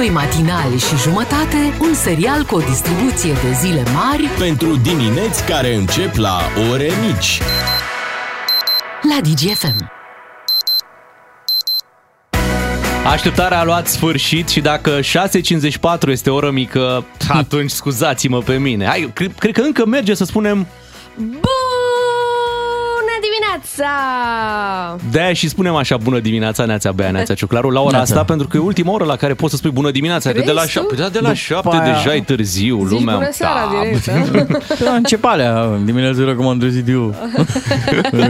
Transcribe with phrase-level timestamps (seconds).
[0.00, 5.74] Doi matinali și jumătate, un serial cu o distribuție de zile mari Pentru dimineți care
[5.74, 7.40] încep la ore mici.
[9.02, 9.90] la DGFM.
[13.06, 15.02] Așteptarea a luat sfârșit și dacă 6.54
[16.06, 18.86] este o oră mică, atunci scuzați-mă pe mine.
[18.86, 20.66] Hai, cred, cred că încă merge să spunem
[21.16, 21.59] Bună
[23.60, 24.96] dimineața!
[25.10, 28.12] de și spunem așa bună dimineața, Neața Bea, Neața Ciuclaru, la ora Neața.
[28.12, 30.52] asta, pentru că e ultima oră la care poți să spui bună dimineața, că de
[30.52, 30.78] la Crezi tu?
[30.80, 33.14] șapte, da, de la șapte aia- deja e târziu, Zici lumea...
[33.14, 34.06] bună seara da, direct,
[34.40, 34.58] da?
[34.84, 37.14] Da, încep alea dimineața cum am trezit eu.
[38.10, 38.28] Bună,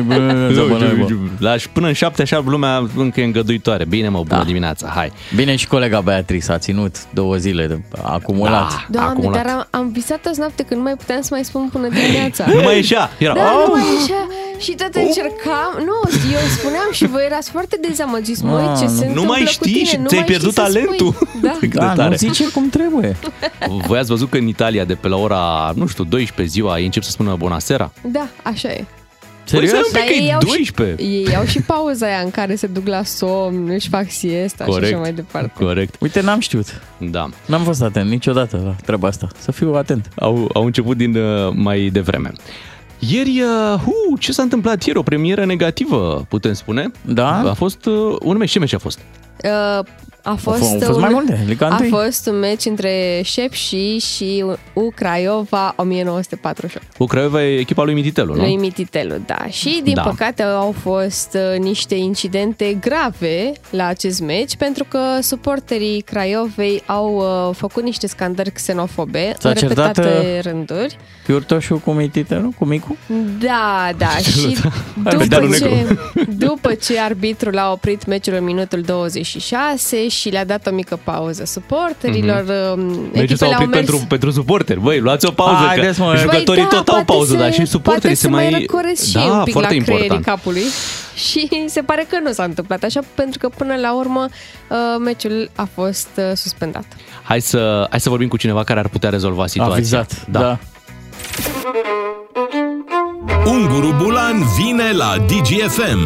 [0.69, 1.07] bă, naiba.
[1.39, 3.85] La, până în șapte așa lumea încă e îngăduitoare.
[3.85, 4.45] Bine mă, bună Da.
[4.47, 5.13] dimineața, hai.
[5.35, 8.69] Bine și colega Beatrice a ținut două zile de acumulat.
[8.69, 8.85] Da.
[8.89, 9.43] Doamne, acumulat.
[9.45, 12.45] dar am, am visat toți noapte că nu mai puteam să mai spun bună dimineața.
[12.47, 13.11] Nu mai ieșea.
[13.19, 14.27] Era, Da, nu "Au!" mai ieșea
[14.61, 15.99] Și tot încercam Nu,
[16.33, 18.91] eu spuneam și voi erați foarte dezamăgiți Măi, Ah, ce nu.
[18.91, 19.85] se Nu întâmplă mai cu știi tine?
[19.85, 20.83] și Nu ți-ai mai pierdut știi să spui.
[20.83, 21.15] talentul.
[21.47, 22.09] Da, Cât de Da, tare.
[22.09, 23.17] nu zice cum trebuie.
[23.87, 26.85] Voi ați văzut că în Italia de pe la ora, nu știu, 12 ziua, ei
[26.85, 27.93] încep să spună bunasera?
[28.03, 28.85] da, așa e
[29.45, 29.71] Serios?
[29.71, 31.03] Păi să Dar Cred că e ei au, și, 12.
[31.03, 34.85] ei au și pauza aia în care se duc la somn, își fac siesta și
[34.85, 35.53] așa mai departe.
[35.65, 35.95] corect.
[36.01, 36.81] Uite, n-am știut.
[36.99, 37.29] Da.
[37.47, 39.29] N-am fost atent niciodată la treaba asta.
[39.39, 40.09] Să fiu atent.
[40.17, 42.33] Au, au început din uh, mai devreme.
[43.09, 44.99] Ieri, uh, hu, ce s-a întâmplat ieri?
[44.99, 46.91] O premieră negativă, putem spune.
[47.07, 47.39] Da?
[47.51, 48.51] A fost uh, un meci.
[48.51, 48.99] Ce meci a fost?
[49.45, 49.85] Uh,
[50.23, 51.89] a fost, Au fost un, mai multe, Liga a 1.
[51.89, 56.87] fost un meci între Șepși și U Craiova 1948.
[56.97, 58.41] Cu Craiova e echipa lui Mititelu, nu?
[58.41, 59.47] Lui Mititelu, da.
[59.49, 60.03] Și, din Da.
[60.03, 67.15] păcate, au fost uh, niște incidente grave la acest meci, pentru că suporterii Craiovei au
[67.17, 70.97] uh, făcut niște scandări xenofobe S-a în certat, repetate rânduri.
[71.31, 72.53] Chiurtoșul cu mitite, nu?
[72.59, 72.97] Cu micu?
[73.39, 74.17] Da, da.
[74.17, 74.57] și
[75.05, 75.99] Pe după dealul ce,
[76.47, 81.45] după ce arbitrul a oprit meciul în minutul 26 și le-a dat o mică pauză
[81.45, 83.13] suporterilor, mm-hmm.
[83.13, 84.81] Meciul s-a oprit pentru, pentru suporteri.
[84.81, 86.17] Băi, luați o pauză, Haideți, că mă.
[86.17, 88.49] jucătorii Păi da, tot au poate pauză, se- dar și suporterii poate se mai...
[88.51, 90.25] mai răcoresc și da, un pic foarte la creierii important.
[90.25, 90.63] capului.
[91.31, 94.27] Și se pare că nu s-a întâmplat așa, pentru că până la urmă
[94.69, 96.85] uh, meciul a fost uh, suspendat.
[97.23, 99.75] Hai să, hai să vorbim cu cineva care ar putea rezolva situația.
[99.75, 100.27] Avizat.
[100.31, 100.41] Da.
[100.41, 100.59] da.
[103.47, 106.01] Unguru Bulan vine la DGFM.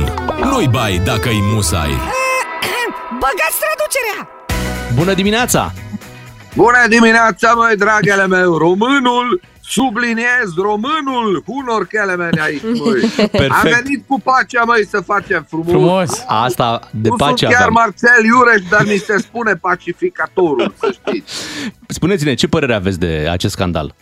[0.51, 1.91] Nu-i bai dacă-i musai.
[3.23, 4.29] Băgați traducerea!
[4.95, 5.73] Bună dimineața!
[6.55, 8.57] Bună dimineața, măi, dragele meu!
[8.57, 13.03] Românul, subliniez, românul, unor chelemeni aici, măi.
[13.21, 13.83] Am Perfect.
[13.83, 15.71] venit cu pacea, măi, să facem frumos.
[15.71, 16.25] Frumos.
[16.27, 17.73] Asta de nu pace sunt chiar aveam.
[17.73, 21.33] Marcel Iureș, dar mi se spune pacificatorul, să știți.
[21.87, 23.95] Spuneți-ne, ce părere aveți de acest scandal?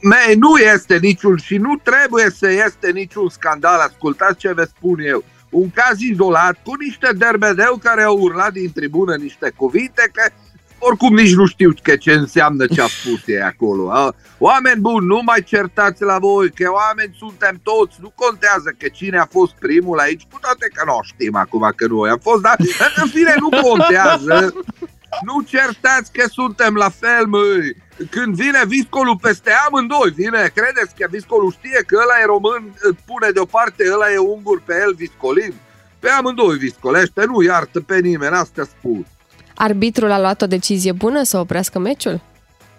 [0.00, 3.80] Mei, nu este niciun și nu trebuie să este niciun scandal.
[3.80, 5.24] Ascultați ce vă spun eu.
[5.50, 10.32] Un caz izolat cu niște derbedeu care au urlat din tribună niște cuvinte că
[10.78, 13.90] oricum nici nu știu că ce înseamnă ce a spus ei acolo.
[13.90, 14.14] a?
[14.38, 19.18] Oameni buni, nu mai certați la voi, că oameni suntem toți, nu contează că cine
[19.18, 22.42] a fost primul aici, cu toate că nu o știm acum că noi am fost,
[22.42, 22.56] dar
[23.02, 24.52] în fine nu contează.
[25.22, 27.76] Nu certați că suntem la fel, măi.
[28.10, 32.96] Când vine viscolul peste amândoi, vine, credeți că viscolul știe că ăla e român, îl
[33.06, 35.54] pune deoparte, ăla e ungur, pe el viscolim?
[35.98, 39.06] Pe amândoi viscolește, nu iartă pe nimeni, asta spun.
[39.54, 42.20] Arbitrul a luat o decizie bună să oprească meciul?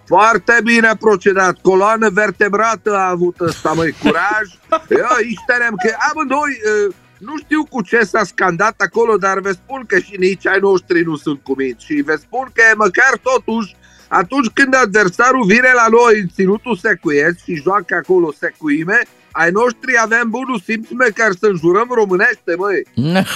[0.05, 4.47] Foarte bine procedat, coloană vertebrată a avut ăsta, măi, curaj.
[5.01, 9.83] Eu ișterem că amândoi, uh, nu știu cu ce s-a scandat acolo, dar vă spun
[9.87, 11.85] că și nici ai noștri nu sunt cuminți.
[11.85, 13.75] Și vă spun că măcar totuși,
[14.07, 19.01] atunci când adversarul vine la noi în ținutul secuiesc și joacă acolo secuime,
[19.31, 22.81] ai noștri avem bunul simț măcar să înjurăm românește, măi.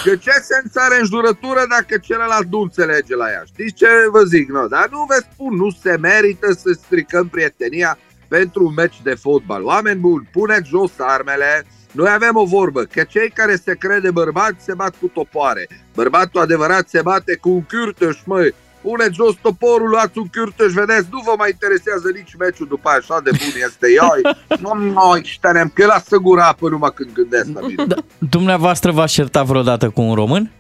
[0.03, 3.43] Că ce sens are înjurătură dacă celălalt nu înțelege la ea?
[3.45, 4.49] Știți ce vă zic?
[4.49, 4.67] No?
[4.67, 9.63] Dar nu vă spun, nu se merită să stricăm prietenia pentru un meci de fotbal.
[9.63, 14.63] Oameni buni, puneți jos armele, noi avem o vorbă, că cei care se crede bărbați
[14.63, 15.67] se bat cu topoare.
[15.93, 18.53] Bărbatul adevărat se bate cu un cârtăș, măi.
[18.81, 22.97] Puneți jos toporul, luați un cârtăș, vedeți, nu vă mai interesează nici meciul după aia,
[22.97, 23.87] așa de bun este.
[23.87, 27.85] Ioi, nu noi șterem, că lasă gura apă numai când gândesc la mine.
[27.85, 27.95] Da.
[28.17, 30.51] Dumneavoastră v-ați certat vreodată cu un român?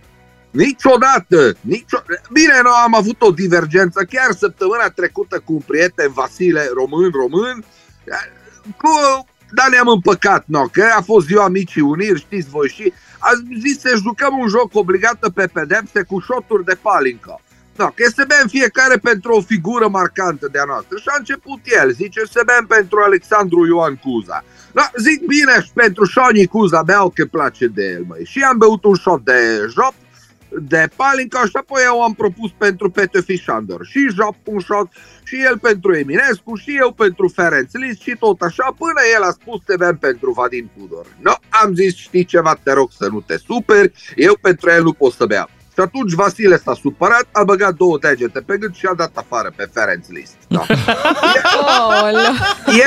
[0.51, 1.55] Niciodată!
[1.61, 1.97] Nicio...
[2.31, 7.63] Bine, noi am avut o divergență chiar săptămâna trecută cu un prieten, Vasile, român, român,
[8.77, 8.89] cu...
[9.51, 13.79] dar ne-am împăcat, no, că a fost ziua micii uniri, știți voi, și a zis
[13.79, 17.41] să jucăm un joc obligată pe pedepse cu șoturi de palincă.
[17.75, 20.97] No, că să bem fiecare pentru o figură marcantă de-a noastră.
[20.97, 24.43] Și a început el, zice să bem pentru Alexandru Ioan Cuza.
[24.71, 28.25] Da, zic bine și pentru Șoni Cuza beau că place de el, măi.
[28.25, 29.39] Și am beut un șot de
[29.73, 29.93] jop,
[30.59, 33.85] de Palinca și apoi eu am propus pentru Petefi Șandor.
[33.85, 34.87] Și Jap un shot,
[35.23, 39.31] și el pentru Eminescu, și eu pentru Ferenc Lis și tot așa, până el a
[39.31, 41.05] spus te vrem pentru Vadim Tudor.
[41.19, 44.93] No, am zis, știi ceva, te rog să nu te superi, eu pentru el nu
[44.93, 45.49] pot să beau.
[45.81, 49.49] Și atunci Vasile s-a supărat, a băgat două degete pe gât și a dat afară
[49.55, 50.35] pe Ferenc List.
[50.47, 50.63] Da.
[51.79, 52.33] Aoleu.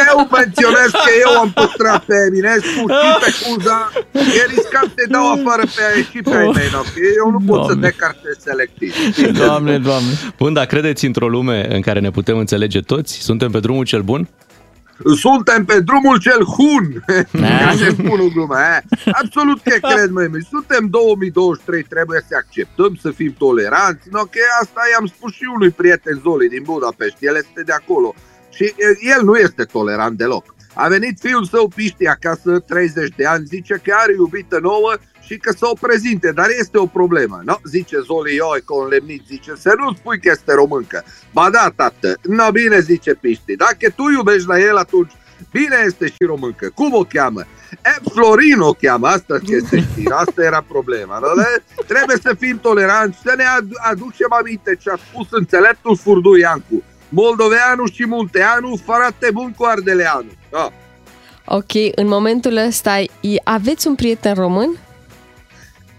[0.08, 3.90] Eu menționez că eu am păstrat pe Eminescu și pe Cuza.
[4.12, 6.80] E riscant să dau afară pe aia și pe ai mei, no?
[6.80, 7.88] Că Eu nu pot să Doamne.
[7.88, 8.92] decartez selectiv.
[9.38, 10.12] Doamne, doamne.
[10.38, 13.12] Bun, dar credeți într-o lume în care ne putem înțelege toți?
[13.28, 14.28] Suntem pe drumul cel bun?
[15.16, 17.04] Suntem pe drumul cel hun.
[17.64, 18.56] Ca să spun o glumă.
[18.58, 18.98] eh?
[19.22, 20.28] Absolut că cred, măi.
[20.50, 24.08] Suntem 2023, trebuie să acceptăm, să fim toleranți.
[24.10, 27.16] No, că asta i-am spus și unui prieten Zoli din Budapest.
[27.20, 28.14] El este de acolo.
[28.50, 30.54] Și eh, el nu este tolerant deloc.
[30.74, 34.92] A venit fiul său Piști acasă, 30 de ani, zice că are iubită nouă
[35.24, 37.40] și că să o prezinte, dar este o problemă.
[37.44, 41.04] No, zice Zoli, oi, cu un lemnit, zice, să nu spui că este româncă.
[41.32, 45.12] Ba da, tată, no bine, zice Piști, dacă tu iubești la el, atunci
[45.52, 46.70] bine este și româncă.
[46.74, 47.40] Cum o cheamă?
[47.70, 51.18] E, Florin o cheamă, asta ce să știi, asta era problema.
[51.18, 51.42] Nu?
[51.42, 56.36] De- Trebuie să fim toleranți, să ne adu- aducem aminte ce a spus înțeleptul Furdu
[56.36, 56.82] Iancu.
[57.08, 60.30] Moldoveanu și Munteanu, frate bun cu Ardeleanu.
[60.50, 60.72] Da.
[61.46, 64.78] Ok, în momentul ăsta i- aveți un prieten român?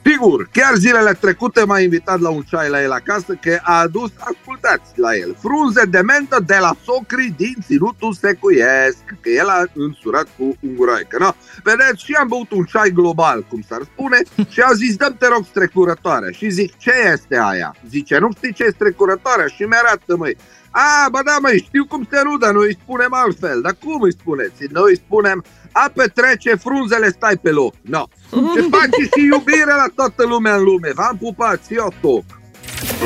[0.10, 4.12] Sigur, chiar zilele trecute m-a invitat la un ceai la el acasă că a adus,
[4.18, 9.64] ascultați la el, frunze de mentă de la socri din Ținutul Secuiesc, că el a
[9.74, 11.30] însurat cu unguroaică, no?
[11.64, 14.18] Vedeți, și am băut un ceai global, cum s-ar spune,
[14.54, 16.32] și a zis, dăm te rog strecurătoare.
[16.32, 17.76] Și zic, ce este aia?
[17.90, 19.48] Zice, nu știi ce e strecurătoarea?
[19.48, 20.38] Și mi-arată, măi.
[20.72, 24.12] A, ba da, măi, știu cum se rudă, noi îi spunem altfel, dar cum îi
[24.12, 24.64] spuneți?
[24.72, 25.44] Noi îi spunem,
[25.84, 27.74] a petrece, frunzele stai pe loc.
[27.82, 28.04] No.
[28.30, 30.90] Se face și iubire la toată lumea în lume.
[30.96, 32.24] V-am pupat, eu toc.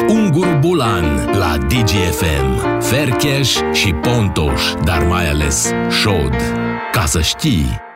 [0.07, 2.79] Ungur Bulan la DGFM.
[2.81, 6.35] Fercheș și Pontoș, dar mai ales Șod.
[6.91, 7.87] Ca să știi...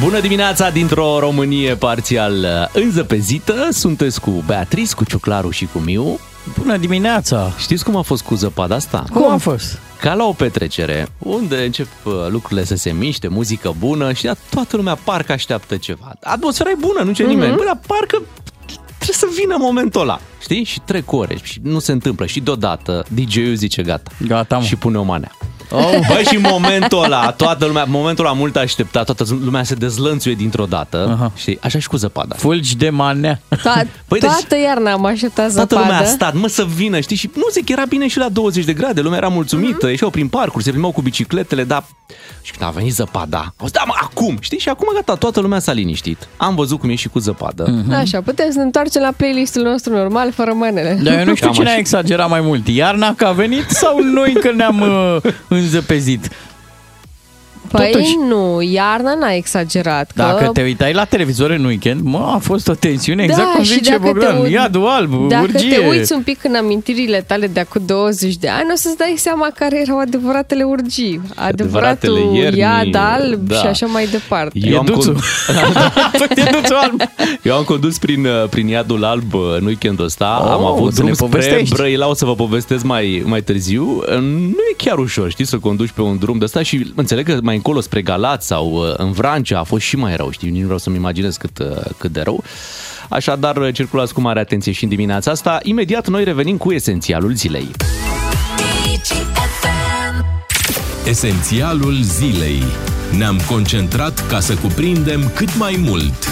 [0.00, 3.68] Bună dimineața dintr-o Românie parțial uh, înzăpezită.
[3.70, 6.18] Sunteți cu Beatrice, cu Ciuclaru și cu Miu.
[6.58, 7.52] Bună dimineața!
[7.58, 9.04] Știți cum a fost cu zăpada asta?
[9.12, 9.78] Cum a fost?
[10.00, 14.34] Ca la o petrecere, unde încep uh, lucrurile să se miște, muzică bună și da,
[14.50, 16.12] toată lumea parcă așteaptă ceva.
[16.22, 17.30] Atmosfera e bună, nu ce Mhm.
[17.32, 17.34] mm-hmm.
[17.34, 17.56] nimeni.
[17.56, 18.22] Bă, dar parcă
[18.98, 20.64] trebuie să vină momentul ăla, știi?
[20.64, 22.26] Și trec ore și nu se întâmplă.
[22.26, 24.10] Și deodată DJ-ul zice gata.
[24.26, 24.64] Gata, mă.
[24.64, 25.32] Și pune o manea.
[25.70, 25.90] Oh.
[26.08, 30.34] Băi, și în momentul ăla, toată lumea, momentul ăla mult așteptat, toată lumea se dezlănțuie
[30.34, 31.32] dintr-o dată, Aha.
[31.36, 31.58] știi?
[31.62, 32.34] Așa și cu zăpada.
[32.34, 33.40] Fulgi de manea.
[33.56, 36.10] To- Păi, deci- toată iarna am așteptat Toată lumea a zăpadă.
[36.10, 37.16] stat, mă, să vină, știi?
[37.16, 39.88] Și nu zic, era bine și la 20 de grade, lumea era mulțumită, Mhm.
[39.88, 41.84] ieșeau prin parcuri, se plimbau cu bicicletele, dar...
[42.42, 44.58] Și când a venit zăpada, au zis, da, mă, acum, știi?
[44.58, 46.28] Și acum gata, toată lumea s-a liniștit.
[46.36, 47.66] Am văzut cum e și cu zăpadă.
[47.84, 47.92] Mhm.
[47.92, 50.98] Așa, putem să ne întoarcem la playlistul nostru normal, fără manele.
[51.02, 51.78] Dar eu nu știu Cam cine a așa.
[51.78, 52.68] exagerat mai mult.
[52.68, 56.28] Iarna că a venit sau noi că ne-am uh, înzăpezit?
[57.70, 60.06] Păi totuși- nu, iarna n-a exagerat.
[60.14, 60.22] Că...
[60.22, 63.62] Dacă te uitai la televizor în weekend, mă, a fost o tensiune, exact da, cum
[63.64, 64.34] și zice dacă Bogdan.
[64.36, 65.76] te, uit- Iadul alb, Dacă urgie.
[65.78, 69.14] te uiți un pic în amintirile tale de acum 20 de ani, o să-ți dai
[69.16, 71.20] seama care erau adevăratele urgii.
[71.34, 73.54] Adevăratul Adevăratele ierni, iad alb da.
[73.56, 74.58] și așa mai departe.
[74.62, 75.14] Eu am, Ieduțul.
[75.14, 77.00] con- Ieduțul alb.
[77.42, 80.94] eu am condus prin, uh, prin iadul alb uh, în weekendul ăsta, Oh, am avut
[80.94, 81.74] să ne drum spre povestești.
[81.74, 84.02] Brăila, o să vă povestesc mai, mai târziu.
[84.08, 87.24] Uh, Nu e chiar ușor, știți, să conduci pe un drum de ăsta și înțeleg
[87.26, 90.48] că mai încolo spre Galați sau uh, în Vrancea a fost și mai rău, știi,
[90.48, 91.66] nici nu vreau să-mi imaginez cât, uh,
[91.98, 92.44] cât de rău.
[93.08, 95.60] Așadar, uh, circulați cu mare atenție și în dimineața asta.
[95.62, 97.68] Imediat noi revenim cu esențialul zilei.
[101.06, 102.62] Esențialul zilei.
[103.18, 106.28] Ne-am concentrat ca să cuprindem cât mai mult.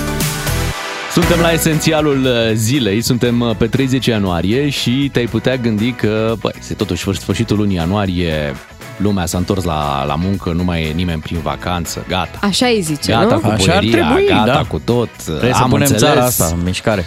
[1.13, 6.35] Suntem la esențialul uh, zilei, suntem uh, pe 30 ianuarie și te-ai putea gândi că,
[6.41, 8.55] băi, este totuși sfâr- sfârșitul lunii ianuarie,
[8.97, 12.39] lumea s-a întors la, la muncă, nu mai e nimeni prin vacanță, gata.
[12.43, 13.41] Așa îi zice, Gata nu?
[13.41, 14.63] cu Așa ar boieria, trebui, gata da.
[14.69, 15.09] cu tot.
[15.25, 16.13] Trebuie să Am punem înțeles.
[16.15, 17.05] țara asta în mișcare.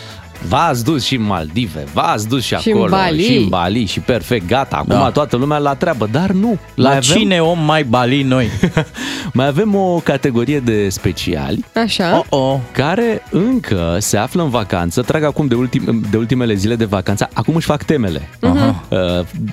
[0.47, 3.23] V-ați dus și în Maldive, v-ați dus și, Și în acolo, Bali.
[3.23, 4.75] și în Bali și perfect, gata.
[4.75, 5.09] Acum Da.
[5.09, 6.57] toată lumea la treabă, dar nu.
[6.75, 8.49] La mai avem, cine om mai bali noi?
[9.33, 12.17] mai avem o categorie de speciali Așa.
[12.29, 12.55] Oh, oh.
[12.71, 17.29] care încă se află în vacanță, trag acum de, ultim, de ultimele zile de vacanță,
[17.33, 18.29] acum își fac temele.
[18.41, 18.83] Aha.
[18.89, 18.97] Uh,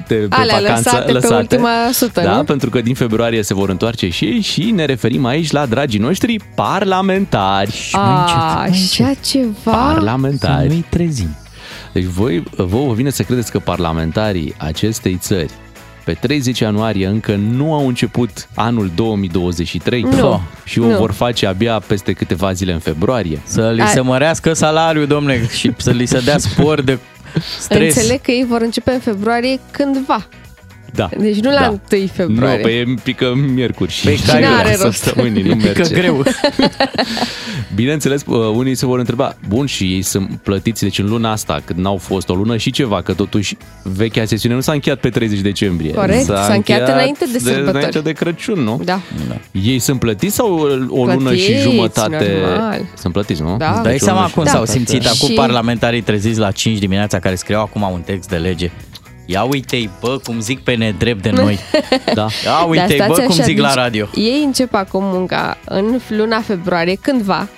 [0.07, 2.45] De, pe Alea vacanță, lăsate pe ultima sută, Da, nu?
[2.45, 6.01] pentru că din februarie se vor întoarce și ei și ne referim aici la dragii
[6.01, 7.89] noștri parlamentari.
[7.93, 9.53] A, așa ceva.
[9.63, 10.76] Să Parlamentari.
[10.77, 11.37] Nu-i trezim.
[11.93, 15.51] Deci voi, vouă vă vine să credeți că parlamentarii acestei țări
[16.05, 20.41] pe 30 ianuarie încă nu au început anul 2023 Nu.
[20.65, 20.97] și o Nu.
[20.97, 23.41] vor face abia peste câteva zile în februarie.
[23.45, 26.99] Să li Ai- se mărească salariul, domne, și să li se dea spor de
[27.61, 27.97] stres.
[27.97, 30.27] Înțeleg că ei vor începe în februarie cândva.
[30.97, 31.09] Da.
[31.19, 31.69] Deci nu la da.
[31.69, 32.63] 1 Nu, februarie.
[32.63, 35.03] pe e pică miercuri și, Păi și care n-are restul rost.
[35.03, 35.95] săptămânii nu Pică merge.
[35.95, 36.23] greu.
[37.75, 41.63] Bineînțeles, uh, unii se vor întreba, bun, și ei sunt plătiți, deci în luna asta,
[41.65, 45.09] când n-au fost o lună și ceva, că totuși vechea sesiune nu s-a încheiat pe
[45.09, 45.93] 30 decembrie.
[45.93, 47.69] Corect, s-a încheiat înainte de sărbători.
[47.77, 48.81] înainte de Crăciun, nu?
[48.85, 49.01] Da.
[49.51, 52.33] Ei sunt plătiți sau o lună și Plătiți, jumătate?
[52.47, 52.81] normal.
[52.97, 53.57] Sunt plătiți, nu?
[53.57, 53.71] Da.
[53.73, 54.51] Îți dai Deci o seama lună și cum Da.
[54.51, 58.37] s-au simțit acum Și- parlamentarii treziți la 5 dimineața care scriau acum un text de
[58.37, 58.71] lege.
[59.27, 61.59] Ia uite-i, bă, cum zic pe nedrept de noi.
[62.15, 62.27] Da.
[62.45, 64.09] Ia uite-i, Dar bă, stați cum așa, zic la deci radio.
[64.15, 67.49] Ei încep acum munca în luna februarie, cândva,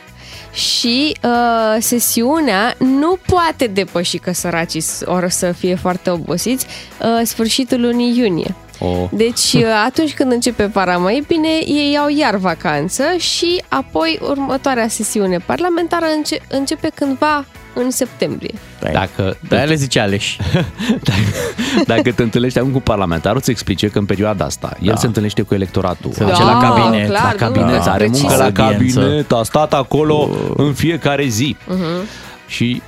[0.52, 6.66] și uh, sesiunea nu poate depăși că săracii s- or să fie foarte obosiți
[7.00, 8.54] uh, sfârșitul lunii iunie.
[8.80, 14.18] O, Deci uh, atunci când începe vara mai bine, ei iau iar vacanță și apoi
[14.22, 17.44] următoarea sesiune parlamentară înce- începe cândva
[17.80, 18.54] în septembrie.
[18.92, 20.38] dacă, Da, le zice Aleși.
[21.08, 21.18] dacă,
[21.86, 25.42] dacă te întâlnești acum cu parlamentarul, îți explice că în perioada asta el se întâlnește
[25.42, 26.12] cu electoratul.
[26.12, 28.22] Se duce la cabinet, clar, la cabinet, da, are precis.
[28.22, 28.98] muncă la Audiență.
[29.00, 31.56] cabinet, a stat acolo în fiecare zi.
[32.46, 32.82] Și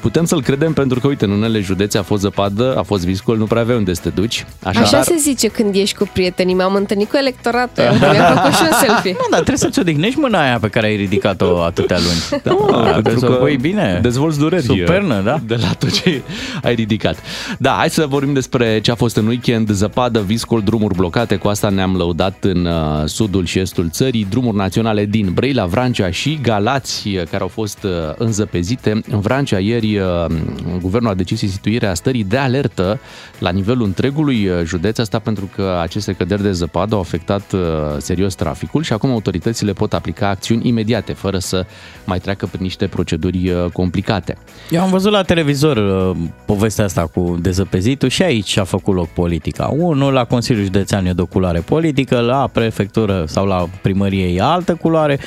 [0.00, 3.36] putem să-l credem pentru că, uite, în unele județe a fost zăpadă, a fost viscol,
[3.36, 4.46] nu prea aveai unde să te duci.
[4.62, 6.54] Așa Așadar, se zice când ești cu prietenii.
[6.54, 9.10] M-am întâlnit cu electoratul, mi-am făcut și un selfie.
[9.12, 12.42] Nu, dar trebuie să-ți odihnești mâna aia pe care ai ridicat-o atâtea luni.
[12.42, 13.98] Da, trebuie pentru să că o pui bine.
[14.02, 14.62] Dezvolți dureri.
[14.62, 15.40] Supernă, da.
[15.46, 16.22] De la tot ce
[16.62, 17.18] ai ridicat.
[17.58, 19.70] Da, hai să vorbim despre ce a fost în weekend.
[19.70, 21.36] Zăpadă, viscol, drumuri blocate.
[21.36, 24.26] Cu asta ne-am lăudat în uh, sudul și estul țării.
[24.30, 29.00] Drumuri naționale din Brăila, Vrancea și Galați, uh, care au fost uh, înzăpezite.
[29.10, 30.36] În Vrancea, ieri, uh,
[30.80, 33.00] guvernul a decis instituirea stării de alertă
[33.38, 34.98] la nivelul întregului uh, județ.
[34.98, 37.60] Asta pentru că aceste căderi de zăpadă au afectat uh,
[37.98, 41.66] serios traficul și acum autoritățile pot aplica acțiuni imediate, fără să
[42.04, 44.36] mai treacă prin niște proceduri uh, complicate.
[44.70, 49.08] Eu am văzut la televizor uh, povestea asta cu dezăpezitul și aici a făcut loc
[49.08, 49.66] politica.
[49.76, 54.42] Unul la Consiliul Județean e de o culoare politică, la prefectură sau la primărie e
[54.42, 55.18] altă culoare.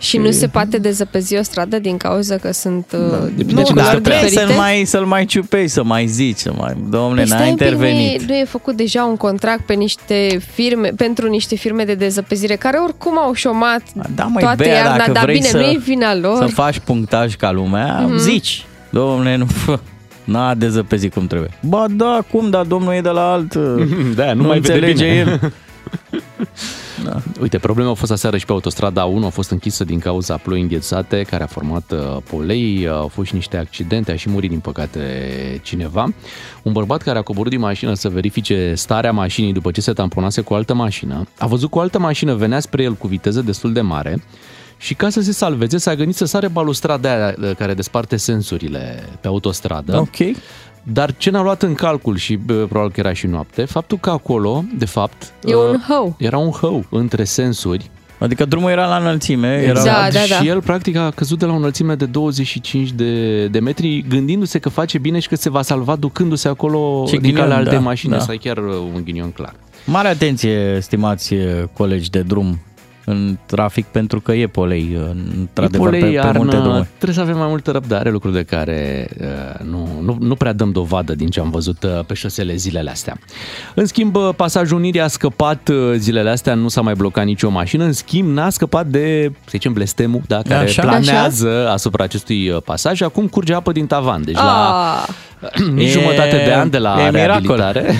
[0.00, 3.80] Și nu se poate dezăpezi o stradă din cauza că sunt uh, depinde nu, cine
[3.82, 4.52] dar stă pe trebuie diferite?
[4.52, 6.76] să-l mai, să-l mai ciupești, să mai zici, să mai...
[6.88, 8.20] Domne, Păi n-a stai un pic, intervenit.
[8.20, 11.94] Nu e, nu e făcut deja un contract pe niște firme, pentru niște firme de
[11.94, 13.82] dezăpezire care oricum au șomat
[14.14, 16.36] Da, măi, toată Bea, iarna, dacă dar vrei bine, să, nu e vina lor.
[16.36, 18.12] Să faci punctaj ca lumea, Mhm.
[18.14, 18.18] mm-hmm.
[18.18, 18.64] zici.
[18.90, 19.46] Domne, nu...
[19.46, 19.78] fă,
[20.24, 21.50] N-a dezăpezit cum trebuie.
[21.60, 23.54] Ba da, cum, dar domnul e de la alt...
[24.16, 25.16] Da, nu, nu mai vede înțelege bine.
[25.16, 25.52] el.
[27.40, 30.60] Uite, problema a fost aseară și pe autostrada 1, a fost închisă din cauza ploi
[30.60, 34.50] înghețate care a format uh, polei, uh, au fost și niște accidente, a și murit
[34.50, 35.00] din păcate
[35.62, 36.12] cineva.
[36.62, 40.40] Un bărbat care a coborât din mașină să verifice starea mașinii după ce se tamponase
[40.40, 43.40] cu o altă mașină, a văzut că o altă mașină venea spre el cu viteză
[43.40, 44.22] destul de mare
[44.80, 49.08] și ca să se salveze s-a gândit să sare balustrada aia uh, care desparte sensurile
[49.20, 49.96] pe autostradă.
[49.96, 50.36] Ok.
[50.82, 54.10] Dar ce n-a luat în calcul și bă, probabil că era și noapte, faptul că
[54.10, 56.14] acolo, de fapt, E un uh, hău.
[56.18, 57.90] era un hău între sensuri.
[58.18, 59.62] Adică drumul era la înălțime.
[59.66, 59.82] Era...
[59.82, 60.34] Da, da, da.
[60.34, 64.58] Și el practic a căzut de la o înălțime de 25 de, de metri, gândindu-se
[64.58, 67.70] că face bine și că se va salva ducându-se acolo Ce din ghinion, calea alte
[67.74, 68.12] da, mașini.
[68.12, 68.18] da.
[68.18, 69.54] Asta e chiar uh, un ghinion clar.
[69.86, 72.58] Mare atenție, stimați eh, colegi de drum
[73.04, 75.00] în trafic, pentru că e polei, eh,
[75.38, 76.86] într-adevăr, pe, Polei, pe multe iarnă, drumuri.
[76.96, 80.70] trebuie să avem mai multă răbdare, lucruri de care uh, nu, nu, nu prea dăm
[80.70, 83.18] dovadă din ce am văzut uh, pe șosele zilele astea.
[83.74, 87.50] În schimb, uh, pasajul Unirii a scăpat uh, zilele astea, nu s-a mai blocat nicio
[87.50, 90.82] mașină, în schimb n-a scăpat de, să zicem, blestemul da, care Așa.
[90.82, 93.00] planează asupra acestui uh, pasaj.
[93.00, 95.29] Acum curge apă din tavan, deci la Ah, nici
[95.78, 97.56] E- jumătate de an de la e miracol.
[97.56, 97.94] reabilitare.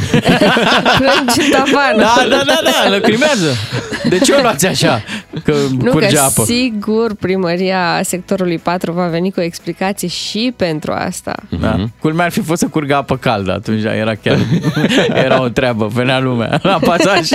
[0.99, 1.97] plânge tavan.
[1.97, 3.55] Da, da, da, da, lăcrimează.
[4.09, 5.03] De ce o luați așa?
[5.45, 6.45] Că Nu, curge că apă.
[6.45, 11.35] sigur primăria sectorului 4 va veni cu o explicație și pentru asta.
[11.61, 11.71] Da.
[11.79, 11.93] Mhm.
[12.01, 14.39] Culmea ar fi fost să curgă apă caldă, atunci da, era chiar
[15.25, 17.29] era o treabă, venea lumea la pasaj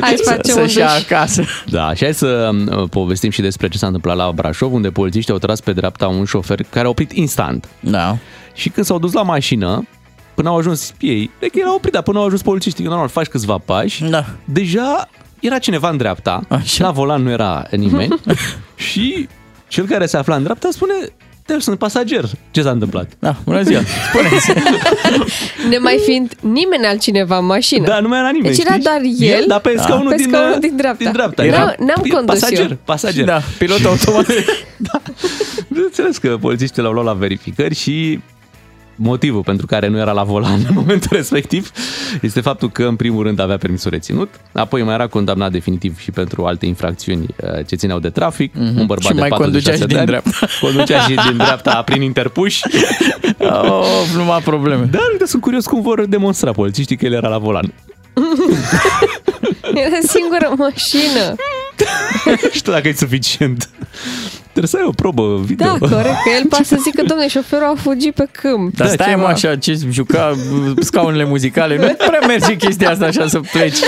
[0.00, 1.04] Hai să facem un să-și ia duș.
[1.10, 1.44] acasă.
[1.66, 5.32] Da, și hai să uh, povestim și despre ce s-a întâmplat la Brașov, unde polițiștii
[5.32, 7.68] au tras pe dreapta un șofer care a oprit instant.
[7.80, 8.16] Da.
[8.56, 9.86] Și când s-au dus la mașină,
[10.34, 13.08] până au ajuns ei, de că erau oprit, dar până au ajuns polițiștii, că normal,
[13.08, 14.24] faci câțiva pași, Da.
[14.44, 15.08] deja
[15.40, 16.84] era cineva în dreapta, Așa.
[16.84, 18.14] la volan nu era nimeni
[18.90, 19.28] și
[19.68, 20.92] cel care se afla în dreapta spune,
[21.46, 22.24] te sunt pasager.
[22.50, 23.10] Ce s-a întâmplat?
[23.18, 23.80] Da, bună ziua.
[24.08, 24.52] Spuneți.
[25.70, 27.86] Ne mai fiind nimeni altcineva în mașină.
[27.86, 28.54] Da, nu mai era nimeni.
[28.54, 28.86] Deci era știți?
[28.88, 31.02] doar el, dar pe da, scaunul, pe din, scaunul din dreapta.
[31.04, 31.44] Din dreapta.
[31.44, 32.76] Era- Era n-am condus pasager, eu.
[32.84, 33.24] Pasager.
[33.24, 34.26] Da, pilot automat.
[35.68, 38.20] Bineînțeles că polițiștii l-au luat la verificări și
[38.96, 41.70] motivul pentru care nu era la volan în momentul respectiv
[42.22, 46.10] este faptul că, în primul rând, avea permisul reținut, apoi mai era condamnat definitiv și
[46.10, 48.78] pentru alte infracțiuni uh, ce țineau de trafic, mm-hmm.
[48.78, 49.06] un bărbat Mhm.
[49.06, 50.46] Și de mai conducea 46 și de din ani, dreapta.
[50.66, 52.62] Conducea și din dreapta prin interpuși.
[53.38, 53.84] Oh,
[54.14, 54.84] numai probleme.
[54.90, 57.72] Dar uite, sunt curios cum vor demonstra polițiștii că el era la volan.
[59.74, 61.34] Era singură mașină.
[62.24, 63.70] Nu știu dacă e suficient.
[64.56, 65.66] Trebuie să ai o probă video.
[65.66, 66.16] Da, corect.
[66.24, 68.74] Că el poate să zică, domne, șoferul a fugit pe câmp.
[68.76, 69.22] Dar Da, stai ceva.
[69.22, 70.34] mă așa, ce juca
[70.80, 73.78] scaunele muzicale, nu prea merge chestia asta așa să pleci.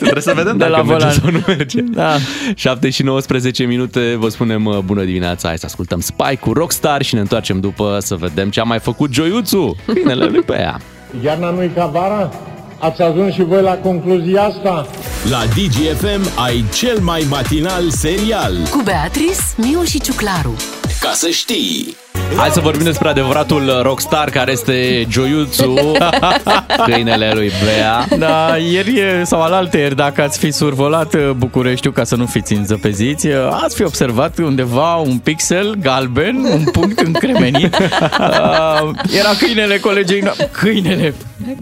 [0.00, 1.12] Trebuie să vedem de dacă la merge volan.
[1.12, 1.80] sau nu merge.
[1.80, 2.16] Da.
[2.54, 7.02] 7 și 19 minute, vă spunem uh, bună dimineața, hai să ascultăm Spike cu Rockstar
[7.02, 10.80] și ne întoarcem după să vedem ce a mai făcut Joiuțu, câinele lui pe ea.
[11.24, 12.30] Iarna nu-i ca vara?
[12.84, 14.86] Ați ajuns și voi la concluzia asta?
[15.30, 18.56] La DGFM ai cel mai matinal serial.
[18.70, 20.56] Cu Beatrice, Miu și Ciuclaru.
[21.00, 21.96] Ca să știi!
[22.36, 25.74] Hai să vorbim despre adevăratul rockstar care este Joiuțu,
[26.86, 28.06] câinele lui Bea.
[28.18, 32.52] Da, ieri sau alaltă ieri, dacă ați fi survolat uh, Bucureștiul ca să nu fiți
[32.52, 37.76] înzăpeziți, uh, ați fi observat undeva un pixel galben, un punct încremenit.
[38.84, 41.14] Uh, Era câinele colegei no- Câinele,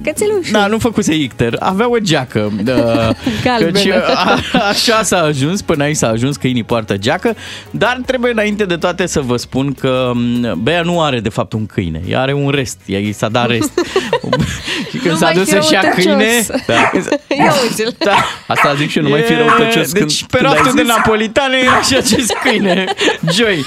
[0.05, 0.53] Cățelușul.
[0.53, 2.53] da, nu făcuse icter, avea o geacă.
[2.59, 2.65] Uh,
[3.45, 3.71] Galbenă.
[3.79, 4.39] căci, a,
[4.69, 7.35] așa s-a ajuns, până aici s-a ajuns, câinii poartă geacă,
[7.71, 11.53] dar trebuie înainte de toate să vă spun că m, Bea nu are de fapt
[11.53, 13.73] un câine, ea are un rest, ea i s-a dat rest.
[14.91, 16.15] și când Nu s-a mai dus fi să-și ia răutăcios.
[16.15, 16.75] câine, da,
[17.45, 20.37] Ia uite da, Asta zic și eu, nu mai fi E- răutăcios când, Deci pe
[20.37, 22.85] când ai raftul de zis, napolitane era și acest câine,
[23.37, 23.65] Joy.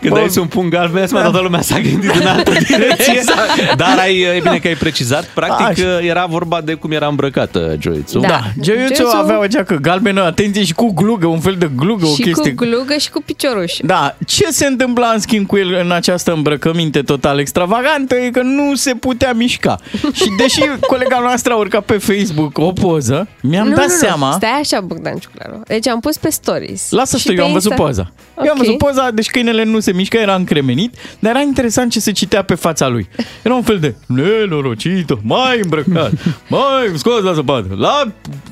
[0.00, 1.20] când ai zis un punct galben, da.
[1.20, 3.12] toată lumea s-a gândit în altă direcție.
[3.16, 3.74] Exact.
[3.76, 6.00] Dar ai, e bine că ai precizat, practic Așa.
[6.00, 8.18] era vorba de cum era îmbrăcată Joiuțu.
[8.18, 8.26] Da.
[8.28, 12.06] Da, Joiuțu Joiuțu- avea o geacă galbenă, atenție, și cu glugă, un fel de glugă,
[12.06, 12.54] o Și chestie.
[12.54, 13.72] cu glugă și cu picioruș.
[13.82, 18.42] Da, ce se întâmpla în schimb cu el în această îmbrăcăminte total extravagantă e că
[18.42, 19.78] nu se putea mișca.
[20.18, 23.98] Și deși colega noastră a urcat pe Facebook o poză, mi-am nu, dat nu, nu.
[23.98, 24.32] seama...
[24.32, 25.62] Stai așa, Bogdan Ciuclaru.
[25.66, 26.90] Deci am pus pe stories.
[26.90, 28.12] Lasă Și să eu pe am văzut Insta- poza.
[28.36, 28.56] Eu am Ok.
[28.58, 32.42] văzut poza, deci câinele nu se mișcă, era încremenit, dar era interesant ce se citea
[32.42, 33.08] pe fața lui.
[33.42, 36.12] Era un fel de nenorocită, mai îmbrăcat,
[36.48, 37.74] mai scos la zăpadă.
[37.78, 38.02] La,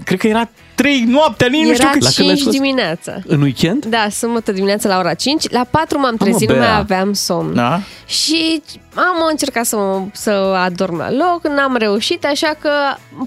[0.05, 2.02] cred că era 3 noaptea, nici nu știu Era cât.
[2.02, 2.56] La când ai 5 fost?
[2.56, 3.12] dimineața.
[3.26, 3.84] În weekend?
[3.84, 5.50] Da, sâmbătă dimineața la ora 5.
[5.50, 6.69] La 4 m-am mă, trezit, nu Bea.
[6.69, 7.54] mai aveam somn.
[7.54, 7.80] Da?
[8.06, 8.62] Și
[8.95, 10.30] am încercat să, mă, să
[10.65, 12.71] adorm la loc, n-am reușit, așa că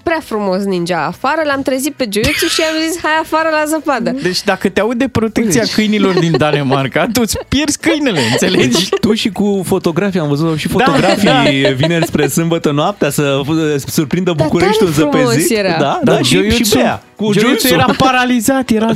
[0.04, 4.10] prea frumos ninja afară, l-am trezit pe Joiuțu și am zis, hai afară la zăpadă.
[4.22, 8.68] Deci dacă te aude protecția câinilor din Danemarca, tu îți pierzi câinele, înțelegi?
[8.68, 11.28] Deci tu și cu fotografii, am văzut și fotografii
[11.64, 11.70] da.
[11.76, 15.58] vineri spre sâmbătă noaptea să f- surprindă Dar Bucureștiul tare frumos zăpezit.
[15.58, 15.78] era.
[15.80, 17.04] Da, da, și, și Bea.
[17.20, 17.68] Cu Joiuțu Joiuțu.
[17.68, 18.92] era paralizat, era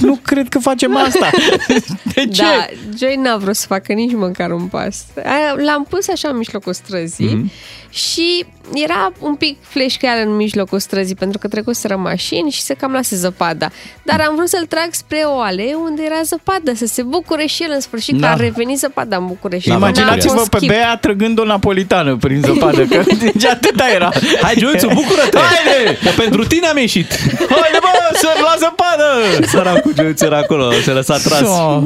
[0.00, 1.30] nu cred că facem asta.
[2.14, 2.42] De ce?
[2.42, 2.66] Da,
[2.98, 5.04] Joy n-a vrut să facă nici măcar un pas.
[5.18, 7.50] Aia- L-am pus așa în mijlocul străzii Mhm.
[7.90, 12.92] Și era un pic fleșcheală în mijlocul străzii pentru că trecuseră mașini și se cam
[12.92, 13.68] lase zăpada.
[14.02, 17.62] Dar am vrut să-l trag spre o alee unde era zăpadă, să se bucure și
[17.62, 18.26] el în sfârșit Da.
[18.26, 19.70] că a revenit zăpada în București.
[19.70, 20.68] Imaginați-vă N-a fost pe chip.
[20.68, 24.10] Bea trăgând o napolitană prin zăpadă, că deci atâta era.
[24.42, 25.38] Hai, Joiuțu, bucură-te!
[25.38, 25.98] Haide!
[26.02, 27.12] Că pentru tine am ieșit!
[27.38, 29.46] Haide bă, să la zăpadă!
[29.46, 31.38] Săracul Joiuțu era acolo, se lăsa tras.
[31.38, 31.80] So.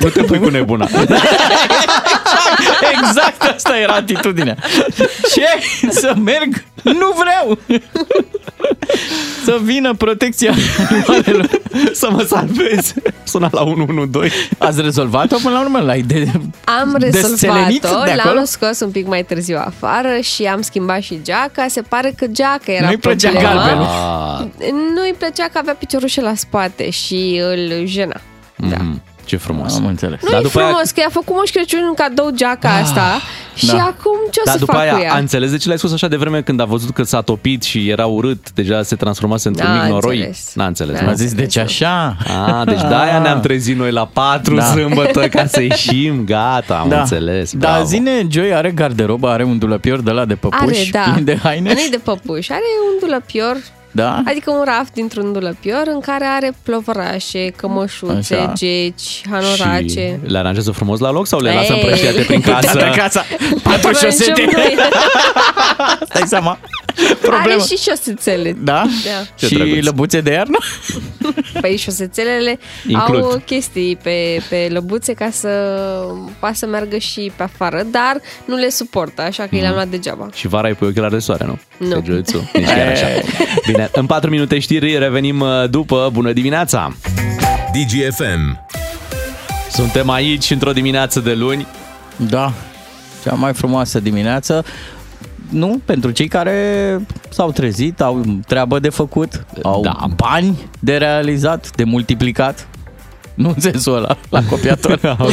[0.00, 0.88] Nu te pui cu nebuna.
[2.92, 4.56] Exact asta era atitudinea.
[5.34, 5.46] Ce?
[5.90, 6.64] Să merg?
[6.82, 7.58] Nu vreau!
[9.44, 10.54] Să vină protecția
[10.90, 11.48] animalelor.
[11.92, 12.94] Să mă salvezi.
[13.24, 14.34] Suna la 112.
[14.58, 15.78] Ați rezolvat-o până la urmă?
[15.80, 16.30] L-ai de...
[16.80, 18.34] Am desțelenit rezolvat-o, de acolo?
[18.34, 21.66] l-am scos un pic mai târziu afară și am schimbat și geaca.
[21.68, 23.54] Se pare că geaca era Nu-i plăcea problema.
[23.54, 23.84] galbenul.
[23.84, 28.20] Ah, Nu-i plăcea că avea piciorușe la spate și îl jena.
[28.56, 28.76] Da.
[29.32, 29.74] Mm, ce frumos.
[29.76, 30.20] Am înțeles.
[30.22, 33.20] Nu Dar e după aia- frumos că i-a făcut Moș Crăciun în cadou geaca asta
[33.54, 33.72] și da.
[33.82, 35.12] acum ce o Dar să după fac cu aia ea?
[35.14, 37.62] a înțeles de ce l-ai spus așa de vreme când a văzut că s-a topit
[37.62, 40.16] și era urât, deja se transformase într-un N-a mic noroi?
[40.16, 40.52] înțeles.
[40.54, 40.96] N-a înțeles.
[40.98, 41.08] N-a nu?
[41.08, 42.16] A zis, deci așa?
[42.46, 44.60] A, deci de-aia ne-am trezit noi la 4 Da.
[44.62, 44.66] da.
[44.66, 47.52] sâmbătă ca să ieșim, gata, am înțeles.
[47.52, 47.84] Da, bravo.
[47.84, 51.12] zine, Joy are garderobă, are un dulăpior de la de păpuși, Are, da.
[51.12, 51.72] plin de haine.
[51.72, 52.62] Nu-i de păpuși, are
[52.92, 53.56] un dulăpior
[53.96, 54.22] Da?
[54.24, 58.52] Adică un raft dintr-un dulăpior în care are plovărașe, cămășuțe, Așa.
[58.54, 60.18] geci, hanorace.
[60.24, 61.80] Și le aranjează frumos la loc sau le lasă Ei.
[61.80, 62.78] împrăștiate prin casă?
[62.78, 63.24] Toată casa,
[63.62, 64.48] patru Mergem șosete.
[64.56, 64.76] noi.
[66.08, 66.58] Stai seama.
[66.98, 67.62] Are Problemă.
[67.62, 68.56] și șosețele.
[68.62, 68.72] Da?
[68.82, 69.26] Da.
[69.34, 69.84] Ce și drăguț.
[69.84, 70.58] lăbuțe de iarnă?
[71.60, 73.22] Păi șosețelele Includ.
[73.22, 75.48] au chestii pe, pe lăbuțe ca să
[76.38, 79.60] poată să meargă și pe afară, dar nu le suportă, așa că mm.
[79.60, 80.28] le-am luat degeaba.
[80.34, 81.58] Și vara ai pui ochelari de soare, nu?
[81.88, 82.00] Nu.
[82.00, 82.50] Pe Joițu.
[82.52, 83.06] Nici chiar așa.
[83.66, 86.10] Bine, în 4 minute știri revenim uh, după.
[86.12, 86.92] Bună dimineața!
[87.72, 88.64] DGFM.
[89.70, 91.66] Suntem aici într-o dimineață de luni.
[92.16, 92.52] Da.
[93.24, 94.64] Cea mai frumoasă dimineață.
[95.50, 96.56] Nu, pentru cei care
[97.28, 99.96] s-au trezit, au treabă de făcut, au Da.
[100.16, 102.68] bani de realizat, de multiplicat.
[103.42, 105.00] Nu în sensul ăla, la copiator.
[105.18, 105.30] ok.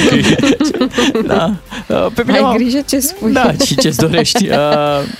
[1.28, 1.54] da.
[1.88, 3.32] Uh, Pe mine Ai m-a- grijă ce spui.
[3.32, 4.50] da, și ce-ți dorești.
[4.50, 4.58] Uh,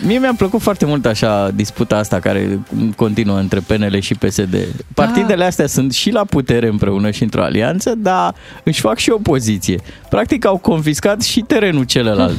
[0.06, 2.60] mie mi-a plăcut foarte mult așa disputa asta care
[2.96, 4.56] continuă între PNL și PSD.
[4.94, 9.80] Partidele astea sunt și la putere împreună și într-o alianță, dar își fac și opoziție.
[10.10, 12.38] Practic au confiscat și terenul celălalt.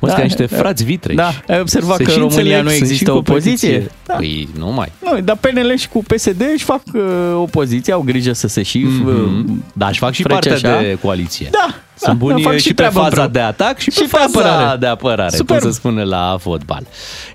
[0.00, 0.56] Mă, Da, ca niște da.
[0.56, 1.16] frați vitreși.
[1.16, 3.68] Da, ai observat Se că și în România înțeleg, nu sunt și există în opoziție?
[3.68, 3.96] competiție.
[4.06, 4.14] Da.
[4.14, 4.92] Păi, nu mai.
[5.04, 7.02] Nu, dar PNL și cu PSD își fac uh,
[7.34, 8.86] opoziție, au grijă să se și...
[9.06, 10.80] Uh, Da, își fac și frece partea așa.
[10.80, 11.48] de coaliție.
[11.50, 13.30] Da, Sunt da, buni fac și, și pe treabă faza împreună.
[13.32, 14.76] de atac și, Și pe pe faza apărare.
[14.78, 15.58] de apărare, Super.
[15.58, 16.86] cum se spune la fotbal.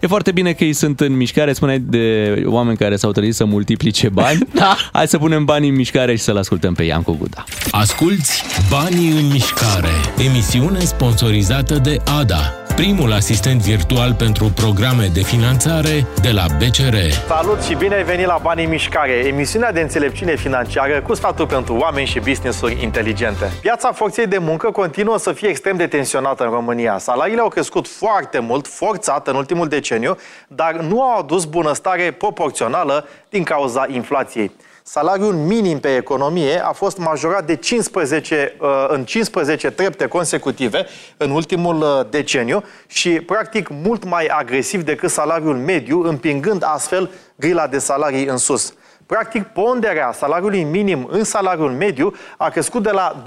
[0.02, 3.46] E foarte bine că ei sunt în mișcare, spuneai de oameni care s-au trezit să
[3.46, 4.40] multiplice bani.
[4.54, 4.76] Da.
[4.92, 7.44] Hai să punem banii în mișcare și să-l ascultăm pe Iancu Guda.
[7.72, 9.90] Asculți Banii în mișcare,
[10.28, 16.96] emisiune sponsorizată de ADA, primul asistent virtual pentru programe de finanțare de la BCR.
[17.28, 21.48] Salut și bine ai venit la Banii în Mișcare, emisiunea de înțelepciune financiară cu sfaturi
[21.48, 23.52] pentru oameni și business-uri inteligente.
[23.62, 26.98] Piața forței de muncă continuă să fie extrem de tensionată în România.
[26.98, 33.08] Salariile au crescut foarte mult, forțat în ultimul deceniu, dar nu au adus bunăstare proporțională
[33.30, 34.52] din cauza inflației.
[34.88, 40.86] Salariul minim pe economie a fost majorat de 15, uh, în 15 trepte consecutive
[41.18, 47.68] în ultimul uh, deceniu și practic mult mai agresiv decât salariul mediu, împingând astfel grila
[47.68, 48.74] de salarii în sus.
[49.06, 53.24] Practic, ponderea salariului minim în salariul mediu a crescut de la 27%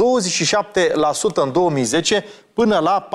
[1.35, 3.09] în 2010 până la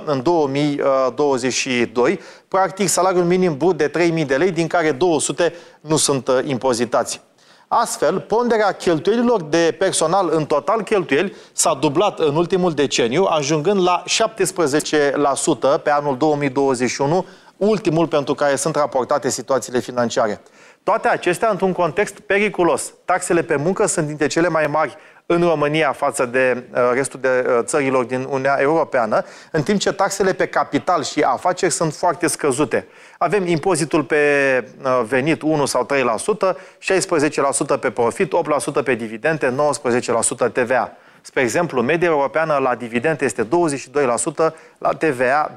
[0.00, 2.20] 43% în 2022.
[2.48, 3.90] Practic, salariul minim brut de
[4.20, 7.20] 3.000 de lei, din care 200 nu sunt uh, impozitați.
[7.68, 14.02] Astfel, ponderea cheltuielilor de personal în total cheltuieli s-a dublat în ultimul deceniu, ajungând la
[15.78, 20.40] 17% pe anul 2021, ultimul pentru care sunt raportate situațiile financiare.
[20.84, 22.92] Toate acestea într-un context periculos.
[23.04, 27.28] Taxele pe muncă sunt dintre cele mai mari în România față de uh, restul de
[27.46, 32.26] uh, țărilor din Uniunea Europeană, în timp ce taxele pe capital și afaceri sunt foarte
[32.26, 32.86] scăzute.
[33.18, 34.16] Avem impozitul pe
[34.82, 35.86] uh, venit 1 sau
[36.42, 36.54] 3%,
[37.76, 38.32] 16% pe profit,
[38.80, 39.54] 8% pe dividende,
[40.48, 40.92] 19% TVA.
[41.20, 43.48] Spre exemplu, media europeană la dividende este 22%,
[44.78, 45.56] la TVA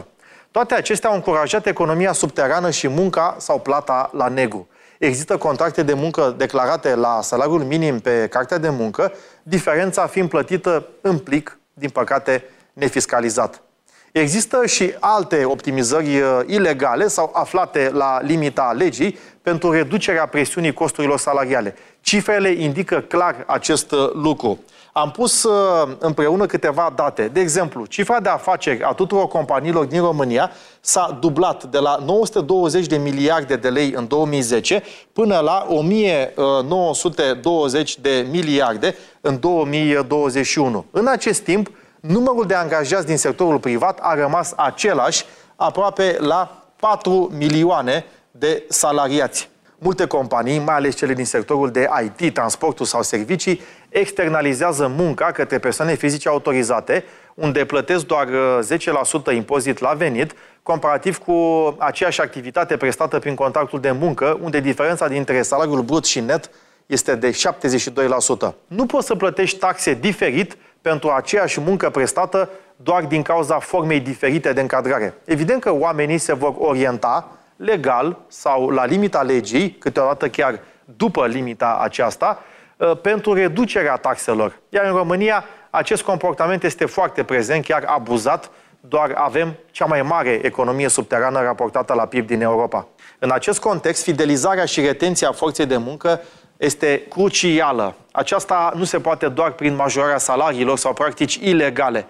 [0.00, 0.04] 23%.
[0.50, 4.68] Toate acestea au încurajat economia subterană și munca sau plata la negru.
[4.98, 10.86] Există contracte de muncă declarate la salariul minim pe cartea de muncă, diferența fiind plătită
[11.00, 13.62] în plic, din păcate, nefiscalizat.
[14.12, 21.18] Există și alte optimizări uh, ilegale sau aflate la limita legii pentru reducerea presiunii costurilor
[21.18, 21.74] salariale.
[22.00, 24.58] Cifrele indică clar acest uh, lucru.
[24.92, 27.28] Am pus uh, împreună câteva date.
[27.28, 30.50] De exemplu, cifra de afaceri a tuturor companiilor din România
[30.80, 38.26] s-a dublat de la 920 de miliarde de lei în 2010 până la 1920 de
[38.30, 40.84] miliarde în 2021.
[40.90, 45.24] În acest timp, numărul de angajați din sectorul privat a rămas același,
[45.56, 49.48] aproape la 4 milioane de salariați.
[49.78, 55.58] Multe companii, mai ales cele din sectorul de IT, transportul sau servicii, externalizează munca către
[55.58, 61.34] persoane fizice autorizate, unde plătesc doar uh, 10% impozit la venit, comparativ cu
[61.78, 66.50] aceeași activitate prestată prin contractul de muncă, unde diferența dintre salariul brut și net
[66.86, 68.54] este de 72%.
[68.66, 74.52] Nu poți să plătești taxe diferit pentru aceeași muncă prestată doar din cauza formei diferite
[74.52, 75.14] de încadrare.
[75.24, 80.60] Evident că oamenii se vor orienta legal sau la limita legii, câteodată chiar
[80.96, 82.59] după limita aceasta, uh,
[83.02, 84.58] pentru reducerea taxelor.
[84.68, 90.40] Iar în România acest comportament este foarte prezent, chiar abuzat, doar avem cea mai mare
[90.42, 92.86] economie subterană raportată la PIB din Europa.
[93.18, 96.20] În acest context, fidelizarea și retenția forței de muncă
[96.56, 97.94] este crucială.
[98.12, 102.06] Aceasta nu se poate doar prin majorarea salariilor sau practici ilegale,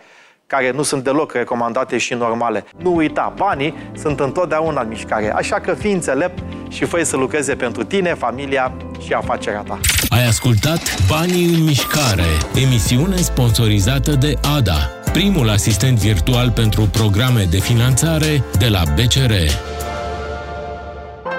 [0.50, 2.64] care nu sunt deloc recomandate și normale.
[2.76, 7.54] Nu uita, banii sunt întotdeauna în mișcare, așa că fii înțelept și fă să lucreze
[7.54, 8.72] pentru tine, familia
[9.04, 9.80] și afacerea ta.
[10.08, 12.30] Ai ascultat Banii în mișcare,
[12.64, 19.32] emisiune sponsorizată de ADA, primul asistent virtual pentru programe de finanțare de la BCR.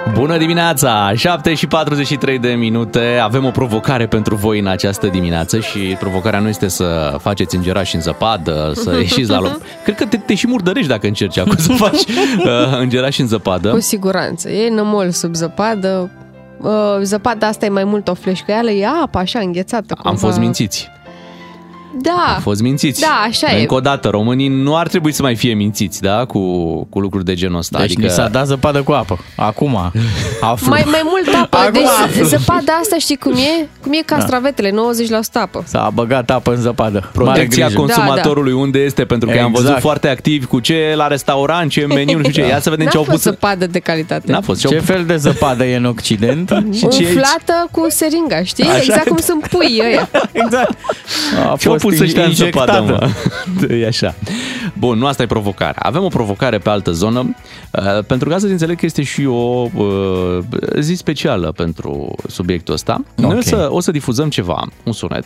[0.10, 1.12] Bună dimineața!
[1.16, 3.20] 7 și 43 de minute.
[3.24, 7.96] Avem o provocare pentru voi în această dimineață și provocarea nu este să faceți îngerași
[7.96, 9.60] în zăpadă, să ieșiți la loc.
[9.84, 12.02] Cred că te, te și murdărești dacă încerci acum să faci
[12.38, 13.70] uh, îngerași în zăpadă.
[13.70, 14.50] Cu siguranță.
[14.50, 16.10] E nămol sub zăpadă.
[16.62, 19.96] Uh, Zăpada asta e mai mult o fleșcăială, e apă așa înghețată.
[20.04, 20.90] Am fost mințiți.
[22.02, 22.34] Da.
[22.34, 23.02] Au fost mințiți.
[23.02, 23.60] Da, așa e.
[23.60, 26.40] Încă o dată, românii nu ar trebui să mai fie mințiți, da, cu,
[26.90, 27.78] cu lucruri de genul ăsta.
[27.80, 28.02] Deci adică...
[28.06, 29.20] ni s-a dat zăpadă cu apă.
[29.36, 29.76] Acum
[30.42, 30.70] aflu.
[30.70, 31.58] Mai, mai mult apă.
[31.58, 32.26] Acum deci aflu.
[32.26, 33.68] zăpada asta știi cum e?
[33.82, 34.74] Cum e castravetele, 90%
[35.34, 35.64] apă.
[35.66, 37.00] S-a băgat apă în zăpadă.
[37.00, 37.80] Mare Protecția grijă.
[37.80, 39.82] consumatorului unde este, pentru că am văzut Exact.
[39.82, 42.50] foarte activ cu ce la restaurant, ce meniu, nu știu ce.
[42.50, 43.32] Ia să vedem N-a ce au fost pus.
[43.32, 44.32] zăpadă de calitate.
[44.32, 44.60] N-a fost.
[44.62, 44.82] Ce, Ce au...
[44.82, 46.50] fel de zăpadă e în Occident?
[46.78, 47.08] și ce aici?
[47.08, 48.64] Umflată cu seringa, știi?
[48.64, 48.78] Așa.
[48.78, 50.10] Exact cum sunt pui ăia.
[50.44, 50.78] exact.
[51.52, 52.84] A Ce au fost pus ăștia în injectată.
[52.88, 53.12] zăpadă,
[53.67, 53.76] mă?
[53.76, 54.15] E așa.
[54.78, 55.82] Bun, nu asta e provocarea.
[55.82, 57.20] Avem o provocare pe altă zonă,
[57.72, 60.38] uh, pentru că astăzi înțeleg că este și o uh,
[60.80, 63.04] zi specială pentru subiectul ăsta.
[63.15, 63.44] Noi o, Ok.
[63.44, 65.24] să, o să difuzăm ceva, un sunet,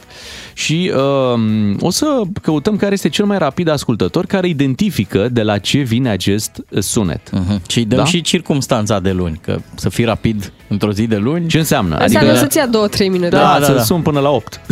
[0.53, 1.39] și uh,
[1.79, 6.09] o să căutăm care este cel mai rapid ascultător care identifică de la ce vine
[6.09, 7.29] acest sunet.
[7.31, 7.61] Mhm.
[7.69, 8.05] Și dăm Da?
[8.05, 11.47] și circumstanța de luni, că să fii rapid într-o zi de luni.
[11.47, 11.97] Ce înseamnă?
[11.97, 13.29] Înseamnă să-ți ia 2-3 minute.
[13.29, 13.81] Da, Da, da, da, să da.
[13.81, 14.59] sun până la 8.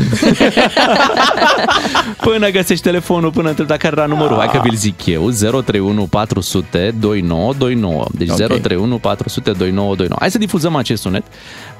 [2.28, 4.38] până găsești telefonul, până întreb dacă care era numărul.
[4.38, 5.30] Hai că vi-l zic eu.
[5.30, 8.06] 031 400 2929.
[8.12, 8.36] Deci Ok.
[8.36, 10.18] 031 400 2929.
[10.20, 11.24] Hai să difuzăm acest sunet.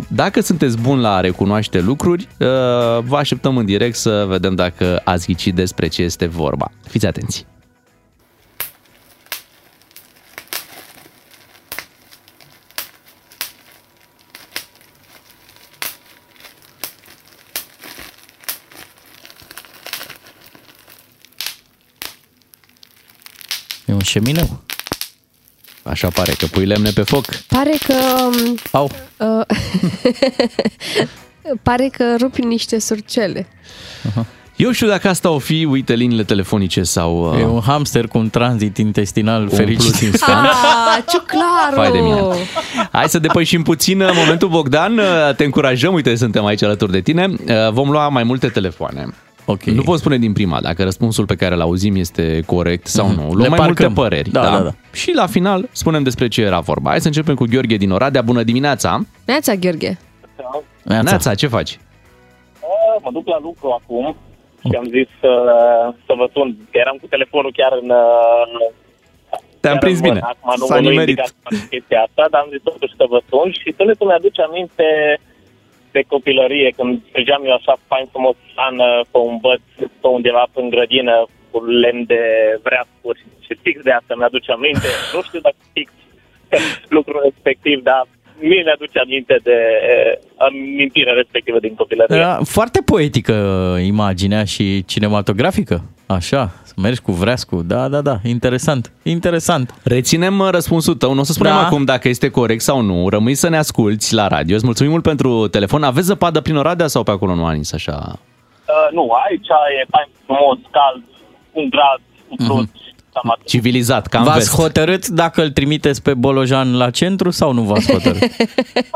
[0.07, 2.47] Dacă sunteți buni la a recunoaște lucruri, uh,
[3.03, 6.71] vă așteptăm în direct să vedem dacă ați ghicit despre ce este vorba.
[6.88, 7.45] Fiți atenți!
[23.85, 24.61] E un șemineu.
[25.83, 27.25] Așa pare că pui lemne pe foc.
[27.47, 27.93] Pare că...
[28.71, 28.91] Au.
[29.17, 29.45] Uh,
[31.67, 33.47] pare că rupi niște surcele.
[34.55, 37.33] Eu știu dacă asta o fi, uite, liniile telefonice sau...
[37.33, 39.95] Uh, E un hamster cu un tranzit intestinal umplut fericit.
[40.11, 40.47] instant.
[40.47, 41.75] Ah, ciuclaru!
[41.75, 42.21] Fai de mine.
[42.91, 44.97] Hai să depășim puțin uh, momentul, Bogdan.
[44.97, 47.27] Uh, Te încurajăm, uite, suntem aici alături de tine.
[47.27, 49.05] Uh, Vom lua mai multe telefoane.
[49.45, 49.63] Ok.
[49.63, 53.21] Nu pot spune din prima dacă răspunsul pe care îl auzim este corect sau nu.
[53.23, 53.86] Luăm Le mai parcăm.
[53.88, 54.29] multe păreri.
[54.29, 54.71] Da, da, da.
[54.93, 56.89] Și la final spunem despre ce era vorba.
[56.89, 58.21] Hai să începem cu Gheorghe din Oradea.
[58.21, 58.99] Bună dimineața!
[59.25, 59.97] Neața, Gheorghe.
[60.84, 61.10] Neața.
[61.10, 61.79] Neața, ce faci?
[63.03, 64.15] Mă duc la lucru acum
[64.69, 65.32] și am zis să,
[66.06, 66.47] să vă sun.
[66.71, 67.89] că Eram cu telefonul chiar în...
[67.89, 68.71] uh,
[69.63, 70.13] Te-am chiar prins în mână.
[70.19, 70.27] bine.
[70.34, 71.17] Acum nu, S-a nu nimerit.
[71.17, 74.88] indicat chestia asta, dar am zis totuși să vă sun și sunetul mi-aduce aminte
[75.95, 79.62] de copilărie, când mergeam eu așa fain frumos ană pe un băț,
[80.01, 81.15] pe undeva în grădină,
[81.51, 82.23] cu lemn de
[82.65, 84.88] vreascuri și fix de asta mi-aduce aminte.
[85.13, 85.89] Nu știu dacă fix
[86.97, 88.03] lucrul respectiv, dar
[88.39, 89.57] mie mi-aduce aminte de
[89.89, 92.15] eh, amintirea respectivă din copilărie.
[92.15, 93.33] Era foarte poetică
[93.85, 95.83] imaginea și cinematografică.
[96.05, 97.61] Așa, să mergi cu vreascu.
[97.61, 98.15] Da, da, da.
[98.23, 98.91] Interesant.
[99.03, 99.73] Interesant.
[99.83, 101.65] Reținem uh, răspunsul tău, nu o să spunem Da.
[101.65, 103.09] acum dacă este corect sau nu.
[103.09, 104.55] Rămâi să ne asculti la radio.
[104.55, 105.83] Îți mulțumim mult pentru telefon.
[105.83, 107.95] Aveți zăpadă prin Oradea sau pe acolo nu a nins așa?
[108.67, 109.47] Uh, nu, aici
[109.81, 111.03] e fain frumos, cald,
[111.51, 112.75] un grad, cu fruct.
[113.13, 113.47] Cam atât.
[113.47, 114.56] Civilizat, cam V-ați vest.
[114.56, 118.21] hotărât dacă îl trimiteți pe Bolojan la centru sau nu v-ați hotărât?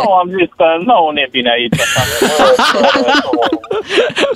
[0.04, 1.74] Nu, am zis că nu ne vine aici.
[1.80, 2.88] Așa.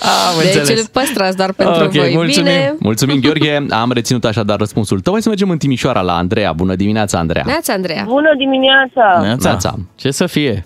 [0.30, 0.82] Am Deci înțeles.
[0.82, 2.12] îl păstrați doar pentru Ok, voi.
[2.14, 2.44] mulțumim.
[2.52, 2.76] Bine.
[2.80, 3.66] Mulțumim, Gheorghe.
[3.70, 5.14] Am reținut așadar răspunsul tău.
[5.14, 6.54] Hai să mergem în Timișoara la Andreea.
[6.54, 7.44] Bună dimineața, Andreea.
[7.48, 8.04] Neața, Andreea.
[8.08, 9.20] Bună dimineața!
[9.22, 9.50] Neața.
[9.50, 9.76] Neața.
[9.96, 10.66] Ce să fie?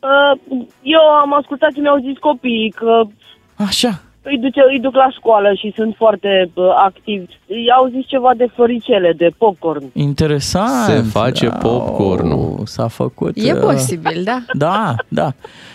[0.00, 3.02] Uh, Eu am ascultat ce mi-au zis copiii, că
[3.66, 4.02] Așa.
[4.30, 7.24] Îi, duce, îi duc la școală și sunt foarte uh, activi.
[7.76, 9.84] Au zis ceva de floricele, de popcorn.
[9.92, 10.84] Interesant.
[10.86, 12.60] Se face popcorn-ul.
[12.64, 13.32] S-a făcut.
[13.34, 14.38] E uh, posibil, da.
[14.52, 15.32] Da, da.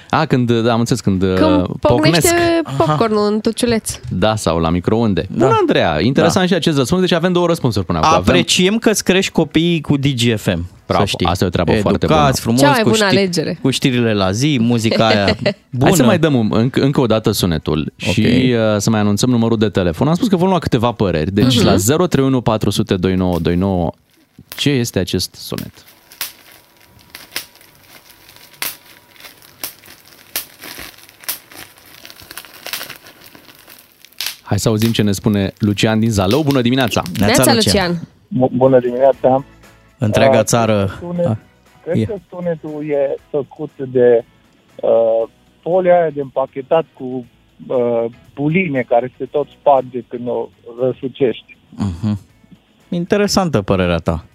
[0.10, 1.80] A, când, da, am înțeles, când, Când uh, pocnesc.
[1.80, 4.00] pocnește popcornul în tuciuleț.
[4.10, 5.26] Da, sau la microunde.
[5.30, 5.46] Da.
[5.46, 6.02] Bună, Andreea.
[6.02, 7.02] Interesant și acest răspuns.
[7.02, 8.10] Deci avem două răspunsuri până acum.
[8.10, 8.22] Avem...
[8.22, 10.66] Apreciem că îți crești copiii cu DGFM.
[10.92, 11.26] Bravo, să știi.
[11.26, 12.32] asta e o treabă Educați, foarte bună.
[12.34, 13.58] frumos, Cea mai cu, bună alegere.
[13.62, 15.26] cu știrile la zi, muzica aia
[15.70, 15.84] bună.
[15.86, 18.12] Hai să mai dăm un, încă, încă o dată sunetul Ok.
[18.14, 20.08] și uh, să mai anunțăm numărul de telefon.
[20.08, 21.32] Am spus că vom lua câteva păreri.
[21.32, 21.66] Deci Mhm.
[21.66, 23.92] la 031 400 2929
[24.56, 25.72] ce este acest sunet?
[34.44, 36.44] Hai să auzim ce ne spune Lucian din Zalău.
[36.44, 37.02] Bună dimineața!
[37.20, 38.08] Neața, Lucian.
[38.58, 39.46] Bună dimineața!
[40.06, 40.90] Întreaga Uh, țară.
[41.00, 41.36] Sunet, Ah,
[41.84, 42.06] cred e.
[42.06, 44.26] că sunetul e făcut de
[44.82, 45.30] uh,
[45.62, 47.26] folia aia de împachetat cu
[47.68, 50.50] uh, buline care se tot sparge când o
[50.82, 51.58] răsucești.
[51.70, 52.20] Mhm.
[52.90, 54.26] Interesantă părerea ta.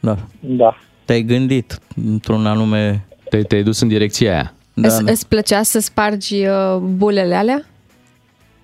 [0.00, 0.16] Da.
[0.40, 0.76] Da.
[1.04, 3.06] Te-ai gândit într-un anume...
[3.28, 4.52] Te, te-ai dus în direcția aia.
[4.74, 5.10] Da, Îți, da.
[5.10, 7.64] îți plăcea să spargi uh, bulele alea?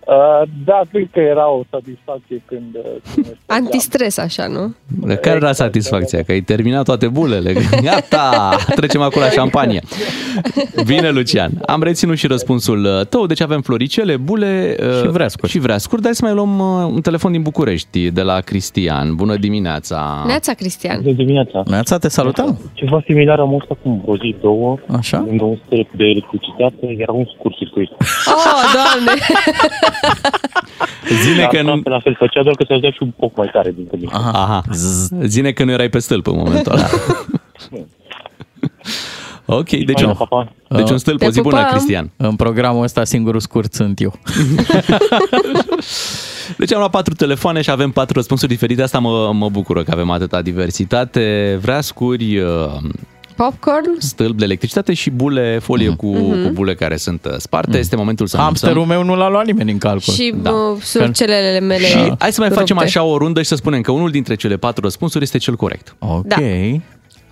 [0.06, 2.74] Uh, da, cred că era o satisfacție când...
[2.74, 2.82] uh,
[3.14, 4.74] când Antistres, așa, nu?
[5.06, 6.22] Care era satisfacția?
[6.22, 7.52] Că ai terminat toate bulele.
[7.88, 8.56] Gata!
[8.74, 9.80] Trecem acum la șampanie.
[10.86, 11.50] Bine, Lucian.
[11.66, 13.26] Am reținut și răspunsul uh, tău.
[13.26, 15.50] Deci avem floricele, bule uh, Și vreascuri.
[15.50, 16.00] Și vreascuri.
[16.02, 19.14] Dar hai să mai luăm uh, un telefon din București, de la Cristian.
[19.14, 20.24] Bună dimineața!
[20.26, 21.02] Neața, Cristian.
[21.02, 21.62] De dimineața.
[21.66, 22.58] Neața, te salutăm.
[22.72, 25.24] Ceva similar am fost acum vreo zi, două, Așa?
[25.26, 27.90] lângă un stâlp de electricitate, era un scurt circuit.
[28.26, 29.20] Oh, doamne!
[31.22, 31.80] Zine că nu...
[31.84, 34.08] La fel făcea, doar că se dea și un pic mai tare din mine.
[34.12, 34.30] Aha.
[34.30, 34.62] Aha.
[35.24, 36.86] Zine că nu erai pe stâlp în momentul ăla.
[39.58, 40.76] ok, deci, Faină, un, pa, pa.
[40.76, 41.70] deci un stâlp, Te o zi bună, pupăm.
[41.70, 42.10] Cristian.
[42.16, 44.18] În programul ăsta singurul scurt sunt eu.
[46.58, 48.82] Deci am luat patru telefoane și avem patru răspunsuri diferite.
[48.82, 51.58] Asta mă, mă bucură că avem atâta diversitate.
[51.62, 52.48] Vreascuri, uh,
[53.36, 53.84] Popcorn?
[53.98, 56.42] stâlp de electricitate și bule, folie cu, Mhm.
[56.44, 57.78] cu bule care sunt uh, sparte.
[57.78, 58.96] Este momentul să Hamsterul anunțăm.
[59.04, 60.12] meu nu l-a luat nimeni în calcul.
[60.12, 60.50] Și Da.
[60.50, 60.56] da.
[60.82, 62.84] surcelele mele Și hai să mai facem rupte.
[62.84, 65.94] așa o rundă și să spunem că unul dintre cele patru răspunsuri este cel corect.
[65.98, 66.26] Ok.
[66.26, 66.36] Da.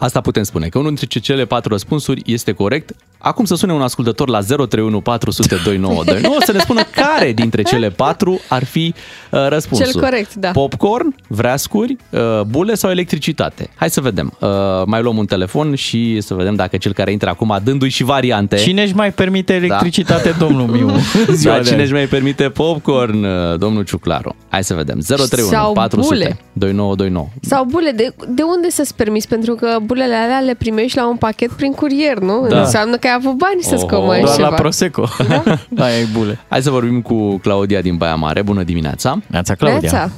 [0.02, 2.90] Asta putem spune, că unul dintre cele patru răspunsuri este corect.
[3.18, 7.90] Acum să sune un ascultător la 031 400 2929 să ne spună care dintre cele
[7.90, 8.94] patru ar fi
[9.30, 9.86] uh, răspunsul.
[9.86, 10.50] Cel corect, da.
[10.50, 13.70] Popcorn, vreascuri, uh, bule sau electricitate.
[13.74, 14.32] Hai să vedem.
[14.40, 14.48] Uh,
[14.86, 18.56] mai luăm un telefon și să vedem dacă cel care intră acum dându-i și variante.
[18.56, 20.90] Cine își mai permite electricitate, domnul Miu?
[21.32, 21.84] Ziua Da, de cine azi.
[21.84, 24.34] își mai permite popcorn, uh, domnul Ciuclaru.
[24.48, 24.98] Hai să vedem.
[25.00, 26.38] 031 Sau 400 bule.
[26.52, 27.28] 2929.
[27.40, 29.28] Sau bule, de, de unde să-ți permiți?
[29.28, 32.46] Pentru că bulele alea le primești la un pachet prin curier, nu?
[32.48, 32.61] Da.
[32.61, 33.96] Înseamnă că ai avut bani să-ți Oho.
[33.96, 34.48] comanzi Doar ceva.
[34.48, 35.09] la Prosecco.
[35.28, 35.85] Da?
[35.85, 36.38] Aia e bule.
[36.48, 38.42] Hai să vorbim cu Claudia din Baia Mare.
[38.42, 39.18] Bună dimineața!
[39.26, 39.90] Neața, Claudia.
[39.92, 40.11] Neața.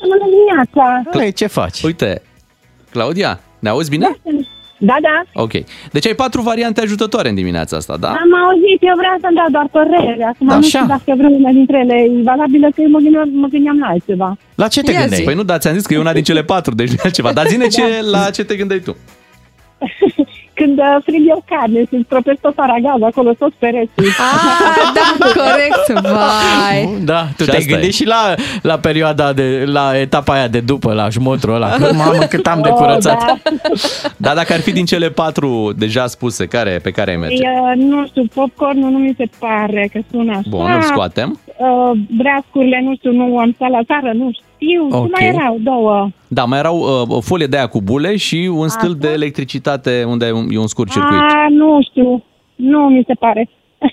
[0.00, 1.24] Bună dimineața!
[1.24, 1.82] Ei, ce faci?
[1.82, 2.22] Uite,
[2.90, 4.18] Claudia, ne auzi bine?
[4.24, 4.30] Da,
[4.86, 4.96] da,
[5.32, 5.52] Ok.
[5.92, 8.08] Deci ai patru variante ajutătoare în dimineața asta, da?
[8.08, 10.24] am auzit, eu vreau să-mi dau doar părere.
[10.32, 10.66] Acum nu Așa.
[10.68, 14.36] știu dacă vreuna dintre ele e valabilă, că eu mă gândeam, mă gândeam la altceva.
[14.54, 15.18] La ce te Ia gândeai?
[15.20, 15.24] zi.
[15.24, 17.32] Păi nu, dar ți-am zis că e una din cele patru, deci nu e altceva.
[17.32, 18.96] Dar zine ce, la ce te gândeai tu.
[20.60, 23.90] Când uh, frig eu carne și stropesc tot aragaz acolo, tot pereții.
[23.96, 26.02] Ah, da, corect.
[26.02, 26.98] Vai.
[27.04, 27.92] Da, tu Și te-ai asta gândit e.
[27.92, 31.68] și la, la perioada de, la etapa aia de după, la jmotrul ăla.
[31.70, 33.24] Că, mamă, cât am de Oh, curățat.
[33.26, 33.34] da.
[34.24, 37.42] Dar dacă ar fi din cele patru deja spuse, care, pe care ai merge?
[37.42, 40.42] Uh, nu știu, popcornul nu mi se pare că sună așa.
[40.48, 41.40] Bun, îl scoatem.
[41.56, 44.44] Uh, breascurile, nu știu, nu am stat la țară, nu știu.
[44.90, 45.04] Ok.
[45.04, 45.56] Ce mai erau?
[45.60, 46.08] Două.
[46.28, 50.04] Da, mai erau uh, o folie de aia cu bule și un stâlp de electricitate
[50.08, 51.18] unde e un, e un scurt circuit.
[51.20, 52.24] A, nu știu.
[52.54, 53.48] Nu mi se pare.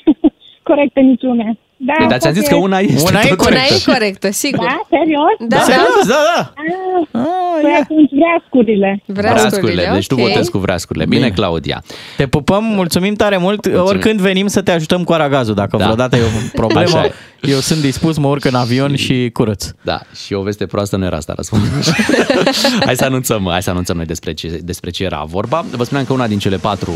[0.64, 1.44] Corectă niciuna.
[1.80, 3.74] Da, Păi, dar ți-am zis că poate- una este Una e tot Una corectă.
[3.90, 4.66] e corectă, sigur.
[4.66, 5.36] Da, serios?
[5.40, 5.62] Da, da.
[5.62, 6.08] Serios?
[6.08, 6.52] Da, da.
[6.56, 7.80] Ah, Ah, păi ia.
[7.82, 9.04] atunci vreascurile.
[9.06, 10.28] Vreascurile, deci tu ok.
[10.28, 11.06] votezi cu vreascurile.
[11.06, 11.34] Bine, Bine.
[11.34, 11.84] Claudia.
[12.18, 13.66] Te pupăm, mulțumim tare mult.
[13.76, 15.54] Oricând venim să te ajutăm cu aragazul.
[15.54, 15.84] Dacă Da.
[15.84, 17.14] vreodată e o problemă, Așa e.
[17.42, 19.66] eu sunt dispus, mă urc în avion și curăț.
[19.82, 21.94] Da, și o veste proastă nu era asta răspunsul.
[22.86, 25.66] hai să anunțăm, hai să anunțăm noi despre ce, despre ce era vorba.
[25.72, 26.92] Vă spuneam că una din cele patru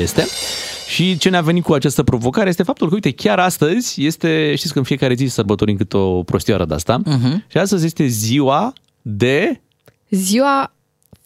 [0.00, 0.26] este.
[0.88, 4.72] Și ce ne-a venit cu această provocare este faptul că, uite, chiar astăzi este, știți
[4.72, 7.46] că în fiecare zi sărbătorim cât o prostioară de asta, uh-huh.
[7.50, 9.60] și astăzi este ziua de
[10.10, 10.72] Ziua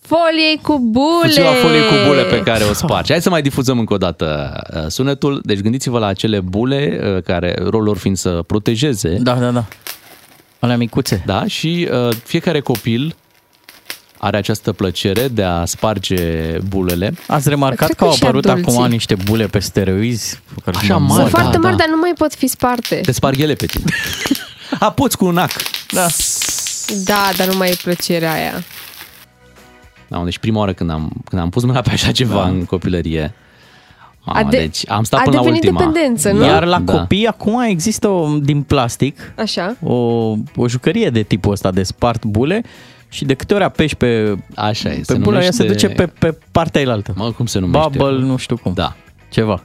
[0.00, 1.30] foliei cu bule.
[1.30, 3.12] ziua foliei cu bule pe care o spargi.
[3.12, 5.40] Hai să mai difuzăm încă o dată uh, sunetul.
[5.44, 9.16] Deci gândiți-vă la acele bule uh, care rolul lor fiind să protejeze.
[9.20, 9.64] Da, da, da.
[10.58, 11.22] Alea micuțe.
[11.26, 13.14] Da, și uh, fiecare copil
[14.18, 17.14] are această plăcere de a sparge bulele.
[17.26, 18.72] Ați remarcat Cred că că au și apărut adulții.
[18.76, 20.40] acum niște bule pe steroizi?
[20.54, 21.30] pe care Așa sunt mari, Sunt mari.
[21.30, 21.82] foarte da, mari, da.
[21.84, 22.94] dar nu mai pot fi sparte.
[22.94, 23.84] Te sparg ele pe tine.
[24.80, 25.50] A, poți cu un ac.
[25.90, 26.06] Da.
[27.04, 28.52] Da, dar nu mai e plăcerea aia.
[30.08, 32.48] Da, deci prima oară când am, când am pus mâna pe așa ceva da.
[32.48, 33.34] în copilărie,
[34.26, 35.78] Mamă, A de- deci am stat a până la devenit ultima.
[35.78, 36.44] dependență, nu?
[36.44, 36.92] Iar la Da.
[36.98, 39.76] copii acum există o, din plastic Așa.
[39.82, 39.94] o,
[40.56, 42.62] o jucărie de tipul ăsta de spart bule
[43.08, 46.02] și de câte ori apeși pe, Așa e, pe se bula aia se numește- duce
[46.02, 47.12] pe, pe partea elaltă.
[47.16, 47.88] Mă, cum se numește?
[47.98, 48.72] Bubble, nu știu cum.
[48.74, 48.96] Da.
[49.30, 49.62] Ceva.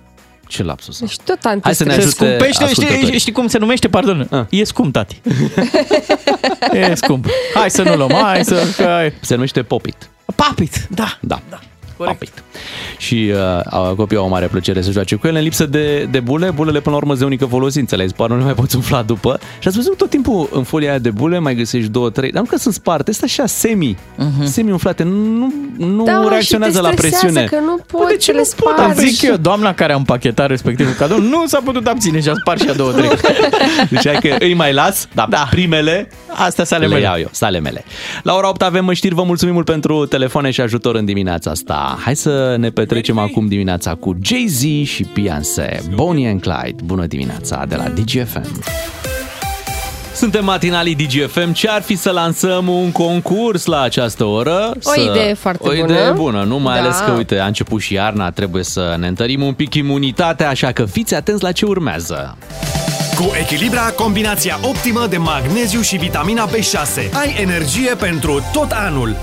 [0.49, 0.99] Ce lapsus.
[0.99, 1.63] Deci tot antistres.
[1.63, 3.19] Hai să ne Se ajute scumpește, știi, ascultătorii.
[3.19, 4.27] știi cum se numește, pardon?
[4.31, 4.45] Ah.
[4.49, 5.21] E scump, tati.
[6.73, 7.25] e scump.
[7.53, 8.63] Hai să nu luăm, hai să...
[8.77, 9.13] Că ai...
[9.21, 10.09] Se numește popit.
[10.35, 11.17] Papit, da.
[11.21, 11.41] Da.
[11.49, 11.59] da.
[12.07, 12.43] Popit.
[12.97, 13.31] Și
[13.65, 16.51] uh, copiii au o mare plăcere să joace cu ele în lipsă de, de bule.
[16.51, 17.95] Bulele până la urmă sunt de unică folosință.
[17.95, 19.39] Le spar, nu le mai poți umfla după.
[19.59, 22.31] Și ați văzut tot timpul în folia aia de bule mai găsești două, trei.
[22.31, 24.43] Dar nu că sunt sparte, sunt așa semi, uh-huh.
[24.43, 25.03] semi umflate.
[25.03, 27.45] Nu, nu da, reacționează și te la stresează presiune.
[27.45, 28.75] că nu Bă, poți de ce să nu le pot?
[28.75, 29.09] Dar spargi.
[29.09, 32.61] zic eu, doamna care a împachetat respectivul cadou, nu s-a putut abține și a spart
[32.61, 33.09] și a două, trei.
[33.89, 35.47] Deci hai că îi mai las, dar da.
[35.49, 36.09] primele
[36.45, 37.05] Astea să ale le mele.
[37.05, 37.83] iau eu, sale mele.
[38.23, 41.88] La ora 8 avem știri, vă mulțumim mult pentru telefoane și ajutor în dimineața asta.
[41.99, 46.81] Hai să ne petrecem acum dimineața cu Jay-Z și Beyoncé, Bonnie and Clyde.
[46.83, 48.61] Bună dimineața de la DGFM.
[50.15, 51.51] Suntem matinalii DGFM.
[51.51, 54.71] Ce ar fi să lansăm un concurs la această oră?
[54.83, 54.99] O să...
[54.99, 55.93] idee foarte o bună.
[55.93, 56.57] idee bună, nu?
[56.59, 56.81] Mai Da.
[56.83, 60.71] ales că, uite, a început și iarna, trebuie să ne întărim un pic imunitatea, așa
[60.71, 62.37] că fiți atenți la ce urmează.
[63.15, 67.11] Cu Echilibra, combinația optimă de magneziu și vitamina B6.
[67.13, 69.15] Ai energie pentru tot anul.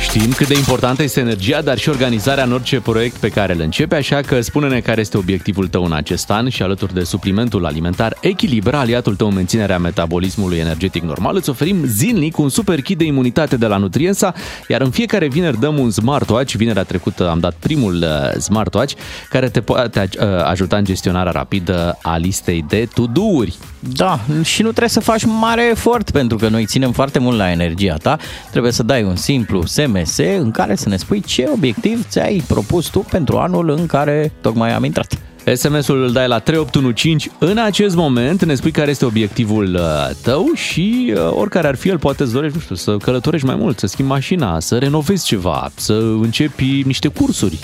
[0.00, 3.60] Știm cât de importantă este energia, dar și organizarea în orice proiect pe care îl
[3.60, 7.66] începe, așa că spune-ne care este obiectivul tău în acest an și alături de suplimentul
[7.66, 12.98] alimentar Echilibra, aliatul tău în menținerea metabolismului energetic normal, îți oferim zilnic un super kit
[12.98, 14.34] de imunitate de la Nutriensa,
[14.68, 16.54] iar în fiecare vineri dăm un smartwatch.
[16.54, 18.94] Vinerea trecută am dat primul uh, smartwatch
[19.28, 23.56] care te poate uh, ajuta în gestionarea rapidă a listei de to-do-uri.
[23.88, 27.50] Da, și nu trebuie să faci mare efort, pentru că noi ținem foarte mult la
[27.50, 28.16] energia ta.
[28.50, 32.86] Trebuie să dai un simplu SMS în care să ne spui ce obiectiv ți-ai propus
[32.86, 35.18] tu pentru anul în care tocmai am intrat.
[35.54, 40.46] SMS-ul îl dai la 3815 în acest moment, ne spui care este obiectivul uh, tău
[40.54, 43.78] și uh, oricare ar fi el, poate îți dorești, nu știu, să călătorești mai mult,
[43.78, 47.58] să schimbi mașina, să renovezi ceva, să începi niște cursuri,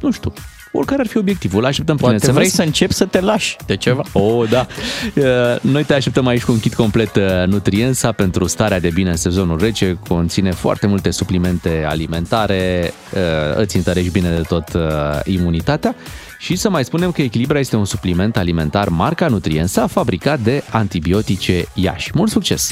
[0.00, 0.32] nu știu.
[0.76, 2.34] Oricare ar fi obiectivul, așteptăm prin Poate SMS.
[2.34, 4.02] vrei să începi să te lași de ceva.
[4.12, 4.66] Oh, da.
[5.14, 5.24] Uh,
[5.60, 9.16] Noi te așteptăm aici cu un kit complet uh, Nutriensa pentru starea de bine în
[9.16, 9.98] sezonul rece.
[10.08, 13.20] Conține foarte multe suplimente alimentare, uh,
[13.56, 14.80] îți întărești bine de tot uh,
[15.24, 15.94] imunitatea.
[16.38, 21.64] Și să mai spunem că Echilibra este un supliment alimentar marca Nutriensa fabricat de antibiotice
[21.74, 22.10] Iași.
[22.14, 22.70] Mult succes!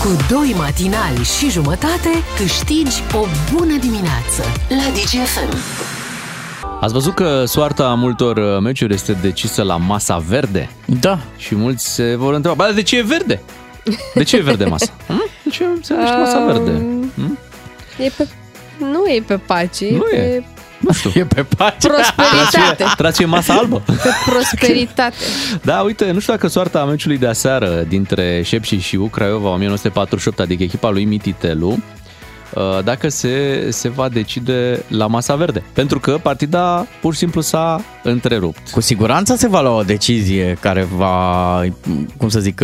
[0.00, 5.89] Cu doi matinali și jumătate câștigi o bună dimineață la DGFM.
[6.80, 10.70] Ați văzut că soarta multor uh, meciuri este decisă la masa verde?
[11.00, 11.18] Da.
[11.36, 13.40] Și mulți se vor întreba, "Bă, de ce e verde?
[14.14, 14.86] De ce e verde masa?
[15.06, 15.22] Hm?
[15.44, 16.70] De ce se numește masa verde?
[17.14, 17.38] Hm?
[17.98, 18.28] E pe...
[18.78, 20.20] Nu e pe pace, Nu e e.
[20.38, 20.44] pe
[20.78, 21.10] Nu știu.
[21.20, 21.88] E pe pace.
[21.88, 22.84] prosperitate.
[22.96, 23.82] Trație masa albă.
[23.86, 25.16] Pe prosperitate.
[25.62, 30.40] Da, uite, nu știu dacă soarta meciului de aseară dintre Șepși și U Craiova 1948,
[30.40, 31.78] adică echipa lui Mititelu, uh,
[32.84, 35.62] dacă se, se va decide la masa verde.
[35.72, 38.70] Pentru că partida pur și simplu s-a întrerupt.
[38.70, 41.60] Cu siguranță se va lua o decizie care va,
[42.16, 42.62] cum să zic,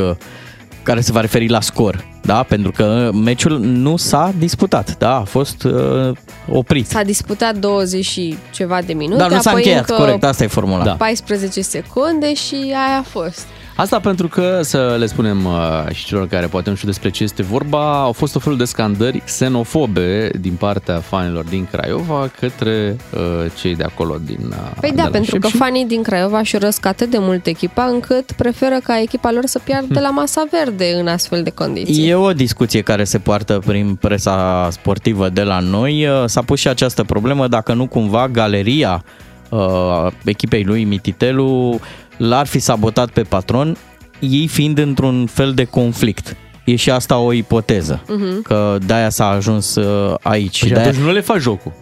[0.86, 2.42] care se va referi la scor, da?
[2.42, 5.16] Pentru că meciul nu s-a disputat, da?
[5.16, 6.16] A fost uh,
[6.52, 6.86] oprit.
[6.86, 10.44] S-a disputat 20 și ceva de minute, Dar nu s-a apoi încheiat, încă corect, asta
[10.44, 10.84] e formula.
[10.84, 10.92] Da.
[10.92, 13.46] 14 secunde și aia a fost.
[13.76, 17.22] Asta pentru că, să le spunem uh, și celor care poate nu știu despre ce
[17.22, 22.96] este vorba, au fost o felul de scandări xenofobe din partea fanilor din Craiova către
[23.14, 23.20] uh,
[23.60, 25.62] cei de acolo din uh, Păi de da, la pentru că Șepși.
[25.62, 29.58] fanii din Craiova și urăsc atât de mult echipa încât preferă ca echipa lor să
[29.64, 32.08] piardă de la masa verde în astfel de condiții.
[32.08, 36.06] E o discuție care se poartă prin presa sportivă de la noi.
[36.06, 39.04] Uh, S-a pus și această problemă dacă nu cumva galeria
[39.48, 41.80] uh, echipei lui Mititelu
[42.16, 43.76] l-ar fi sabotat pe patron,
[44.20, 46.36] ei fiind într-un fel de conflict.
[46.64, 48.42] E și asta o ipoteză, Mhm.
[48.42, 50.58] că de-aia s-a ajuns uh, aici.
[50.58, 50.88] Păi și de-aia...
[50.88, 51.72] atunci nu le faci jocul.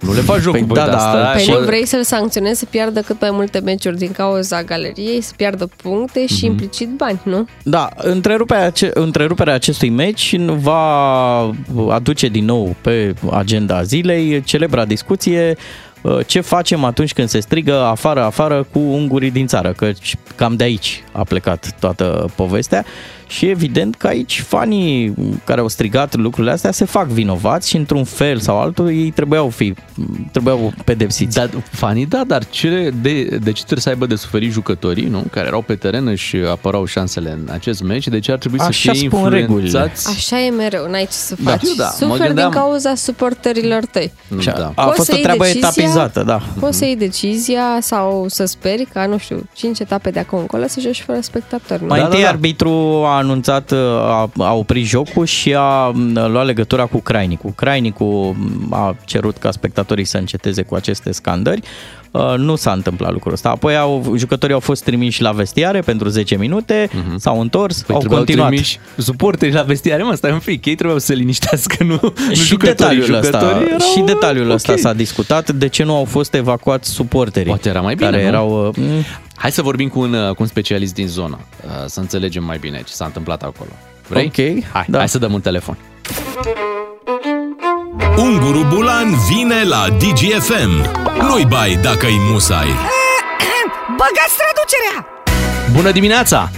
[0.00, 2.02] Nu le faci jocul, Păi băi, da, de da, asta Păi și- nu vrei să-l
[2.04, 6.44] sancționezi să piardă cât mai multe meciuri din cauza galeriei, să piardă puncte și Mhm.
[6.44, 7.46] implicit bani, nu?
[7.62, 11.40] Da, întreruperea, ace- întreruperea acestui meci va
[11.90, 15.62] aduce din nou pe agenda zilei celebra discuție uh,
[16.26, 19.90] ce facem atunci când se strigă afară, afară cu ungurii din țară, că
[20.34, 22.84] cam de aici a plecat toată povestea
[23.30, 25.14] și evident că aici fanii
[25.44, 29.48] care au strigat lucrurile astea se fac vinovați și într-un fel sau altul ei trebuiau
[29.48, 29.74] fi
[30.32, 31.34] trebuiau pedepsiți.
[31.36, 35.24] Dar fanii, da, dar ce, de, de ce trebuie să aibă de suferit jucătorii, nu?
[35.30, 38.70] Care erau pe teren și apărau șansele în acest meci, de ce ar trebui Așa
[38.70, 39.40] să fie spun regulile.
[39.66, 40.08] influențați?
[40.08, 41.60] Așa e mereu, n-ai ce să Da, faci.
[41.60, 44.12] știu, da, mă Suferi gândeam- din cauza suporterilor tăi.
[44.44, 44.72] Da.
[44.74, 46.40] A Poți fost să o iei treabă decizia- etapizată, da.
[46.60, 50.64] Poți să iei decizia sau să speri ca, nu știu, 5 etape de acum încolo
[50.66, 51.80] să joci fără spectatori.
[51.82, 51.86] nu?
[51.88, 52.70] Mai întâi arbitru
[53.06, 57.52] a anunțat, a, a oprit jocul și a m, luat legătura cu Crainicul.
[57.56, 61.60] Crainicul m, a cerut ca spectatorii să înceteze cu aceste scandări.
[62.10, 63.48] Uh, Nu s-a întâmplat lucrul ăsta.
[63.48, 67.98] Apoi au, jucătorii au fost trimiși la vestiare pentru 10 minute, s-au întors, Păi au
[68.00, 68.48] trebuiau continuat.
[68.50, 72.12] trimiși suporteri la vestiare, mă, stai un pic, ei trebuiau să se liniștească, nu, nu
[72.34, 72.98] și jucătorii.
[72.98, 74.54] detaliul ăsta, Jucătorii erau, și detaliul ok.
[74.54, 77.48] ăsta s-a discutat, de ce nu au fost evacuați suporterii.
[77.48, 78.28] Poate era mai bine, care nu?
[78.28, 78.82] erau uh, m,
[79.40, 82.58] Hai să vorbim cu un, uh, cu un specialist din zonă, uh, să înțelegem mai
[82.58, 83.70] bine ce s-a întâmplat acolo.
[84.08, 84.26] Vrei?
[84.26, 84.98] Ok, Hai, da.
[84.98, 85.76] hai să dăm un telefon.
[88.16, 90.70] Unguru Bulan vine la DGFM.
[91.20, 92.66] Nu-i bai dacă-i musai.
[94.00, 95.06] Băgați traducerea!
[95.72, 96.50] Bună dimineața!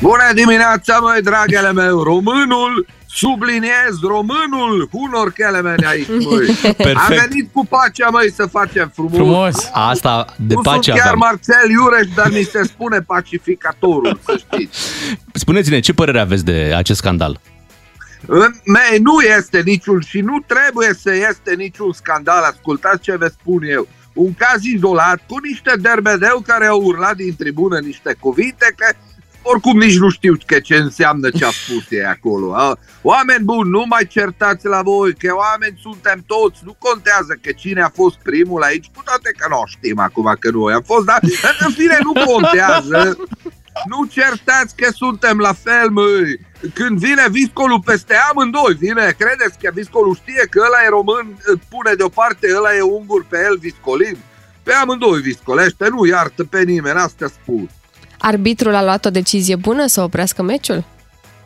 [0.00, 2.02] Bună dimineața, măi, dragele meu!
[2.02, 6.46] Românul subliniez românul unor kelemeni aici, măi.
[6.62, 6.96] Perfect.
[6.96, 9.14] A venit cu pacea, măi, să facem frumos.
[9.14, 9.70] Frumos.
[9.72, 11.18] Asta de nu pace sunt chiar aveam.
[11.18, 14.78] Marcel Iureș, dar mi se spune pacificatorul, să știți.
[15.32, 17.40] Spuneți-ne, ce părere aveți de acest scandal?
[18.64, 23.62] Mei, nu este niciun și nu trebuie să este niciun scandal, ascultați ce vă spun
[23.62, 23.88] eu.
[24.12, 28.96] Un caz izolat cu niște derbedeu care au urlat din tribună niște cuvinte că
[29.52, 32.54] oricum nici nu știu că ce înseamnă ce a spus ei acolo.
[32.54, 32.78] A?
[33.02, 37.82] Oameni buni, nu mai certați la voi, că oameni suntem toți, nu contează că cine
[37.82, 41.20] a fost primul aici, cu toate că nu știm acum că noi am fost, dar
[41.66, 43.16] în fine nu contează.
[43.88, 46.40] Nu certați că suntem la fel, măi.
[46.74, 51.60] Când vine viscolul peste amândoi, vine, credeți că viscolul știe că ăla e român, îl
[51.68, 54.16] pune deoparte, ăla e ungur, pe el viscolim?
[54.62, 57.70] Pe amândoi viscolește, nu iartă pe nimeni, asta spun.
[58.18, 60.84] Arbitrul a luat o decizie bună să oprească meciul?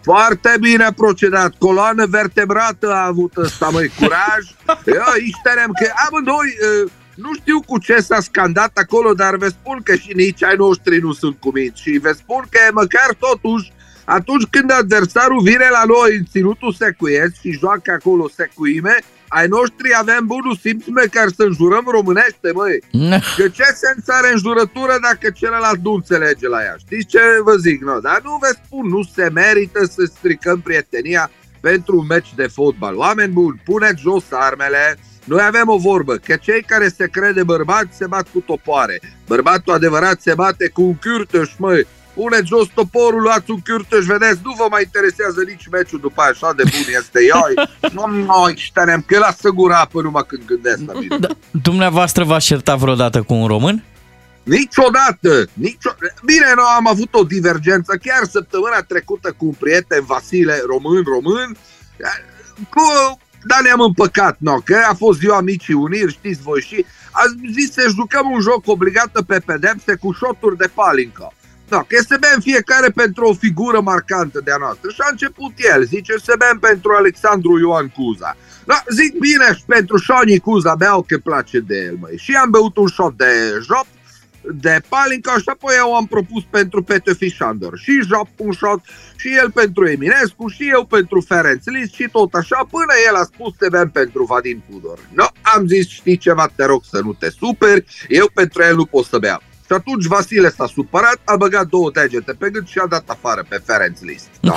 [0.03, 1.55] Foarte bine a procedat.
[1.59, 4.43] Coloană vertebrată a avut ăsta, măi, curaj.
[4.99, 9.81] Eu ișterem că amândoi, uh, nu știu cu ce s-a scandat acolo, dar vă spun
[9.83, 11.83] că și nici ai noștri nu sunt cuminți.
[11.83, 13.73] Și vă spun că măcar totuși,
[14.05, 18.97] atunci când adversarul vine la noi în ținutul secuiesc și joacă acolo secuime,
[19.39, 22.79] ai noștri avem bunul simț măcar să înjurăm românește, măi.
[23.37, 26.77] Că ce sens are înjurătură dacă celălalt nu înțelege la ea?
[26.79, 28.01] Știți ce vă zic, nu?
[28.01, 31.31] Dar nu vă spun, nu se merită să stricăm prietenia
[31.61, 32.97] pentru un meci de fotbal.
[32.97, 37.97] Oameni buni, puneți jos armele, noi avem o vorbă, că cei care se crede bărbați
[37.97, 39.01] se bat cu topoare.
[39.27, 41.87] Bărbatul adevărat se bate cu un cârtăș, măi.
[42.15, 46.31] Puneți jos toporul, luați un cârtăș, vedeți, nu vă mai interesează nici meciul după aia,
[46.31, 47.21] așa de bun este.
[47.21, 51.17] Ioi, nu noi șterem, că lasă gura apă numai când gândesc la mine.
[51.19, 51.29] Da.
[51.51, 53.85] Dumneavoastră v-ați certat vreodată cu un român?
[54.43, 55.49] Niciodată!
[55.53, 55.91] Nicio...
[56.25, 61.57] Bine, noi am avut o divergență chiar săptămâna trecută cu un prieten, Vasile, român, român,
[62.71, 62.83] cu...
[63.45, 67.73] dar ne-am împăcat, no, că a fost ziua micii uniri, știți voi, și a zis
[67.73, 71.33] să jucăm un joc obligată pe pedepse cu șoturi de palincă.
[71.73, 74.91] Da, că să bem fiecare pentru o figură marcantă de-a noastră.
[74.91, 78.37] Și a început el, zice, să bem pentru Alexandru Ioan Cuza.
[78.65, 82.17] Da, zic bine, și pentru Șoni Cuza beau că place de el, măi.
[82.17, 83.33] Și am beut un shot de
[83.69, 83.87] joc,
[84.55, 87.79] de palinca și apoi eu am propus pentru Pete Fișandor.
[87.79, 88.81] Și Jop un shot,
[89.17, 93.25] și el pentru Eminescu, și eu pentru Ferenc Lis și tot așa, până el a
[93.25, 94.99] spus te bem pentru Vadim Tudor.
[95.13, 98.85] No, am zis, știi ceva, te rog să nu te superi, eu pentru el nu
[98.85, 99.43] pot să beau.
[99.73, 103.43] Și atunci Vasile s-a supărat, a băgat două degete pe gât și a dat afară
[103.49, 104.29] pe Ferenc List.
[104.41, 104.55] Da.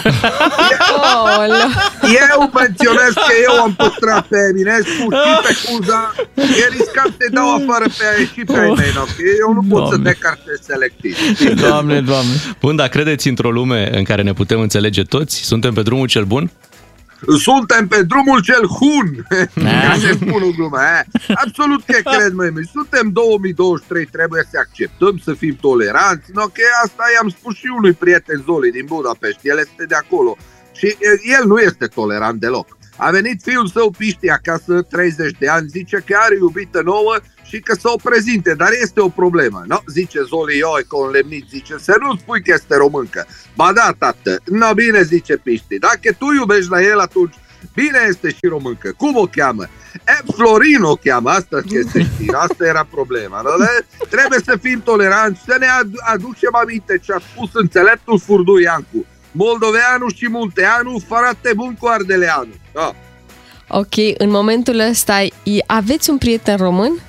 [2.31, 6.13] eu menționez că eu am păstrat pe Eminescu și pe Cuza.
[6.35, 9.01] E riscant să dau afară pe și pe ai mei, no?
[9.03, 10.11] Că eu nu pot să Doamne.
[10.11, 11.15] decartez selectiv.
[11.61, 12.33] Doamne, doamne.
[12.59, 15.35] Bun, dar credeți într-o lume în care ne putem înțelege toți?
[15.43, 16.51] Suntem pe drumul cel bun?
[17.37, 19.25] Suntem pe drumul cel hun,
[19.87, 20.77] ca se spun în glumă.
[20.99, 21.35] eh?
[21.45, 22.67] Absolut că cred, măi, măi.
[22.73, 26.29] Suntem 2023, trebuie să acceptăm, să fim toleranți.
[26.33, 30.37] No, că asta i-am spus și unui prieten Zoli din Budapest, el este de acolo.
[30.73, 32.77] Și eh, el nu este tolerant deloc.
[32.97, 37.15] A venit fiul său Piști acasă, 30 de ani, zice că are iubită nouă
[37.47, 39.63] și că să o prezinte, dar este o problemă.
[39.67, 43.25] No, zice Zoli Ioi, cu un lemnit, zice, să nu spui că este româncă.
[43.55, 47.33] Ba da, tată, no bine, zice Piști, dacă tu iubești la el, atunci
[47.73, 48.93] bine este și româncă.
[48.97, 49.63] Cum o cheamă?
[49.93, 53.41] E, Florin o cheamă, asta este știi, asta era problema.
[53.41, 53.49] No?
[53.65, 58.57] De- Trebuie să fim toleranți, să ne adu- aducem aminte ce a spus înțeleptul Furdu
[58.59, 59.05] Iancu.
[59.31, 62.53] Moldoveanu și Munteanu, frate bun cu Ardeleanu.
[62.73, 62.95] Da.
[63.67, 66.99] Ok, în momentul ăsta i- aveți un prieten român?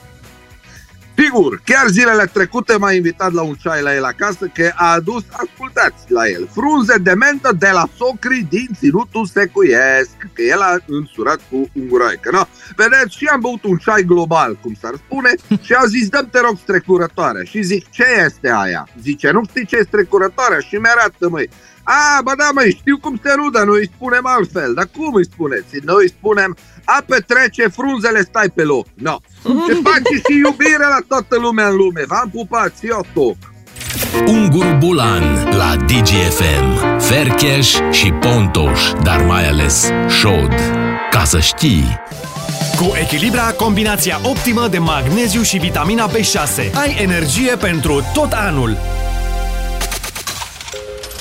[1.18, 5.24] Sigur, chiar zilele trecute m-a invitat la un ceai la el acasă că a adus,
[5.30, 10.76] ascultați la el, frunze de mentă de la socri din ținutul secuiesc, că el a
[10.86, 12.42] însurat cu unguroică, no?
[12.76, 15.30] Vedeți, și am băut un ceai global, cum s-ar spune,
[15.66, 17.44] și a zis, dăm te rog strecurătoare.
[17.44, 18.88] Și zic, ce este aia?
[19.02, 20.64] Zice, nu știi ce e strecurătoare?
[20.68, 21.48] Și mi-arată, măi.
[21.88, 24.74] A, bă da, măi, știu cum se rudă, noi îi spunem altfel.
[24.74, 25.74] Dar cum îi spuneți?
[25.84, 28.86] Noi îi spunem, a petrece, frunzele stai pe loc.
[28.94, 29.16] No.
[29.42, 32.02] Ce face și iubire la toată lumea în lume.
[32.06, 33.36] V-am pupat, eu top.
[34.26, 36.98] Ungur Bulan la DGFM.
[36.98, 40.54] Fercheș și Pontoș, dar mai ales Șod.
[41.10, 42.04] Ca să știi...
[42.76, 46.72] Cu Echilibra, combinația optimă de magneziu și vitamina B6.
[46.74, 48.76] Ai energie pentru tot anul.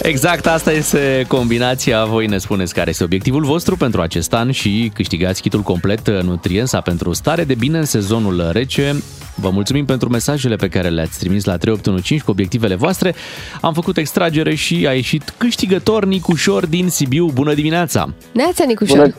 [0.01, 2.05] Exact, asta este combinația.
[2.05, 6.81] Voi ne spuneți care este obiectivul vostru pentru acest an și câștigați kitul complet Nutriensa
[6.81, 8.95] pentru stare de bine în sezonul rece.
[9.35, 13.15] Vă mulțumim pentru mesajele pe care le-ați trimis la 3815 cu obiectivele voastre.
[13.61, 17.25] Am făcut extragere și a ieșit câștigător Nicușor din Sibiu.
[17.33, 18.13] Bună dimineața!
[18.33, 18.97] Neața, Nicușor.
[18.97, 19.15] Bună,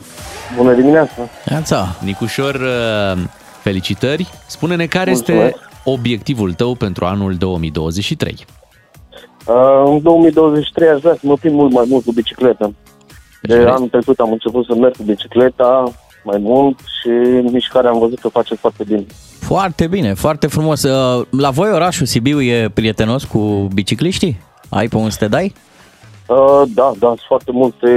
[0.57, 1.29] bună dimineața!
[1.45, 1.97] Neața!
[2.05, 3.23] Nicușor, uh,
[3.63, 4.27] felicitări!
[4.47, 5.45] Spune-ne care Mulțumesc.
[5.45, 8.45] este obiectivul tău pentru anul 2023.
[9.47, 12.73] Uh, în 2023 aș vrea să mă plimb mult mai mult cu bicicleta.
[13.43, 15.93] De anul trecut am început să merg cu bicicleta
[16.25, 17.09] mai mult și
[17.53, 19.07] mișcarea am văzut că face foarte bine.
[19.41, 20.83] Foarte bine, foarte frumos.
[20.83, 24.41] Uh, La voi orașul Sibiu e prietenos cu bicicliștii?
[24.69, 25.53] Ai pe unde să te dai?
[26.27, 27.89] Uh, da, da, sunt foarte multe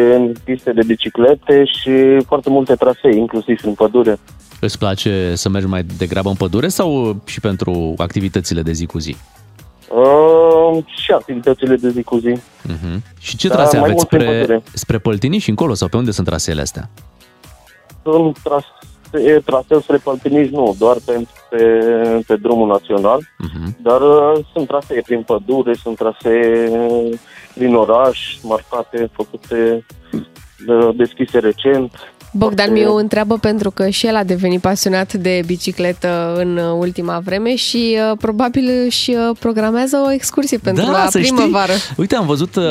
[0.44, 4.20] piste de biciclete și foarte multe trasee, inclusiv în pădure.
[4.60, 9.00] Îți place să mergi mai degrabă în pădure sau și pentru activitățile de zi cu
[9.00, 9.10] zi?
[9.10, 9.39] Uh,
[10.86, 12.34] și activitățile de zi cu zi.
[12.68, 12.98] Uh-huh.
[13.20, 14.08] Și ce Da, trasee mai aveți?
[14.12, 14.64] mult în Spre, pădure.
[14.74, 16.90] spre Păltini și încolo sau pe unde sunt traseele astea?
[18.04, 21.64] Sunt trasee, traseu spre Păltiniș, nu, doar pe, pe,
[22.28, 23.74] pe drumul național, uh-huh.
[23.82, 26.72] dar uh, sunt trasee prin pădure, sunt trasee
[27.54, 29.86] prin oraș, marcate, făcute,
[30.68, 31.92] uh, deschise recent.
[32.32, 37.56] Bogdan Miu întreabă pentru că și el a devenit pasionat de bicicletă în ultima vreme
[37.56, 41.72] și uh, probabil își uh, programează o excursie pentru la Da, să primăvară.
[41.72, 42.64] Știi, uite, am văzut uh,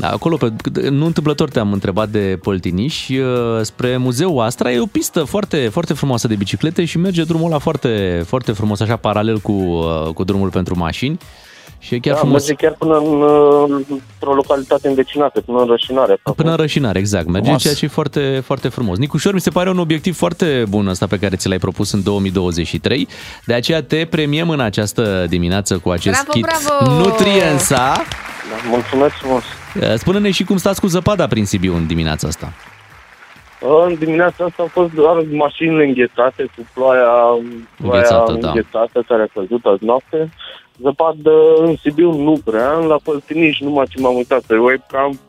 [0.00, 0.52] acolo, pe,
[0.90, 3.16] nu întâmplător te-am întrebat de Păltiniș, uh,
[3.62, 7.58] spre Muzeul Astra, e o pistă foarte, foarte frumoasă de biciclete și merge drumul ăla
[7.58, 11.18] foarte, foarte frumos, așa paralel cu, uh, cu drumul pentru mașini.
[11.84, 12.46] Și e chiar da, frumos.
[12.46, 16.20] merge chiar până în, uh, într-o localitate învecinată, până în Rășinare.
[16.36, 17.26] Până în rășinare, exact.
[17.26, 17.62] Merge, Frumos.
[17.62, 18.98] ceea ce e foarte, foarte frumos.
[18.98, 22.02] Nicușor, mi se pare un obiectiv foarte bun ăsta pe care ți l-ai propus în
[22.02, 23.08] 2023.
[23.46, 27.02] De aceea te premiem în această dimineață cu acest Bravo, kit bravo!
[27.02, 27.92] Nutriensa.
[28.50, 29.42] Da, mulțumesc frumos!
[29.96, 32.52] Spune-ne și cum stați cu zăpada prin Sibiu în dimineața asta.
[33.86, 37.02] În dimineața asta au fost doar mașinile înghețate cu ploaia,
[37.76, 38.48] ploaia Înghețată, da.
[38.48, 40.30] înghețată care a căzut azi noapte.
[40.82, 45.20] Zăpadă în Sibiu nu prea, la Păltiniș numai ce m-am uitat pe webcam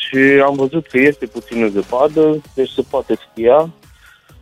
[0.00, 3.70] și am văzut că este puțină zăpadă, deci se poate schia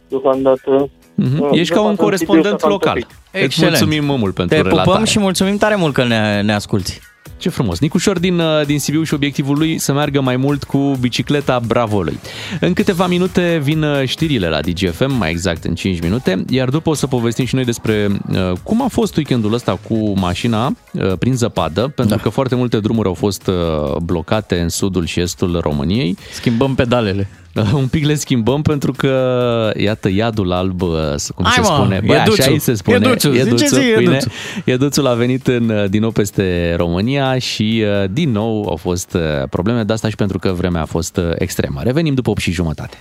[0.08, 0.90] deocamdată.
[1.14, 1.40] Mhm.
[1.40, 2.92] Uh, Ești ca un zăpadă în corespondent Sibiu s-a cam local.
[3.32, 3.44] topit.
[3.44, 4.88] Îți mulțumim mult pentru Te relatare.
[4.88, 7.00] pupăm și mulțumim tare mult că ne, ne asculti.
[7.38, 7.78] Ce frumos.
[7.78, 12.02] Nicușor din, uh, din Sibiu și obiectivul lui să meargă mai mult cu bicicleta Bravo
[12.02, 12.18] lui.
[12.60, 16.90] În câteva minute vin uh, știrile la DGFM, mai exact în 5 minute, iar după
[16.90, 21.12] o să povestim și noi despre uh, cum a fost weekendul ăsta cu mașina uh,
[21.18, 22.22] prin zăpadă, pentru da.
[22.22, 26.16] că foarte multe drumuri au fost uh, blocate în sudul și estul României.
[26.32, 27.28] Schimbăm pedalele.
[27.72, 30.88] Un pic le schimbăm pentru că, iată, iadul alb, uh,
[31.34, 32.00] cum Hai, se mă, spune.
[32.06, 32.96] Băi, Ieduțul, așa îi se spune.
[32.96, 34.30] Ieduțul, ziceți uite, Ieduțul.
[34.64, 39.14] Ieduțul a venit în, uh, din nou peste România și uh, din nou au fost
[39.14, 41.80] uh, probleme de asta și pentru că vremea a fost uh, extremă.
[41.82, 42.96] Revenim după 8 și jumătate.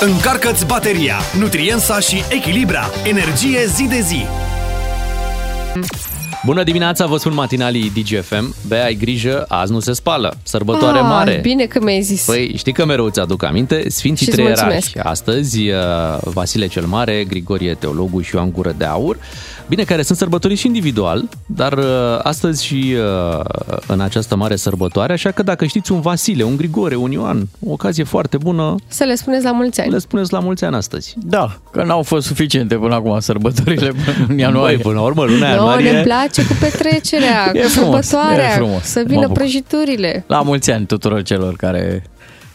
[0.00, 2.90] Încarcă-ți bateria, Nutriensa și Echilibra.
[3.04, 4.24] Energie zi de zi.
[6.44, 8.54] Bună dimineața, vă spun matinalii DGFM.
[8.66, 10.36] Bea, ai grijă, azi nu se spală.
[10.42, 11.38] Sărbătoare Ah, mare.
[11.42, 12.24] Bine că mi-ai zis.
[12.24, 14.62] Păi știi că mereu ți aduc aminte Sfinții Și-ți Treierași.
[14.64, 15.06] mulțumesc.
[15.08, 15.76] Astăzi uh,
[16.22, 19.16] Vasile cel Mare, Grigorie Teologul și Ioan Gură de Aur.
[19.70, 21.84] Bine, care sunt sărbătoriți și individual, dar uh,
[22.22, 22.94] astăzi și
[23.38, 23.44] uh,
[23.86, 27.72] în această mare sărbătoare, așa că dacă știți un Vasile, un Grigore, un Ioan, o
[27.72, 29.90] ocazie foarte bună, Să le spuneți la mulți ani.
[29.90, 31.14] le spuneți la mulți ani astăzi.
[31.16, 34.74] Da, că n-au fost suficiente până acum sărbătorile până în ianuarie.
[34.76, 35.90] Băi, până la urmă, luna No, ianuarie...
[35.90, 38.82] ne place cu petrecerea, E cu frumos, sărbătoarea, e frumos.
[38.82, 39.36] să Mă vină bucur.
[39.36, 40.24] prăjiturile.
[40.26, 42.02] La mulți ani tuturor celor care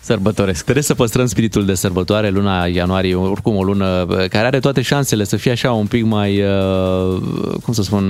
[0.05, 0.63] sărbătoresc.
[0.63, 2.29] Trebuie să păstrăm spiritul de sărbătoare.
[2.29, 5.85] Luna ianuarie e oricum o lună uh, care are toate șansele să fie așa un
[5.85, 7.21] pic mai, uh,
[7.63, 8.05] cum să spun,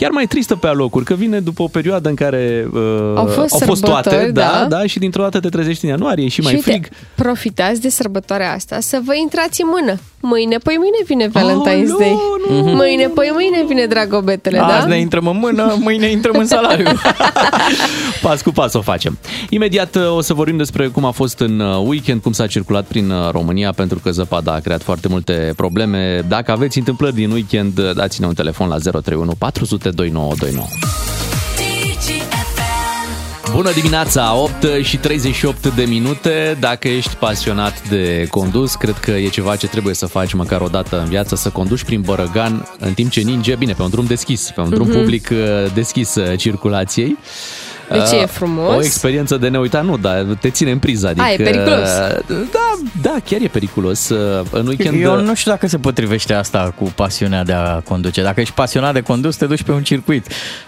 [0.00, 2.80] chiar mai tristă pe alocuri, că vine după o perioadă în care uh,
[3.14, 4.76] Au fost au fost toate, sărbători, da, da.
[4.76, 6.88] da, și dintr-o dată te trezești în ianuarie, e și mai și uite, frig.
[7.14, 9.98] profitați de sărbătoarea asta să vă intrați în mână.
[10.22, 12.16] Mâine, păi mâine vine Valentine's Oh, Day.
[12.48, 12.56] nu.
[12.80, 14.86] Mâine, păi mâine vine dragobetele, Azi da?
[14.86, 16.86] ne intrăm în mână, mâine intrăm în salariu.
[18.22, 19.18] Pas cu pas o facem.
[19.48, 22.84] Imediat uh, o să vorbim despre cum a fost în uh, weekend, cum s-a circulat
[22.84, 26.24] prin uh, România, pentru că zăpada a creat foarte multe probleme.
[26.28, 30.66] Dacă aveți întâmplări din weekend, uh, dați-ne un telefon la 031 400 2929.
[33.54, 36.56] Bună dimineața, 8 și 38 de minute.
[36.60, 40.66] Dacă ești pasionat de condus, cred că e ceva ce trebuie să faci măcar o
[40.68, 44.04] dată în viață, să conduci prin Bărăgan în timp ce ninge, bine, pe un drum
[44.06, 44.96] deschis, pe un drum Mhm.
[44.98, 45.38] public uh,
[45.74, 47.16] deschis uh, circulației.
[47.92, 48.76] De ce e Uh, frumos?
[48.76, 51.06] O experiență de neuitat, nu, dar te ține în priză.
[51.08, 51.88] Adică, A, e periculos.
[52.28, 54.08] Da, da, chiar e periculos.
[54.08, 55.02] Uh, În weekend...
[55.02, 58.22] Eu nu știu dacă se potrivește asta cu pasiunea de a conduce.
[58.22, 60.26] Dacă ești pasionat de condus, te duci pe un circuit.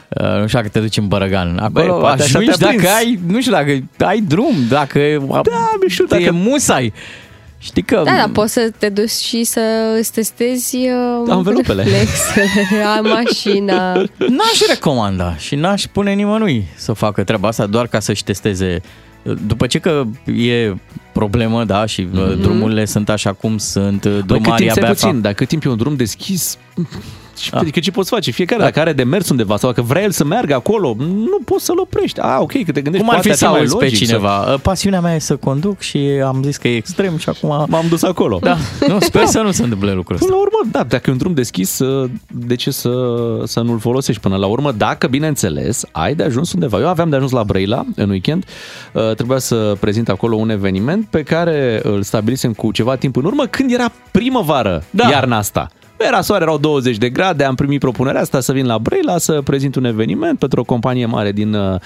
[0.09, 1.59] Uh, Nu știu dacă te duci în Bărăgan.
[1.59, 2.93] Acolo Băi, poate așa ajungi te-a dacă prins.
[2.97, 4.99] ai, nu știu dacă ai drum, dacă
[5.29, 6.23] da, nu știu, dacă...
[6.23, 6.93] e dacă- musai.
[7.63, 8.03] Știi că...
[8.05, 9.61] Da, da, poți să te duci și să
[9.99, 11.83] îți testezi uh, Anvelopele.
[11.83, 13.93] reflexele, a, mașina.
[14.19, 18.81] N-aș recomanda și n-aș pune nimănui să facă treaba asta doar ca să-și testeze
[19.47, 20.05] după ce că
[20.37, 20.75] e
[21.13, 22.41] problemă, da, și mm-hmm.
[22.41, 25.21] drumurile sunt așa cum sunt, Băi, cât drumarii timp stai abia puțin, fac...
[25.21, 26.59] dacă timp e un drum deschis,
[27.39, 27.61] și Ah.
[27.61, 28.31] adică ce poți face?
[28.31, 31.65] Fiecare, dacă are de mers undeva sau dacă vrea el să meargă acolo, nu poți
[31.65, 32.21] să-l oprești.
[32.21, 34.43] Ah, ok, că te gândești, Cum ar poate fi să mai auzi pe logic cineva?
[34.45, 34.59] Să...
[34.63, 37.67] Pasiunea mea e să conduc și am zis că e extrem și acum...
[37.69, 38.39] M-am dus acolo.
[38.43, 38.57] Da,
[38.89, 40.27] nu, sper să nu se întâmple lucrul ăsta.
[40.27, 41.81] Până la urmă, da, dacă e un drum deschis,
[42.27, 42.91] de ce să,
[43.45, 44.73] să nu-l folosești până la urmă?
[44.73, 46.79] Dacă, bineînțeles, ai de ajuns undeva.
[46.79, 48.45] Eu aveam de ajuns la Brăila în weekend,
[48.93, 53.25] Uh, trebuia să prezint acolo un eveniment pe care îl stabilisem cu ceva timp în
[53.25, 55.09] urmă, când era primăvară, da.
[55.11, 55.69] iarna asta.
[56.07, 59.43] Era soare, erau 20 de grade, am primit propunerea asta să vin la Brăila să
[59.43, 61.81] prezint un eveniment pentru o companie mare din, uh,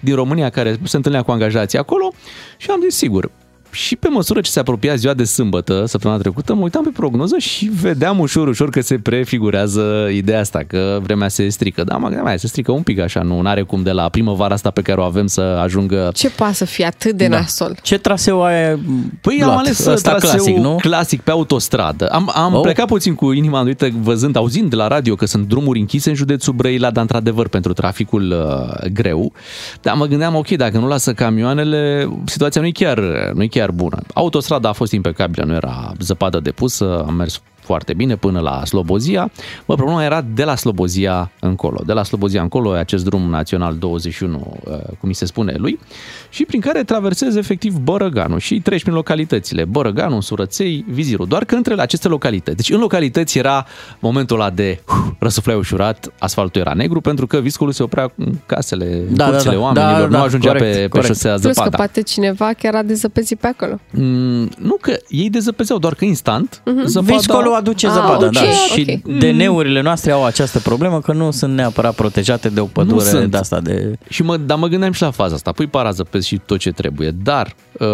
[0.00, 2.12] din România care se întâlnea cu angajații acolo
[2.56, 3.30] și am zis sigur,
[3.72, 7.36] și pe măsură ce se apropia ziua de sâmbătă, săptămâna trecută, mă uitam pe prognoză
[7.38, 11.84] și vedeam ușor, ușor că se prefigurează ideea asta, că vremea se strică.
[11.84, 14.54] Da, mă gândeam, mai se strică un pic așa, nu are cum de la primăvara
[14.54, 16.10] asta pe care o avem să ajungă...
[16.14, 17.36] Ce poate să fie atât de Da.
[17.38, 17.76] nasol?
[17.82, 18.78] Ce traseu ai
[19.20, 19.50] Păi luat?
[19.50, 20.76] am ales Ăsta traseu clasic, nu?
[20.76, 22.06] clasic pe autostradă.
[22.08, 22.58] Am, am Oh.
[22.58, 22.62] oh.
[22.64, 26.14] plecat puțin cu inima înduită văzând, auzind de la radio că sunt drumuri închise în
[26.14, 29.32] județul Brăila, dar într-adevăr pentru traficul uh, greu.
[29.80, 32.98] Dar mă gândeam, ok, dacă nu lasă camioanele, situația nu e chiar,
[33.34, 33.98] nu e chiar bună.
[34.14, 37.42] Autostrada a fost impecabilă, nu era zăpadă depusă, am mers
[37.72, 39.30] foarte bine până la Slobozia.
[39.66, 41.80] Bă, problema era de la Slobozia încolo.
[41.86, 45.78] De la Slobozia încolo e acest drum național 21, uh, cum mi se spune lui,
[46.30, 51.24] și prin care traversezi efectiv Bărăganul și treci prin localitățile Bărăganul, Surăței, Viziru.
[51.24, 53.66] Doar că între aceste localități, deci în localități era
[54.00, 58.32] momentul ăla de uh, răsuflai ușurat, asfaltul era negru pentru că viscolul se oprea în
[58.46, 59.60] casele, Da, da, da, curțile da.
[59.60, 61.06] oamenilor, Da, da, nu ajungea corect, pe, pe corect.
[61.06, 61.76] șosea Plus că zăpada.
[61.76, 63.78] poate cineva chiar a dezăpezit pe acolo.
[63.90, 66.84] Mm, nu că ei dezăpezeau, doar că instant Mhm.
[66.86, 67.16] zăpada...
[67.16, 68.40] Viscolul aduce Ah, zăpadă, ok, da.
[68.40, 69.18] Și ok.
[69.18, 73.30] DN-urile noastre au această problemă că nu sunt neapărat protejate de o pădure sunt.
[73.30, 73.92] de asta de...
[74.08, 77.10] Și mă, dar mă gândeam și la faza asta, pui parazăpezi și tot ce trebuie,
[77.10, 77.86] dar uh,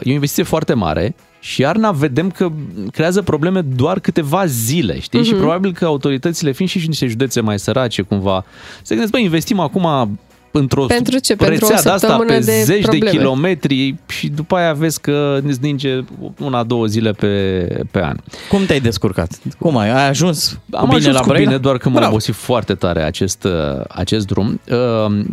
[0.00, 2.48] e o investiție foarte mare și iarna vedem că
[2.92, 5.20] creează probleme doar câteva zile, știi?
[5.20, 5.24] Mm-hmm.
[5.24, 5.40] Și Mhm.
[5.40, 8.44] probabil că autoritățile, fiind și niște județe mai sărace cumva,
[8.82, 10.18] se gândesc, băi, investim acum
[10.52, 11.36] într-o Pentru ce?
[11.36, 13.10] Pentru rețea o de asta săptămână pe de zeci probleme.
[13.10, 16.00] de kilometri și după aia vezi că ne zdinge
[16.38, 18.16] una, două zile pe, pe an.
[18.48, 19.38] Cum te-ai descurcat?
[19.58, 19.90] Cum ai?
[19.90, 21.46] Ai ajuns cu Am bine ajuns la cu Brăila?
[21.46, 22.10] bine, doar că m-a Bravo.
[22.10, 24.60] obosit foarte tare acest, uh, acest drum.
[24.70, 24.76] Uh,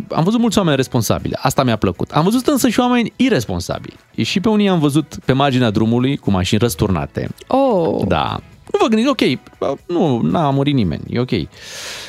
[0.08, 2.10] am văzut mulți oameni responsabili, asta mi-a plăcut.
[2.10, 3.96] Am văzut însă și oameni irresponsabili.
[4.22, 7.28] Și pe unii am văzut pe marginea drumului cu mașini răsturnate.
[7.46, 8.04] Oh.
[8.06, 8.40] Da.
[8.72, 11.30] Nu vă gândiți, ok, bă, nu, n-a murit nimeni, e ok.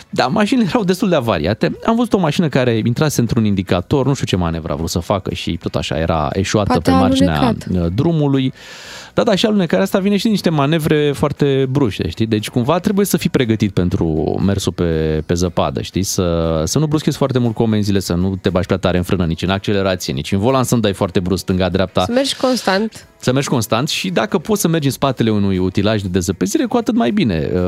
[0.09, 1.77] Dar mașinile erau destul de avariate.
[1.85, 4.99] Am văzut o mașină care intrase într-un indicator, nu știu ce manevra a vrut să
[4.99, 7.67] facă și tot așa era eșuată Poate pe a marginea alunecat.
[7.85, 8.53] uh, drumului.
[9.13, 12.25] Da, da, și alunecarea asta vine și din niște manevre foarte bruște, știi?
[12.25, 14.05] Deci cumva trebuie să fii pregătit pentru
[14.45, 16.03] mersul pe, pe zăpadă, știi?
[16.03, 19.25] Să, să nu bruschezi foarte mult comenzile, să nu te bași prea tare în frână,
[19.25, 23.07] nici în accelerație, nici în volan să-mi dai foarte brusc stânga-dreapta Să mergi constant.
[23.19, 26.77] Să mergi constant și dacă poți să mergi în spatele unui utilaj de dezăpezire, cu
[26.77, 27.49] atât mai bine.
[27.53, 27.59] Uh,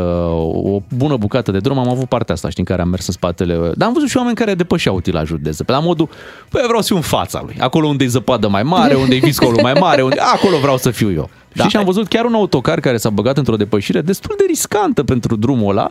[0.63, 3.13] O bună bucată de drum am avut partea asta, știi, în care am mers în
[3.13, 3.71] spatele...
[3.75, 5.79] Dar am văzut și oameni care depășeau utilajul de zăpezire.
[5.79, 6.09] La modul,
[6.49, 7.55] păi vreau să fiu în fața lui.
[7.59, 10.19] Acolo unde e zăpadă mai mare, unde e viscolul mai mare, unde...
[10.19, 11.29] acolo vreau să fiu eu.
[11.53, 11.67] Da.
[11.67, 15.35] Și am văzut chiar un autocar care s-a băgat într-o depășire destul de riscantă pentru
[15.35, 15.89] drumul ăla.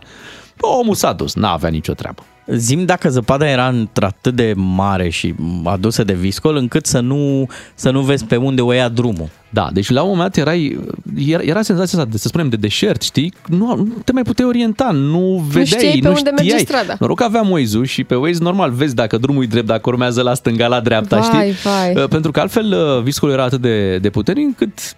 [0.57, 2.23] Bă, omul s-a dus, n-avea nicio treabă.
[2.47, 5.35] Zim dacă zăpada era într-atât de mare și
[5.65, 9.29] adusă de viscol încât să nu, să nu vezi pe unde o ia drumul.
[9.53, 10.79] Da, deci la un moment dat erai,
[11.17, 13.33] era, era senzația asta, de, să spunem, de deșert, știi?
[13.47, 16.61] Nu, nu te mai puteai orienta, nu vedeai, știai pe nu unde merge știai.
[16.61, 16.97] strada.
[16.99, 20.23] Noroc că aveam Waze-ul și pe Waze normal vezi dacă drumul e drept, dacă urmează
[20.23, 21.71] la stânga, la dreapta, Vai, știi?
[21.71, 22.03] vai.
[22.03, 24.97] Uh, Pentru că altfel uh, viscolul era atât de, de puternic încât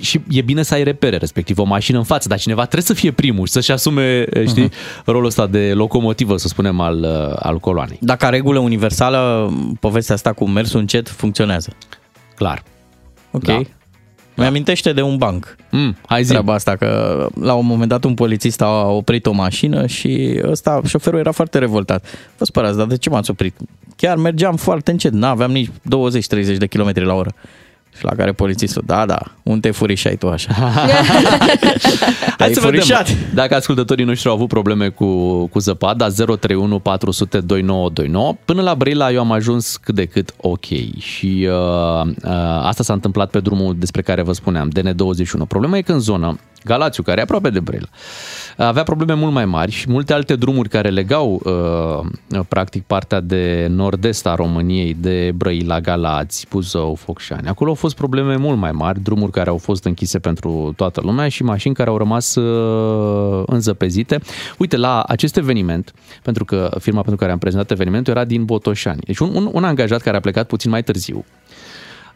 [0.00, 2.94] și e bine să ai repere, respectiv o mașină în față, dar cineva trebuie să
[2.94, 5.04] fie primul și să-și asume, uh, știi, uh-huh.
[5.04, 7.98] rolul ăsta de locomotivă, să spunem, al, uh, al coloanei.
[8.00, 11.72] Dar ca regulă universală, povestea asta cu mersul încet funcționează.
[12.34, 12.62] Clar.
[13.30, 13.44] Ok.
[13.44, 13.60] Da.
[14.34, 14.46] Da.
[14.46, 15.56] Mi-amintește de un banc.
[15.70, 16.28] Mm, hai zi.
[16.28, 20.80] Treaba asta că la un moment dat un polițist a oprit o mașină și ăsta,
[20.86, 22.04] șoferul era foarte revoltat.
[22.38, 23.56] Vă spărați, dar de ce m-ați oprit?
[23.96, 25.70] Chiar mergeam foarte încet, n-aveam nici 20-30
[26.56, 27.34] de km la oră.
[27.98, 30.52] Și la care polițistul, da, da, unde te furișai tu așa?
[32.38, 33.08] Hai să furișat.
[33.08, 35.06] vedem dacă ascultătorii noștri au avut probleme cu,
[35.46, 38.36] cu zăpada 031 400 2929.
[38.44, 40.64] Până la Brăila eu am ajuns cât de cât ok
[40.98, 42.30] și uh, uh,
[42.62, 45.48] asta s-a întâmplat pe drumul despre care vă spuneam, DN21.
[45.48, 47.86] Problema e că în zonă, Galațiu, care e aproape de Brăila,
[48.56, 53.66] avea probleme mult mai mari și multe alte drumuri care legau uh, practic partea de
[53.70, 57.48] nord-est a României de Brăila, Galați, Buzău, Focșani.
[57.48, 61.28] Acolo au fost probleme mult mai mari, drumuri care au fost închise pentru toată lumea
[61.28, 64.20] și mașini care au rămas uh, înzăpezite.
[64.58, 65.92] Uite, la acest eveniment,
[66.22, 69.00] pentru că firma pentru care am prezentat evenimentul era din Botoșani.
[69.00, 71.24] Deci un, un, un angajat care a plecat puțin mai târziu,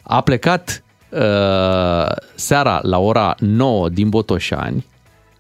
[0.02, 0.83] a plecat uh,
[2.34, 4.86] seara la ora 9 din Botoșani,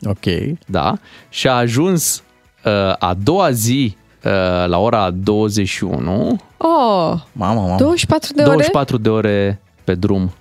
[0.06, 0.24] Ok.
[0.66, 0.92] da,
[1.28, 2.22] și a ajuns
[2.64, 4.30] uh, a doua zi uh,
[4.66, 7.74] la ora 21, Oh, Mamă, mamă.
[7.78, 8.50] 24 de ore?
[8.50, 10.32] 24 de ore pe drum.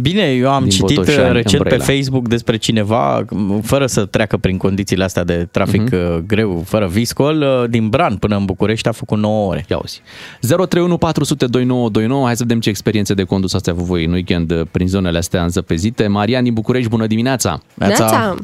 [0.00, 1.84] Bine, eu am Din citit Botoșani în recent pe Brăila.
[1.84, 3.24] Facebook despre cineva,
[3.62, 5.94] fără să treacă prin condițiile astea de trafic Mhm.
[5.94, 9.64] uh, greu, fără viscol, uh, din Bran până în București a făcut 9 ore.
[9.68, 10.02] Ia auzi.
[10.40, 12.24] 031 400 2929.
[12.24, 15.18] Hai să vedem ce experiențe de condus ați avut voi în weekend uh, prin zonele
[15.18, 16.06] astea înzăpezite.
[16.06, 17.58] Marian din București, bună dimineața!
[17.74, 18.34] Neața.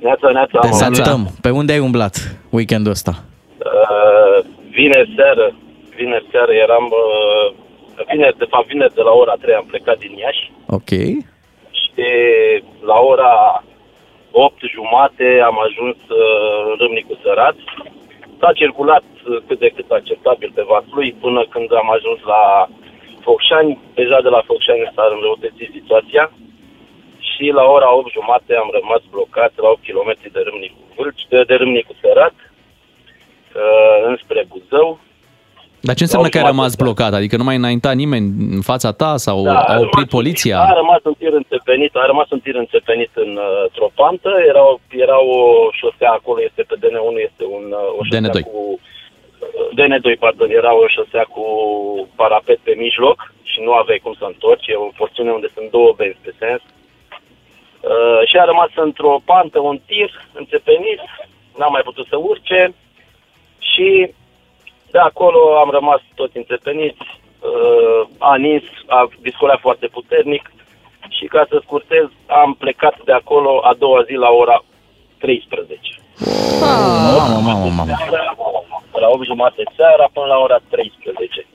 [0.00, 0.58] Neața, neața.
[0.60, 0.74] Te mă.
[0.74, 1.30] salutăm.
[1.40, 3.24] Pe unde ai umblat weekendul ăsta?
[3.58, 5.54] Uh, vineri seară,
[5.96, 7.66] vineri seară eram, uh,
[8.10, 10.90] vineri, de fapt vineri de la ora 3 am plecat din Iași Ok.
[11.80, 12.08] și
[12.80, 13.64] la ora
[14.30, 16.18] 8 jumate am ajuns uh,
[16.70, 17.56] în Râmnicu Sărat.
[18.40, 22.68] S-a circulat uh, cât de cât acceptabil pe Vaslui până când am ajuns la
[23.24, 23.78] Focșani.
[23.94, 26.24] Deja de la Focșani s-a înrăutățit situația
[27.38, 31.42] și la ora 8 jumate am rămas blocat la 8 km de Râmnicu, Vâlci, de,
[31.50, 34.98] de Râmnicu Sărat uh, înspre Buzău.
[35.86, 37.12] Dar ce înseamnă Au că ai jumătate rămas blocat?
[37.18, 38.26] Adică nu mai înainta nimeni
[38.56, 40.58] în fața ta sau Da, a a oprit poliția?
[40.60, 44.62] A rămas un tir înțepenit, a rămas un tir înțepenit în uh, într-o pantă, era,
[44.72, 45.38] o- era o
[45.80, 48.42] șosea acolo, este pe DN1, este un, uh, o șosea DN2.
[48.50, 48.58] cu...
[48.80, 51.44] uh, DN2, pardon, era o șosea cu
[52.20, 53.18] parapet pe mijloc
[53.50, 56.62] și nu aveai cum să întorci, e o porțiune unde sunt două benzi pe sens.
[57.80, 61.00] Uh, și a rămas într-o pantă, un tir înțepenit,
[61.58, 62.74] n-am mai putut să urce
[63.72, 63.88] și
[64.90, 67.06] de acolo am rămas toți înțepeniți,
[67.40, 70.52] uh, a nins, a discolat foarte puternic
[71.08, 74.64] și ca să scurtez, am plecat de acolo a doua zi la ora
[75.18, 75.80] 13.
[76.60, 77.96] Mamă, mamă, mamă.
[78.92, 81.46] De la 8 jumate seara până la ora 13.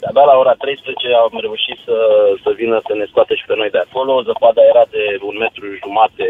[0.00, 1.96] De-abia la ora 13 am reușit să,
[2.42, 4.22] să vină să ne scoată și pe noi de acolo.
[4.22, 6.26] Zăpada era de un metru jumate,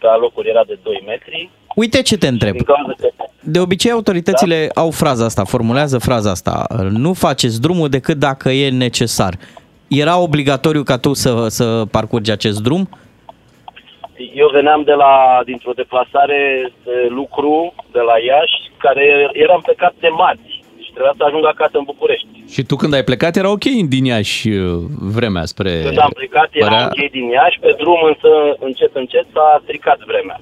[0.00, 1.50] pe alocuri era de 2 metri.
[1.74, 2.52] Uite ce te întreb.
[2.52, 3.08] Din cauza că
[3.40, 6.66] De obicei, autoritățile au fraza asta, formulează fraza asta.
[6.90, 9.34] Nu faceți drumul decât dacă e necesar.
[9.88, 12.88] Era obligatoriu ca tu să, să parcurgi acest drum?
[14.34, 20.08] Eu veneam de la, dintr-o deplasare de lucru de la Iași, care eram plecat de
[20.08, 20.52] marți
[20.84, 22.26] și trebuia să ajung acasă în București.
[22.54, 23.64] Și tu când ai plecat era ok
[23.94, 24.82] din Iași uh,
[25.16, 25.72] vremea spre...
[25.84, 28.30] Când am plecat era Părea- ok din Iași, pe drum însă
[28.66, 30.38] încet încet s-a stricat vremea.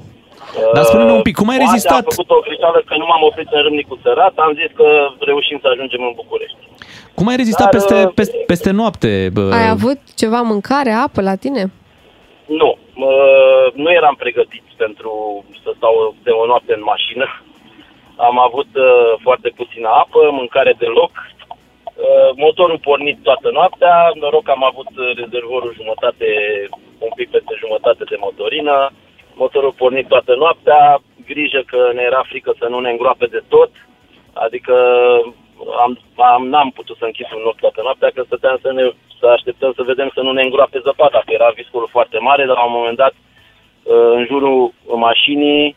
[0.74, 2.05] Dar spune-ne un pic, cum ai Poate rezistat?
[2.05, 4.86] Am făcut o greșeală că nu m-am oprit în Râmnicu Sărat, am zis că
[5.18, 6.62] reușim să ajungem în București.
[7.14, 9.28] Cum ai rezistat Dar, peste, uh, peste, peste noapte?
[9.32, 9.45] bă?
[9.59, 11.62] Ai avut ceva mâncare, apă la tine?
[12.61, 12.70] Nu,
[13.09, 15.12] uh, nu eram pregătit pentru
[15.62, 17.26] să stau de o noapte în mașină.
[18.28, 21.12] Am avut uh, foarte puțină apă, mâncare deloc.
[21.22, 26.26] Uh, motorul pornit toată noaptea, noroc că am avut uh, rezervorul jumătate,
[27.07, 28.76] un pic peste jumătate de motorină.
[29.43, 30.80] Motorul pornit toată noaptea,
[31.30, 33.70] grijă că ne era frică să nu ne îngroape de tot.
[34.45, 34.74] Adică
[35.84, 35.93] am,
[36.34, 38.84] am, n-am putut să închid un ochi toată noaptea, că stăteam să, ne,
[39.20, 42.57] să așteptăm să vedem să nu ne îngroape zăpada, că era viscolul foarte mare, dar
[42.61, 44.59] la un moment dat, uh, în jurul
[45.09, 45.76] mașinii,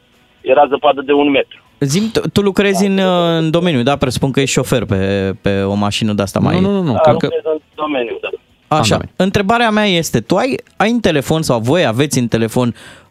[0.51, 1.59] era zăpadă de un metru.
[1.93, 3.95] Zim, tu, tu lucrezi în, uh, în domeniu, da?
[4.03, 4.99] Presupun că ești șofer pe,
[5.45, 6.59] pe o mașină de asta mai...
[6.59, 8.29] Nu, nu, nu, Da, lucrez în domeniu, da.
[8.67, 13.04] Așa, întrebarea mea este, tu ai, ai în telefon sau voi aveți în telefon, uh,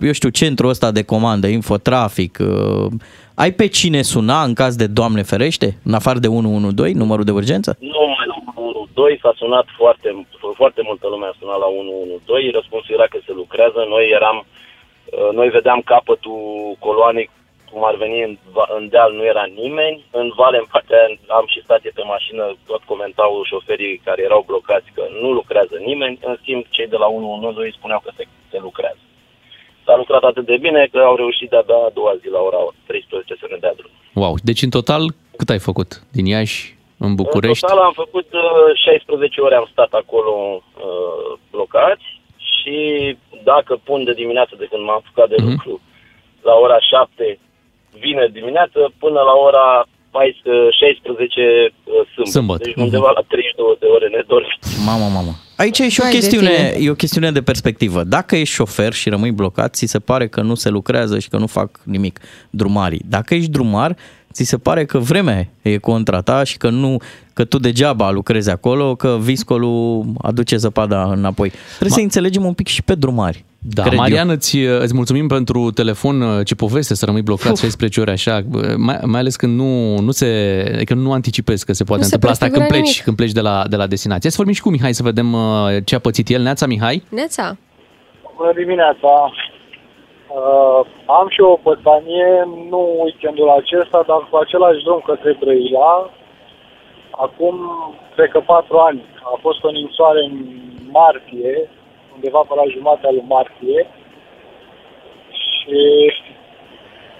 [0.00, 2.86] eu știu, centrul ăsta de comandă, infotrafic, uh,
[3.34, 7.30] ai pe cine suna în caz de Doamne ferește, în afară de 112, numărul de
[7.30, 7.76] urgență?
[7.78, 10.26] Nu mai la 112, s-a sunat foarte,
[10.60, 15.30] foarte multă lume a sunat la 112, răspunsul era că se lucrează, noi eram, uh,
[15.38, 16.40] noi vedeam capătul
[16.78, 17.30] coloanei
[17.72, 20.04] cum ar veni în, va- în deal, nu era nimeni.
[20.20, 24.42] În vale, în partea aia, am și stație pe mașină, tot comentau șoferii care erau
[24.50, 26.18] blocați că nu lucrează nimeni.
[26.28, 28.30] În schimb, cei de la 112 spuneau că se, se lucrează.
[28.30, 28.40] S-a
[30.12, 33.46] lucrat atât de bine că au reușit de-abia a doua zi la ora 13 să
[33.50, 33.90] ne dea drum.
[34.22, 35.02] Wow, deci în total
[35.36, 37.64] cât ai făcut din Iași în București?
[37.64, 38.42] În total am făcut uh,
[38.84, 42.06] 16 ore, am stat acolo uh, blocați
[42.50, 42.76] și
[43.50, 45.48] dacă pun de dimineață de când m-am apucat de Mhm.
[45.50, 45.80] lucru
[46.42, 47.38] la ora 7
[48.04, 51.40] vine dimineață până la ora 14, 16
[51.84, 52.30] uh, sâmbătă.
[52.30, 52.62] Sâmbătă.
[52.64, 54.60] Deci undeva la 32 de ore nedormit.
[54.84, 55.32] Mamă, mamă.
[55.56, 56.84] Aici e și o Hai de chestiune, tine.
[56.84, 58.04] e o chestiune de perspectivă.
[58.04, 61.36] Dacă ești șofer și rămâi blocat, ți se pare că nu se lucrează și că
[61.36, 63.02] nu fac nimic drumarii.
[63.08, 63.96] Dacă ești drumar,
[64.32, 66.96] ți se pare că vremea e contra ta și că nu
[67.32, 71.52] că tu degeaba lucrezi acolo, că viscolul aduce zăpada înapoi.
[71.68, 73.44] Trebuie să înțelegem un pic și pe drumari.
[73.58, 73.98] Da, cred eu.
[73.98, 76.42] Marian, îți, îți mulțumim pentru telefon.
[76.44, 78.42] Ce poveste să rămâi blocat 16 ore așa,
[78.76, 82.14] mai, mai ales când nu, nu se, că nu anticipezi că se poate Nu se
[82.14, 83.04] întâmpla asta când prefigura pleci, nimic.
[83.04, 84.30] când pleci de la, de la destinație.
[84.30, 85.40] Să vorbim și cu Mihai să vedem uh,
[85.84, 86.42] ce a pățit el.
[86.42, 87.02] Neața, Mihai?
[87.08, 87.56] Neța,
[88.36, 89.32] Bună dimineața!
[90.40, 90.80] Uh,
[91.18, 92.30] am și o pățanie,
[92.72, 96.10] nu weekendul acesta, dar cu același drum către Brăila.
[97.24, 97.56] Acum,
[98.14, 99.02] cred că patru ani.
[99.32, 100.34] A fost o ninsoare în
[100.98, 101.52] martie,
[102.14, 103.80] undeva pe la jumatea lui martie.
[105.40, 105.80] Și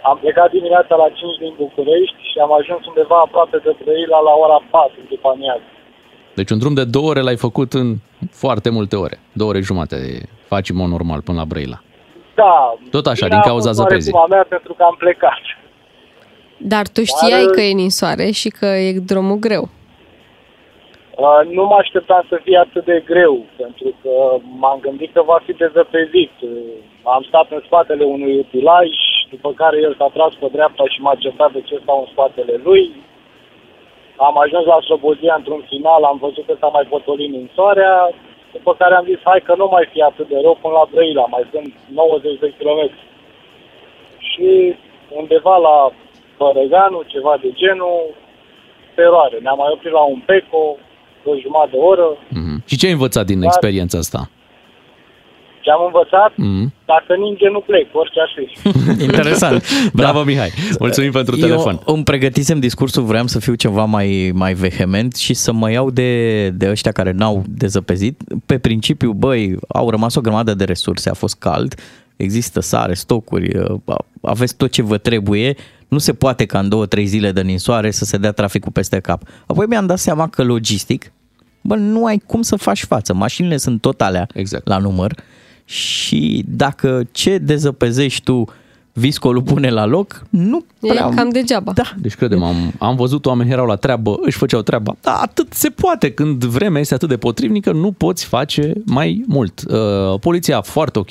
[0.02, 4.34] am plecat dimineața la 5 din București și am ajuns undeva aproape de Brăila la
[4.44, 5.68] ora 4 după amiază.
[6.34, 7.88] Deci un drum de două ore l-ai făcut în
[8.30, 9.16] foarte multe ore.
[9.32, 9.96] Două ore jumate
[10.52, 11.80] faci în mod normal până la Brăila.
[12.34, 12.74] Da.
[12.90, 14.12] Tot așa, bine din a cauza fost zăpezii.
[14.12, 15.40] oarecum a mea pentru că am plecat.
[16.72, 19.64] dar tu știai Dar- că e ninsoare și că e drumul greu.
[21.24, 24.14] Uh, nu mă așteptam să fie atât de greu, pentru că
[24.60, 26.34] m-am gândit că va fi dezăpezit.
[26.40, 26.50] Uh,
[27.14, 28.88] Am stat în spatele unui utilaj,
[29.30, 32.54] după care el s-a tras pe dreapta și m-a certat de ce stau în spatele
[32.66, 32.84] lui.
[34.16, 37.94] Am ajuns la Slobozia într-un final, am văzut că s-a mai potolit în soarea,
[38.52, 41.24] după care am zis, hai că nu mai fi atât de rău până la Brăila,
[41.34, 43.02] mai sunt 90 de kilometri.
[44.28, 44.74] Și
[45.20, 45.76] undeva la
[46.38, 48.00] Bărăganu, ceva de genul,
[48.94, 49.38] teroare.
[49.42, 50.76] Ne-am mai oprit la un peco,
[51.24, 52.06] o jumătate de oră.
[52.28, 52.62] Mhm.
[52.66, 54.20] Și ce ai învățat din Dar- experiența asta?
[55.62, 56.32] Ce am învățat?
[56.36, 56.72] Mhm.
[56.84, 58.46] Dacă ninge, nu plec, orice ar fi.
[59.08, 59.64] Interesant.
[59.92, 60.50] Bravo, Mihai.
[60.78, 61.80] Mulțumim pentru telefon.
[61.88, 65.90] Eu îmi pregătisem discursul, vreau să fiu ceva mai, mai vehement și să mă iau
[65.90, 68.20] de, de ăștia care n-au dezăpezit.
[68.46, 71.74] Pe principiu, băi, au rămas o grămadă de resurse, a fost cald,
[72.16, 75.54] există sare, stocuri, uh, aveți tot ce vă trebuie,
[75.88, 79.00] nu se poate ca în două, trei zile de ninsoare să se dea traficul peste
[79.00, 79.22] cap.
[79.46, 81.12] Apoi mi-am dat seama că logistic,
[81.60, 83.14] bă, nu ai cum să faci față.
[83.14, 84.66] Mașinile sunt tot alea exact.
[84.66, 85.14] la număr
[85.64, 88.44] și dacă ce dezăpezești tu
[88.92, 91.08] viscolul pune la loc, nu E prea...
[91.08, 91.72] cam degeaba.
[91.72, 91.82] Da.
[91.96, 94.96] Deci credem, am, am văzut oameni erau la treabă, își făceau treaba.
[95.00, 96.10] Da, atât se poate.
[96.12, 99.62] Când vremea este atât de potrivnică, nu poți face mai mult.
[99.70, 101.10] Uh, poliția foarte ok,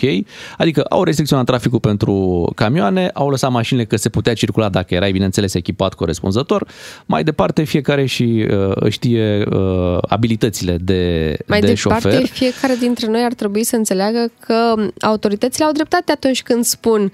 [0.58, 5.12] adică au restricționat traficul pentru camioane, au lăsat mașinile că se putea circula dacă erai,
[5.12, 6.68] bineînțeles, echipat corespunzător.
[7.06, 12.26] Mai departe, fiecare și uh, știe uh, abilitățile de, Mai de departe, șofer.
[12.26, 17.12] fiecare dintre noi ar trebui să înțeleagă că autoritățile au dreptate atunci când spun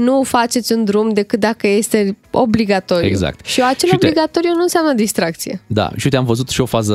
[0.00, 3.06] nu faceți un drum decât dacă este obligatoriu.
[3.08, 3.46] Exact.
[3.46, 5.60] Și acel Și uite- obligatoriu nu înseamnă distracție.
[5.66, 6.94] Da, și uite, am văzut și o fază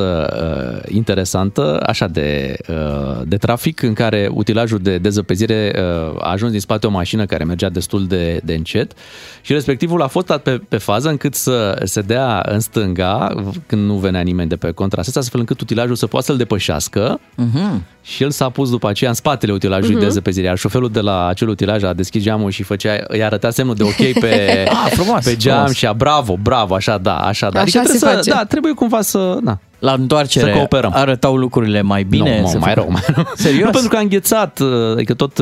[0.84, 5.82] uh, interesantă, așa, de, uh, de trafic, în care utilajul de dezăpezire uh,
[6.22, 8.92] a ajuns din spate o mașină care mergea destul de, de încet
[9.40, 13.34] și respectivul a fost dat pe, pe fază încât să se dea în stânga,
[13.66, 17.84] când nu venea nimeni de pe contrasens, astfel încât utilajul să poată să-l depășească Mhm.
[18.02, 20.00] și el s-a pus după aceea în spatele utilajului Mhm.
[20.00, 23.50] de dezăpezire, iar șoferul de la acel utilaj a deschis geamul și făcea, îi arăta
[23.50, 25.74] semnul de ok pe, Ah, frumos, pe geam frumos.
[25.76, 27.60] și a bravo, bravo, așa, da, așa, da.
[27.60, 28.30] Așa trebuie se să, face.
[28.30, 30.90] da, trebuie cumva să, na, La întoarcere Să cooperăm.
[30.94, 32.40] arătau lucrurile mai bine?
[32.40, 33.24] nu, să mă, mai fie- rău, mai rău.
[33.34, 33.64] Serios?
[33.64, 34.60] Nu, pentru că a înghețat,
[34.92, 35.32] adică tot,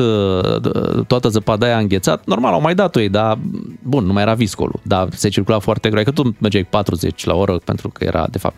[1.07, 2.25] toată zăpada aia a înghețat.
[2.25, 3.37] Normal, au mai dat-o ei, dar
[3.83, 4.79] bun, nu mai era viscolul.
[4.83, 6.03] Dar se circula foarte greu.
[6.03, 8.55] Că tu mergeai 40 la oră pentru că era, de fapt,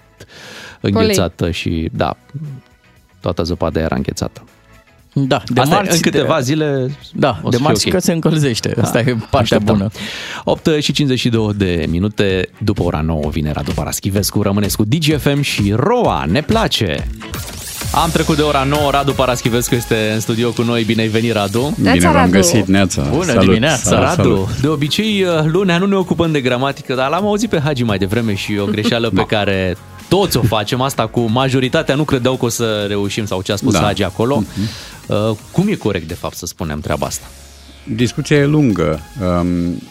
[0.81, 2.17] înghețată și, da,
[3.21, 4.43] toată zăpada era înghețată.
[5.25, 7.87] Da, de Asta e, marți, în câteva de, zile Da, o de să fie marți
[7.87, 7.93] ok.
[7.93, 8.73] că se încălzește.
[8.81, 9.77] Asta Da, e partea așteptăm.
[9.77, 9.89] bună.
[10.43, 14.41] 8 și 52 de minute după ora 9 vine Radu Paraschivescu.
[14.41, 17.07] Rămâneți cu DGFM și Roa, ne place!
[17.91, 20.83] Am trecut de ora 9, Radu Paraschivescu este în studio cu noi.
[20.83, 21.75] Bine ai venit, Radu!
[21.81, 23.01] Bine v-am găsit, Neața.
[23.11, 24.21] Bună Salut, dimineața, salut, Radu!
[24.21, 24.59] salut.
[24.59, 27.97] De obicei, uh, lunea nu ne ocupăm de gramatică, dar l-am auzit pe Hagi mai
[27.97, 32.45] devreme și o greșeală pe care toți o facem, asta cu majoritatea nu credeau că
[32.45, 33.79] o să reușim sau ce a spus Da.
[33.79, 34.35] Hagi acolo.
[34.35, 34.63] Uh,
[35.51, 37.25] Cum e corect, de fapt, să spunem treaba asta?
[37.95, 38.99] Discuția e lungă.
[39.21, 39.81] Um,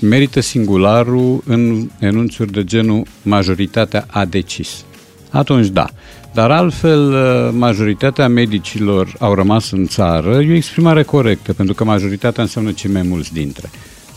[0.00, 4.84] merită singularul în enunțuri de genul majoritatea a decis.
[5.30, 5.86] Atunci da.
[6.34, 11.84] Dar altfel, uh, majoritatea medicilor au rămas în țară, e o exprimare corectă, pentru că
[11.84, 13.70] majoritatea înseamnă cei mai mulți dintre.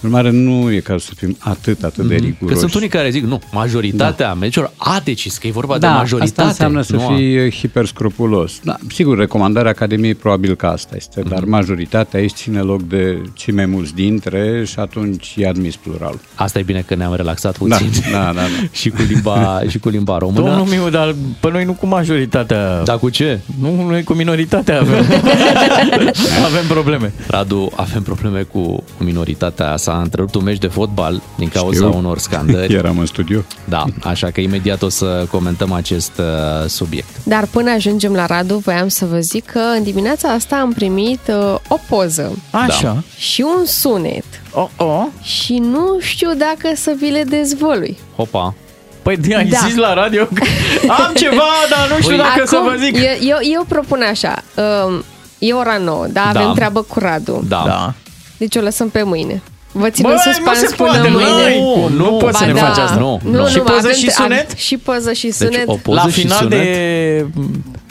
[0.06, 2.24] În urmare, nu e cazul să fim atât, atât de Mhm.
[2.24, 2.60] Că riguroși.
[2.60, 4.34] sunt unii care zic, nu, majoritatea da.
[4.34, 6.24] meciurilor a decis că e vorba de da, majoritate.
[6.32, 8.60] asta înseamnă să nu a- fii hiperscrupulos.
[8.64, 11.50] Da, sigur, recomandarea Academiei probabil că asta este, dar Mhm.
[11.50, 16.20] majoritatea aici ține loc de cei mai mulți dintre și atunci e admis plural.
[16.36, 17.90] Asta e bine că ne-am relaxat puțin.
[18.12, 18.32] Da, da, da.
[18.34, 18.42] da.
[18.80, 20.46] și, cu limba, și cu limba română.
[20.46, 22.82] Domnul Miu, dar pe noi nu cu majoritatea.
[22.84, 23.40] Da, cu ce?
[23.60, 24.96] Nu, noi cu minoritatea avem.
[26.50, 27.14] avem probleme.
[27.28, 28.60] Radu, avem probleme cu,
[28.98, 29.78] cu minoritatea.
[29.78, 31.98] S-a întrerupt un meci de fotbal din cauza Știu.
[31.98, 32.74] unor scandări.
[32.82, 33.40] Eram în studio.
[33.66, 37.10] Da, așa că imediat o să comentăm acest uh, subiect.
[37.24, 41.20] Dar până ajungem la Radu, voiam să vă zic că în dimineața asta am primit
[41.30, 42.82] uh, o poză Așa.
[42.94, 42.98] Da.
[43.18, 44.26] și un sunet.
[44.52, 45.06] Oh, oh.
[45.22, 47.98] Și nu știu dacă să vi le dezvălui.
[48.16, 48.54] Hopa.
[49.02, 49.58] Păi de ai Da.
[49.68, 50.44] zis la radio că
[51.06, 52.96] am ceva, dar nu știu Păi, dacă să vă zic.
[52.96, 54.44] Eu, eu, eu propun așa.
[54.88, 55.00] Uh,
[55.40, 56.22] e ora nouă, da?
[56.28, 56.52] Avem Da.
[56.56, 57.44] treabă cu Radu.
[57.48, 57.64] Da.
[57.66, 57.94] Da.
[58.38, 59.42] Deci o lăsăm pe mâine.
[59.78, 61.60] Vă țin Băi, în nu suspans se până poate, mâine.
[61.60, 62.66] nu, nu nu, poți să Ba ne da.
[62.66, 62.96] faci asta.
[63.00, 63.38] Nu, Nu, nu.
[63.42, 64.50] nu, Și poză avem și tre- sunet?
[64.50, 65.64] am- Și poză și Deci sunet.
[65.68, 66.60] o poză La și final sunet.
[66.64, 67.26] de,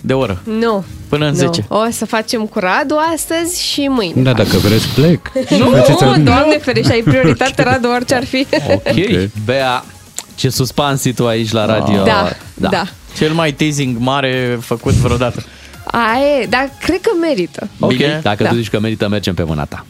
[0.00, 0.40] de oră.
[0.58, 0.84] Nu.
[1.08, 1.36] Până în nu.
[1.38, 1.64] 10.
[1.68, 4.22] O să facem cu Radu astăzi și mâine.
[4.22, 5.32] Da, dacă vreți plec.
[5.58, 8.46] Nu, Faceți- doamne ferește, ai prioritate, Radu, orice ar fi.
[8.72, 8.82] Ok.
[8.86, 9.30] Ok.
[9.44, 9.84] Bea,
[10.34, 12.02] ce suspans tu aici la radio.
[12.02, 12.82] Da, da.
[13.16, 15.42] Cel mai teasing mare făcut vreodată.
[15.84, 17.68] Aie, dar cred că merită.
[17.80, 18.20] Ok, Bine.
[18.22, 18.48] dacă Da.
[18.48, 19.84] tu zici că merită, mergem pe mâna ta.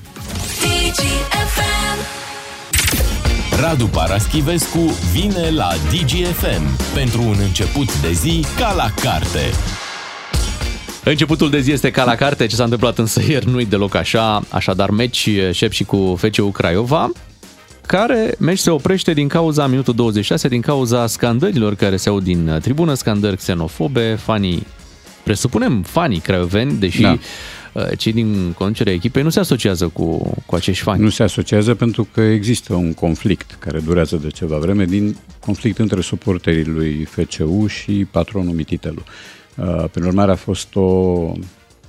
[3.60, 4.78] Radu Paraschivescu
[5.12, 9.50] vine la DGFM pentru un început de zi ca la carte.
[11.04, 14.42] Începutul de zi este ca la carte, ce s-a întâmplat însă ieri nu-i deloc așa,
[14.48, 17.10] așadar meci șep și cu FCU Craiova,
[17.86, 22.48] care meci se oprește din cauza minutul 26, din cauza scandărilor care se aud din
[22.48, 24.66] uh, tribună, scandări xenofobe, fanii,
[25.22, 27.18] presupunem fanii craioveni, deși Da.
[27.74, 27.94] Da.
[27.94, 31.02] cei din conducerea echipei nu se asociază cu, cu acești fani.
[31.02, 35.78] Nu se asociază pentru că există un conflict care durează de ceva vreme, din conflict
[35.78, 39.02] între suporterii lui FCU și patronul Mititelu.
[39.56, 41.32] Uh, Prin urmare a fost o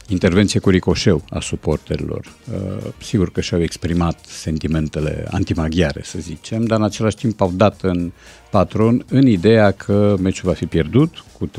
[0.07, 2.33] intervenție cu ricoșeu a suporterilor.
[2.51, 7.81] Uh, Sigur că și-au exprimat sentimentele antimaghiare, să zicem, dar în același timp au dat
[7.81, 8.11] în
[8.51, 11.51] patron în ideea că meciul va fi pierdut cu 3-0,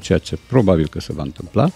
[0.00, 1.70] ceea ce probabil că se va întâmpla.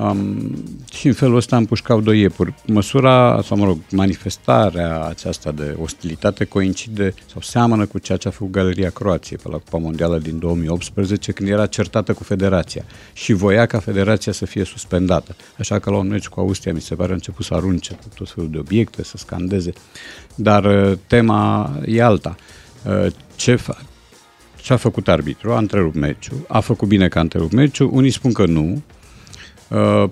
[0.00, 0.54] Um,
[0.92, 2.54] și în felul ăsta împușcau doi iepuri.
[2.66, 8.30] Măsura, sau mă rog, manifestarea aceasta de ostilitate coincide sau seamănă cu ceea ce a
[8.30, 13.32] făcut Galeria Croației pe la Cupa Mondială din 2018, când era certată cu federația și
[13.32, 15.36] voia ca federația să fie suspendată.
[15.58, 18.08] Așa că la un meci cu Austria, mi se pare, a început să arunce cu
[18.14, 19.72] tot felul de obiecte, să scandeze.
[20.34, 22.36] Dar uh, tema e alta.
[22.84, 23.84] Uh, Ce fac?
[24.56, 25.52] Ce a făcut arbitru?
[25.52, 26.44] A întrerupt meciul.
[26.48, 27.90] A făcut bine că a întrerupt meciul.
[27.92, 28.95] Unii spun că nu, Uh,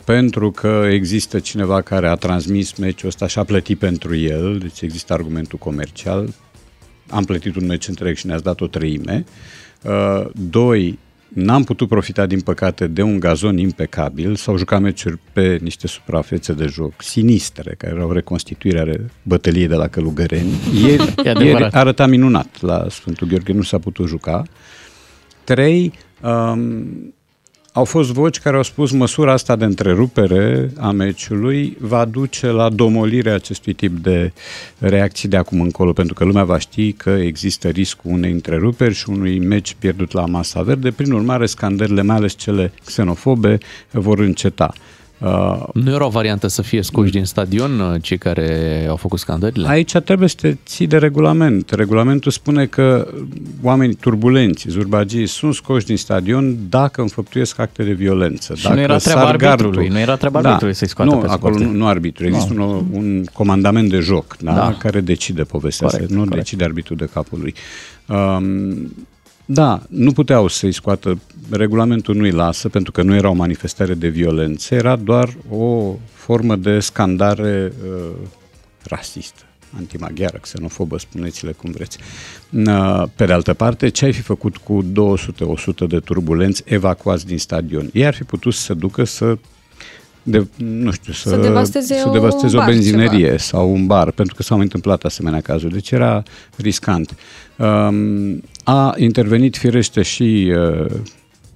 [0.04, 4.80] pentru că există cineva care a transmis meciul ăsta și a plătit pentru el, deci
[4.80, 6.28] există argumentul comercial.
[7.10, 9.24] Am plătit un meci întreg și ne-ați dat o treime.
[9.82, 10.98] Uh, Doi,
[11.28, 14.34] n-am putut profita, din păcate, de un gazon impecabil.
[14.34, 19.88] S-au jucat meciuri pe niște suprafețe de joc sinistre, care erau reconstituirea bătăliei de la
[19.88, 20.52] Călugăreni.
[20.86, 21.60] Ieri, E adevărat.
[21.60, 24.42] ieri arăta minunat la Sfântul Gheorghe, nu s-a putut juca.
[25.44, 25.92] Trei,
[26.22, 27.14] um,
[27.76, 32.68] au fost voci care au spus măsura asta de întrerupere a meciului va duce la
[32.68, 34.32] domolirea acestui tip de
[34.78, 39.10] reacții de acum încolo, pentru că lumea va ști că există riscul unei întreruperi și
[39.10, 40.90] unui meci pierdut la masa verde.
[40.90, 43.58] Prin urmare, scandările, mai ales cele xenofobe,
[43.90, 44.72] vor înceta.
[45.18, 49.18] Uh, Nu era o variantă să fie scoși din stadion uh, cei care au făcut
[49.18, 49.68] scandările?
[49.68, 51.70] Aici trebuie să te ții de regulament.
[51.70, 53.08] Regulamentul spune că
[53.62, 58.54] oamenii turbulenți, zurbagii, sunt scoși din stadion dacă înfăptuiesc acte de violență.
[58.54, 59.92] Și dacă nu era treaba sar arbitrului, gardul.
[59.94, 60.46] nu era treaba Da.
[60.48, 61.70] arbitrului să-i scoată nu, pe acolo suporteri.
[61.70, 62.26] nu, nu arbitru.
[62.26, 62.70] Există Nu.
[62.92, 64.52] un, un comandament de joc da?
[64.54, 64.76] Da.
[64.78, 66.14] care decide povestea Corect, asta.
[66.16, 66.36] Nu corect.
[66.42, 67.54] decide arbitru de capul lui.
[68.08, 68.92] Um,
[69.44, 71.20] da, nu puteau să-i scoată,
[71.50, 76.56] regulamentul nu-i lasă pentru că nu era o manifestare de violență, era doar o formă
[76.56, 78.10] de scandare uh,
[78.82, 79.42] rasistă,
[79.76, 81.98] antimaghiară, xenofobă, spuneți-le cum vreți.
[82.50, 84.84] Uh, Pe de altă parte, ce ai fi făcut cu
[85.84, 87.90] 200-100 de turbulenți evacuați din stadion?
[87.92, 89.36] Ei ar fi putut să se ducă să
[90.26, 93.36] de, nu știu, să, Să devasteze să un devasteze o bar, benzinerie ceva.
[93.36, 95.72] sau un bar, pentru că s-au mai întâmplat asemenea cazuri.
[95.72, 96.22] Deci era
[96.56, 97.16] riscant.
[97.56, 100.86] Um, a intervenit firește și uh,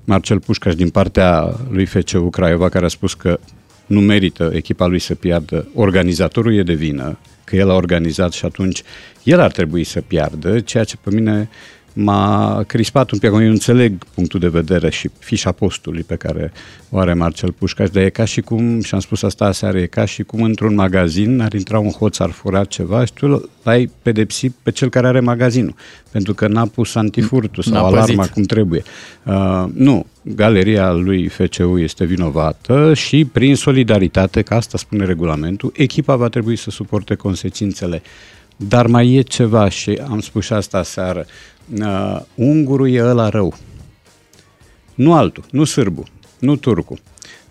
[0.05, 3.39] Marcel Pușcaș din partea lui FCU Craiova, care a spus că
[3.87, 5.69] nu merită echipa lui să piardă.
[5.75, 8.83] Organizatorul e de vină, că el a organizat și atunci
[9.23, 11.49] el ar trebui să piardă, ceea ce pe mine
[12.01, 13.31] m-a crispat un pic.
[13.31, 16.53] Eu înțeleg punctul de vedere și fișa postului pe care
[16.91, 19.87] o are Marcel Pușcaș, dar e ca și cum, și am spus asta aseară, e
[19.87, 23.91] ca și cum într-un magazin ar intra un hoț, ar fura ceva și tu l-ai
[24.03, 25.75] pedepsit pe cel care are magazinul,
[26.11, 28.33] pentru că n-a pus antifurtul sau N-a alarma păzit.
[28.33, 28.83] cum trebuie.
[29.23, 36.17] Uh, nu, galeria lui FCU este vinovată și prin solidaritate, că asta spune regulamentul, echipa
[36.17, 38.03] va trebui să suporte consecințele.
[38.61, 41.27] Dar mai e ceva și am spus și asta seară.
[41.81, 43.55] Uh, ungurul e ăla rău.
[44.95, 46.03] Nu altul, nu sârbu,
[46.39, 46.99] nu turcu.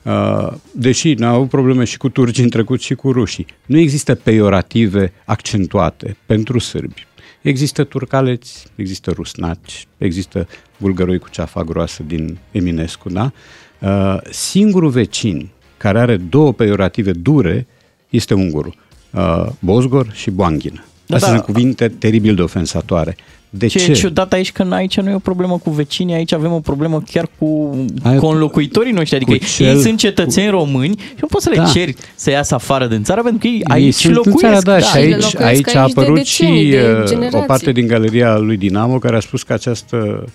[0.03, 3.45] Uh, deși ne-au avut probleme și cu turcii în trecut și cu rușii.
[3.65, 7.07] Nu există peiorative accentuate pentru sârbi.
[7.41, 10.47] Există turcaleți, există rusnaci, există
[10.77, 13.31] bulgăroi cu ceafa groasă din Eminescu, da?
[13.79, 17.67] Uh, singurul vecin care are două peiorative dure
[18.09, 18.75] este ungurul.
[19.11, 20.86] Uh, Bosgor și Boanghină.
[21.07, 21.35] Da, Astea da.
[21.38, 23.15] sunt cuvinte teribil de ofensatoare.
[23.49, 23.91] De ce, ce?
[23.91, 27.03] e ciudat aici că aici nu e o problemă cu vecinii, aici avem o problemă
[27.11, 31.43] chiar cu Ai- conlocuitorii noștri, adică cu ei cel- sunt cetățeni români și nu poți
[31.43, 31.63] să le Da.
[31.65, 34.39] ceri să iasă afară din țară pentru că ei Ei aici sunt în locuiesc.
[34.43, 37.01] țara, da, și și aici, locuiesc aici a aici de apărut decenii, și de uh,
[37.01, 37.47] o generații.
[37.47, 40.25] parte din galeria lui Dinamo care a spus că această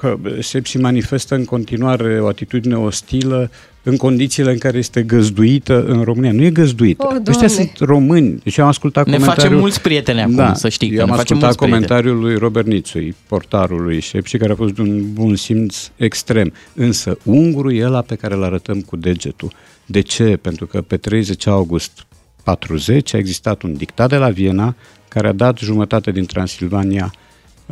[0.00, 3.50] că Sepsi manifestă în continuare o atitudine ostilă
[3.82, 6.32] în condițiile în care este găzduită în România.
[6.32, 7.04] Nu e găzduită.
[7.06, 7.48] Oh, Ăștia Doamne.
[7.48, 8.40] sunt români.
[8.42, 9.44] Deci eu am ascultat Ne comentariul...
[9.44, 11.86] facem mulți prieteni acum, da, să știi, că Eu am ne facem ascultat mulți prieteni.
[11.86, 16.52] comentariul lui Robert Nițui, portarul lui Sepsi, care a fost de un bun simț extrem.
[16.74, 19.52] Însă ungurul e ăla pe care îl arătăm cu degetul.
[19.86, 20.38] De ce?
[20.42, 22.06] Pentru că pe 30 august
[22.42, 24.74] 40 a existat un dictat de la Viena
[25.08, 27.19] care a dat jumătate din Transilvania uh,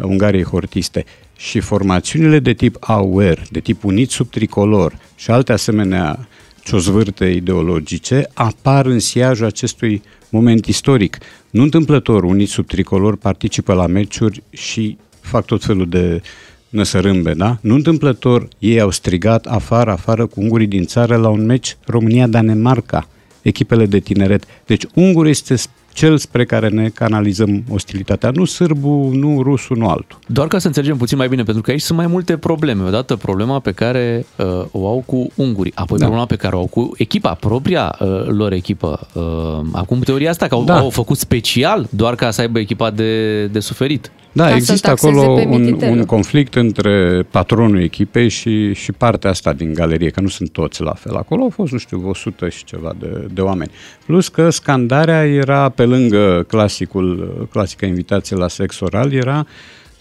[0.03, 1.05] Ungariei hortiste
[1.37, 6.29] și formațiunile de tip AUR, de tip unit sub tricolor și alte asemenea
[6.65, 11.19] ciozvârte ideologice apar în siajul acestui moment istoric.
[11.51, 16.23] Nu întâmplător, unii sub tricolor participă la meciuri și fac tot felul de
[16.69, 17.59] năsărâmbe, da?
[17.61, 23.09] Nu întâmplător, ei au strigat afară, afară cu ungurii din țară la un meci România-Danemarca,
[23.43, 24.45] echipele de tineret.
[24.67, 25.57] Deci ungurul este
[25.99, 28.31] cel spre care ne canalizăm ostilitatea.
[28.35, 30.19] Nu sârbu, nu rusul, nu altul.
[30.27, 32.85] Doar ca să înțelegem puțin mai bine, pentru că aici sunt mai multe probleme.
[32.85, 36.05] Odată problema pe care uh, o au cu ungurii, apoi Da.
[36.05, 39.07] problema pe care o au cu echipa, propria uh, lor echipă.
[39.13, 40.79] Uh, acum teoria asta că au, Da.
[40.79, 44.11] au făcut special doar ca să aibă echipa de, de suferit.
[44.33, 45.99] Da, Ca să există taxeze acolo pe un, mititelul.
[45.99, 50.83] un conflict între patronul echipei și, și partea asta din galerie, că nu sunt toți
[50.83, 51.17] la fel.
[51.17, 53.71] Acolo au fost, nu știu, 100 și ceva de, de oameni.
[54.07, 59.47] Plus că scandarea era, pe lângă clasicul, clasica invitație la sex oral, era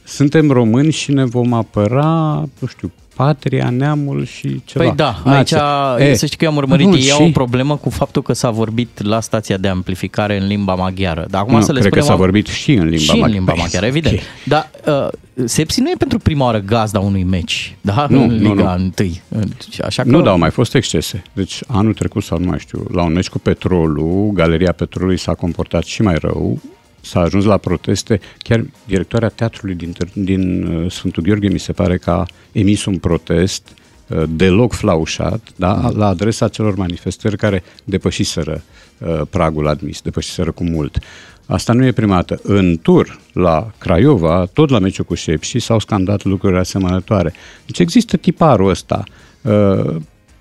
[0.04, 4.84] suntem români și ne vom apăra, nu știu, patria, neamul și ceva.
[4.86, 5.96] Păi da, aici Nația.
[6.00, 8.22] e, să știi că eu am urmărit, bun, ei au și- o problemă cu faptul
[8.22, 11.26] că s-a vorbit la stația de amplificare în limba maghiară.
[11.30, 13.16] Dar acum Nu, să le cred că spunem, s-a vorbit și în limba și în
[13.20, 13.32] maghiară.
[13.34, 14.16] limba Păi, maghiară, evident.
[14.16, 14.22] ok.
[14.44, 15.08] Dar uh,
[15.46, 18.08] Sepsi nu e pentru prima oară gazda unui meci, da?
[18.10, 18.92] Nu, în nu, Liga nu.
[19.30, 19.44] 1.
[19.86, 20.10] Așa că...
[20.10, 21.24] Nu, dar au mai fost excese.
[21.34, 25.34] Deci anul trecut sau nu mai știu, la un meci cu Petrolul, Galeria Petrolului s-a
[25.34, 26.60] comportat și mai rău,
[27.08, 28.20] s-a ajuns la proteste.
[28.38, 32.98] Chiar directoarea teatrului din, din uh, Sfântul Gheorghe mi se pare că a emis un
[32.98, 33.68] protest
[34.08, 38.62] uh, deloc flaușat da, la adresa celor manifestări care depășiseră
[38.98, 41.00] uh, pragul admis, depășiseră cu mult.
[41.46, 42.40] Asta nu e prima dată.
[42.44, 47.34] În tur, la Craiova, tot la meciul cu Șepși, s-au scandat lucruri asemănătoare.
[47.66, 49.04] Deci există tiparul ăsta
[49.42, 49.96] uh,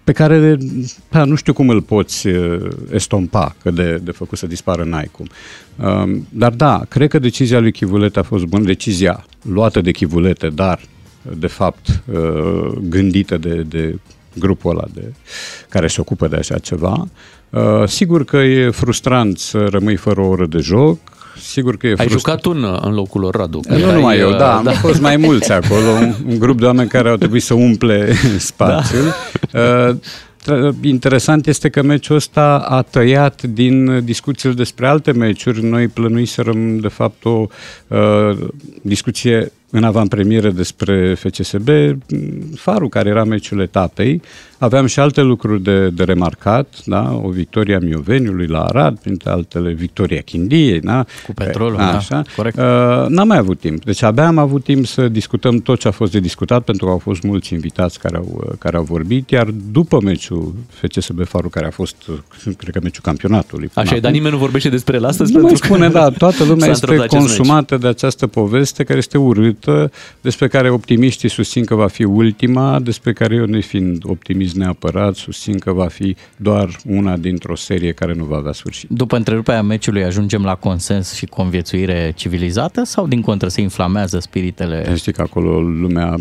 [0.07, 0.57] pe care
[1.11, 5.09] da, nu știu cum îl poți uh, estompa, că de, de făcut să dispară n-ai
[5.13, 5.29] cum.
[5.77, 10.49] Uh, Dar da, cred că decizia lui Chivulete a fost bună, decizia luată de Chivulete,
[10.49, 10.81] dar
[11.37, 13.99] de fapt uh, gândită de, de
[14.39, 15.13] grupul ăla de,
[15.69, 17.09] care se ocupă de așa ceva.
[17.51, 20.99] Uh, Sigur că e frustrant să rămâi fără o oră de joc,
[21.41, 22.41] sigur că e Ai frustrant.
[22.43, 23.61] jucat un în locul lor, Radu.
[23.61, 26.59] că Nu erai, numai eu, uh, da, au fost mai mulți acolo, un, un grup
[26.59, 29.05] de oameni care au trebuit să umple spațiul.
[29.53, 29.97] Da.
[30.83, 35.65] Interesant este că meciul ăsta a tăiat din discuțiile despre alte meciuri.
[35.65, 37.47] Noi plănuiserăm, de fapt, o
[37.89, 38.39] uh,
[38.83, 41.69] discuție în avantpremieră despre FCSB,
[42.55, 44.23] Farul, care era meciul etapei.
[44.59, 47.21] Aveam și alte lucruri de, de remarcat, da?
[47.23, 50.81] o victorie a Mioveniului la Arad, printre altele victoria Chindiei.
[50.81, 51.05] Da?
[51.27, 52.15] Cu petrolul, Așa.
[52.15, 52.57] da, corect.
[52.57, 52.63] Uh,
[53.09, 53.85] n-am mai avut timp.
[53.85, 56.93] Deci abia am avut timp să discutăm tot ce a fost de discutat, pentru că
[56.93, 61.51] au fost mulți invitați care au, uh, care au vorbit, iar după meciul FCSB Farul,
[61.51, 62.17] care a fost, uh,
[62.59, 63.67] cred că meciul campionatului.
[63.67, 65.33] până Așa e, dar acum, nimeni nu vorbește despre el astăzi?
[65.33, 67.21] nu mai pentru că spune, da, toată s-a lumea întâmplat este acest meci.
[67.21, 72.05] consumată de această poveste care este urâtă planetă, despre care optimiștii susțin că va fi
[72.05, 77.93] ultima, despre care eu, nefiind optimist neapărat, susțin că va fi doar una dintr-o serie
[77.93, 78.89] care nu va avea sfârșit.
[78.89, 84.95] După întreruperea meciului ajungem la consens și conviețuire civilizată sau din contră se inflamează spiritele?
[84.97, 86.17] Știi că acolo lumea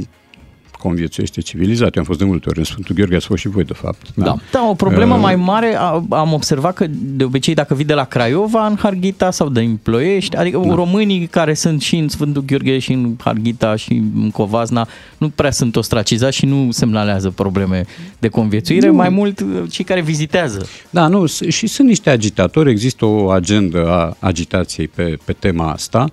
[0.89, 1.95] conviețuiește civilizat.
[1.95, 4.05] Eu am fost de multe ori în Sfântul Gheorghe, ați fost și voi, de fapt.
[4.15, 7.85] Da, da o problemă Uh, mai mare a- am observat că de obicei dacă vii
[7.85, 10.73] de la Craiova în Harghita sau din Ploiești, adică da.
[10.75, 14.87] românii care sunt și în Sfântul Gheorghe și în Harghita și în Covazna
[15.17, 17.85] nu prea sunt ostracizați și nu semnalează probleme
[18.19, 18.93] de conviețuire, Nu.
[18.93, 20.65] mai mult uh, cei care vizitează.
[20.89, 25.71] Da, nu, s- și sunt niște agitatori, există o agendă a agitației pe, pe tema
[25.71, 26.09] asta.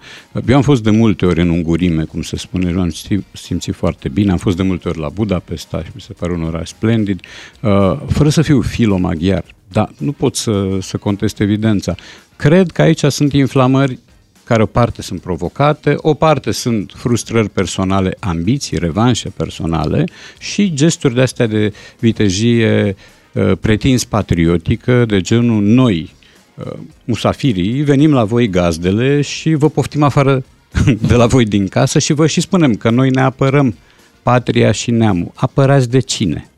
[0.48, 3.74] Eu am fost de multe ori în Ungurime, cum se spune, și m-am simțit, simțit
[3.74, 6.68] foarte bine, am fost de multe ori la Budapesta și mi se pare un oraș
[6.68, 7.20] splendid,
[7.60, 11.94] uh, fără să fiu filo-maghiar, dar nu pot să, să contest evidența.
[12.36, 13.98] Cred că aici sunt inflamări
[14.44, 20.04] care o parte sunt provocate, o parte sunt frustrări personale, ambiții, revanșe personale
[20.38, 22.96] și gesturi de-astea de vitejie
[23.32, 26.10] uh, pretins patriotică, de genul noi,
[26.54, 26.72] uh,
[27.04, 30.44] musafirii, venim la voi gazdele și vă poftim afară
[31.08, 33.74] de la voi din casă și vă și spunem că noi ne apărăm
[34.22, 35.30] patria și neamul.
[35.34, 36.48] Apărați de cine?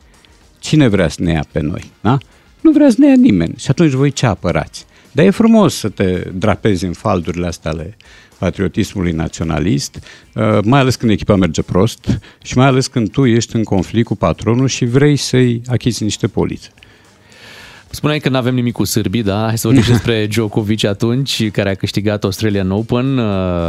[0.58, 1.90] Cine vrea să ne ia pe noi?
[2.00, 2.18] Da?
[2.60, 3.54] Nu vrea să ne ia nimeni.
[3.56, 4.86] Și atunci voi ce apărați?
[5.12, 7.96] Dar e frumos să te drapezi în faldurile astea ale
[8.38, 9.98] patriotismului naționalist,
[10.34, 14.06] uh, mai ales când echipa merge prost și mai ales când tu ești în conflict
[14.06, 16.68] cu patronul și vrei să-i achizi niște polițe.
[17.94, 19.44] Spuneai că nu avem nimic cu sârbii, da?
[19.46, 23.24] Hai să vorbim și despre Djokovic atunci, care a câștigat Australian Open, uh,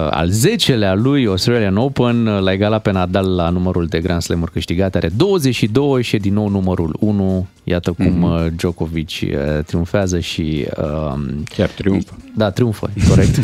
[0.09, 4.51] al 10-lea lui Australian Open, uh, l-a egalat pe Nadal la numărul de Grand Slam-uri
[4.51, 7.47] câștigate, are 22 și e din nou numărul 1.
[7.63, 8.25] Iată cum Mhm.
[8.25, 8.55] mm-hmm.
[8.55, 10.65] Djokovic uh, triumfează și...
[10.77, 11.19] Uh,
[11.55, 12.17] Chiar triumfă.
[12.35, 13.39] Da, triumfă, e corect.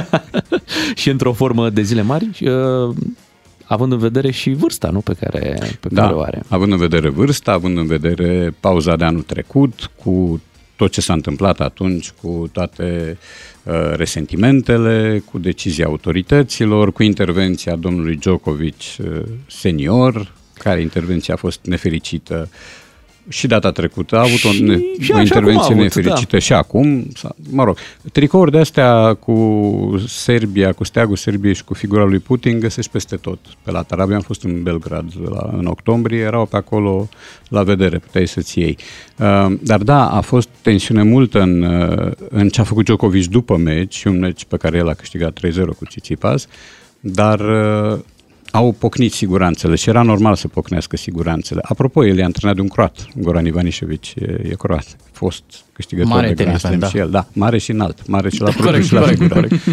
[1.00, 2.94] și într-o formă de zile mari, uh,
[3.72, 5.00] având în vedere și vârsta, nu?
[5.00, 6.42] Pe care, pe Da, care o are.
[6.48, 10.42] având în vedere vârsta, având în vedere pauza de anul trecut, cu
[10.76, 13.18] tot ce s-a întâmplat atunci, cu toate
[13.62, 21.60] uh, resentimentele, cu decizia autorităților, cu intervenția domnului Djokovic uh, senior, care intervenția a fost
[21.64, 22.48] nefericită
[23.28, 24.16] și data trecută.
[24.16, 27.06] A avut o, Și- ne- și o așa intervenție cum a avut, nefericită și acum.
[27.14, 27.76] s-a- Mă rog,
[28.12, 33.16] tricouri de astea cu Serbia, cu steagul Serbiei și cu figura lui Putin găsești peste
[33.16, 33.38] tot.
[33.62, 37.08] Pe la Tarabia am fost în Belgrad la, în octombrie, erau pe acolo
[37.48, 38.76] la vedere, puteai să-ți iei.
[39.18, 43.56] Uh, dar da, a fost tensiune multă în, uh, în ce a făcut Djokovic după
[43.56, 46.46] meci, un meci pe care el a câștigat 3-0 cu Tsitsipas,
[47.00, 47.98] dar uh,
[48.52, 51.60] au pocnit siguranțele și era normal să pocnească siguranțele.
[51.64, 55.42] Apropo, el e antrenat de un croat, Goran Ivanišević e, e croat, fost
[55.72, 56.88] câștigător Mare de Grand tenismen, Slam da.
[56.88, 59.40] și el, da, mare și înalt, mare și la Corect, produs și la corect, figură.
[59.40, 59.62] corect.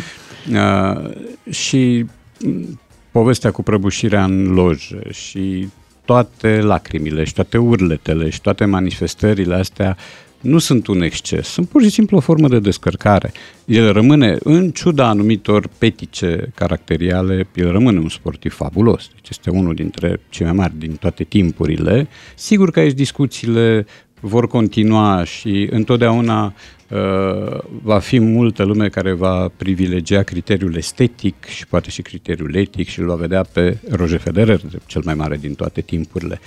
[0.49, 1.09] Uh,
[1.53, 2.05] și
[2.45, 2.79] m,
[3.11, 5.67] povestea cu prăbușirea în lojă și
[6.05, 9.97] toate lacrimile și toate urletele și toate manifestările astea
[10.41, 13.31] nu sunt un exces, sunt pur și simplu o formă de descărcare.
[13.65, 19.09] El rămâne, în ciuda anumitor petice caracteriale, el rămâne un sportiv fabulos.
[19.13, 22.07] Deci este unul dintre cei mai mari din toate timpurile.
[22.35, 23.85] Sigur că aici discuțiile
[24.19, 26.53] vor continua și întotdeauna
[26.89, 32.87] uh, va fi multă lume care va privilegia criteriul estetic și poate și criteriul etic
[32.87, 36.39] și îl va vedea pe Roger Federer, cel mai mare din toate timpurile.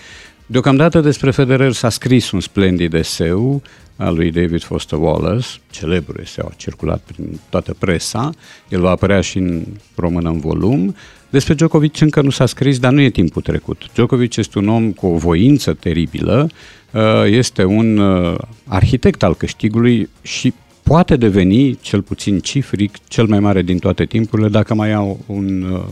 [0.53, 3.62] Deocamdată despre Federer s-a scris un splendid eseu
[3.97, 8.31] al lui David Foster Wallace, celebru eseu, a circulat prin toată presa,
[8.69, 9.65] el va apărea și în
[9.95, 10.95] română în volum.
[11.31, 13.83] Despre Djokovic încă nu s-a scris, dar nu e timpul trecut.
[13.95, 16.49] Djokovic este un om cu o voință teribilă,
[16.91, 23.41] uh, este un uh, arhitect al câștigului și poate deveni, cel puțin cifric, cel mai
[23.41, 25.85] mare din toate timpurile, dacă mai ia un, uh,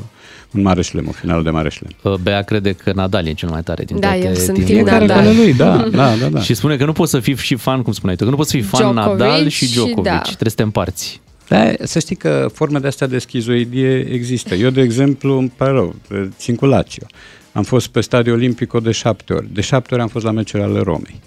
[0.54, 1.90] un mare șlem, o final de mare șlem.
[2.02, 4.82] Uh, Bea crede că Nadal e cel mai tare din Da, toate eu sunt timpurile.
[4.82, 5.18] Team Nadal.
[5.18, 6.40] ale lui, da, da, da, da.
[6.40, 8.50] Și spune că nu poți să fii și fan, cum spuneai tu, că nu poți
[8.50, 10.02] să fii fan Djokovic Nadal și și Djokovic.
[10.04, 10.18] da.
[10.18, 11.20] Trebuie să te împarți.
[11.48, 14.54] Da, să știi că forme de astea de schizoidie există.
[14.54, 15.94] Eu, de exemplu, îmi pare rău,
[16.38, 17.06] țin cu Lazio.
[17.52, 19.46] Am fost pe stadiul Olimpico de șapte ori.
[19.52, 21.20] De șapte ori am fost la meciuri ale Romei.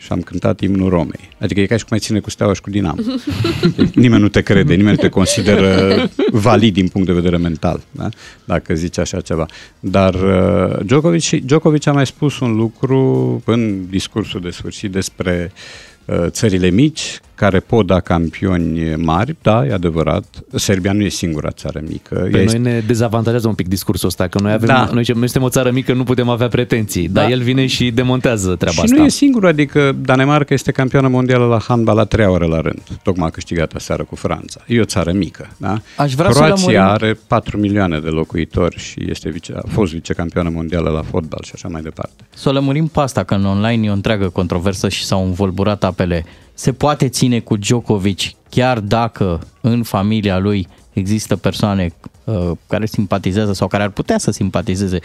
[0.00, 1.28] Și am cântat imnul Romei.
[1.40, 3.00] Adică e ca și cum ai ține cu Steaua și cu Dinamo.
[3.76, 7.80] Deci nimeni nu te crede, nimeni nu te consideră valid din punct de vedere mental,
[7.90, 8.08] da?
[8.44, 9.46] dacă zici așa ceva.
[9.80, 15.52] Dar uh, Djokovic, și- Djokovic a mai spus un lucru în discursul de sfârșit despre
[16.04, 20.24] uh, țările mici, care pot da campioni mari, da, e adevărat.
[20.54, 22.28] Serbia nu e singura țară mică.
[22.32, 24.88] Pe Ea noi ne dezavantajează un pic discursul ăsta, că noi avem, Da.
[24.92, 27.30] noi, zicem, noi suntem o țară mică, nu putem avea pretenții, dar Da.
[27.30, 28.96] el vine și demontează treaba și asta.
[28.96, 32.82] nu e singur, adică Danemarca este campioană mondială la handbal la treia ore la rând.
[33.02, 34.60] Tocmai a câștigat aseară cu Franța.
[34.66, 35.80] E o țară mică, da?
[35.96, 39.92] Aș vrea să Croația lămurim- are 4 milioane de locuitori și este vice, a fost
[39.92, 42.24] vicecampioană mondială la fotbal și așa mai departe.
[42.34, 45.84] Să o lămurim pe asta, că în online e o întreagă controversă și s-au învolburat
[45.84, 46.24] apele.
[46.58, 48.20] Se poate ține cu Djokovic
[48.50, 50.68] chiar dacă în familia lui
[50.98, 51.92] există persoane
[52.24, 54.98] uh, care simpatizează sau care ar putea să simpatizeze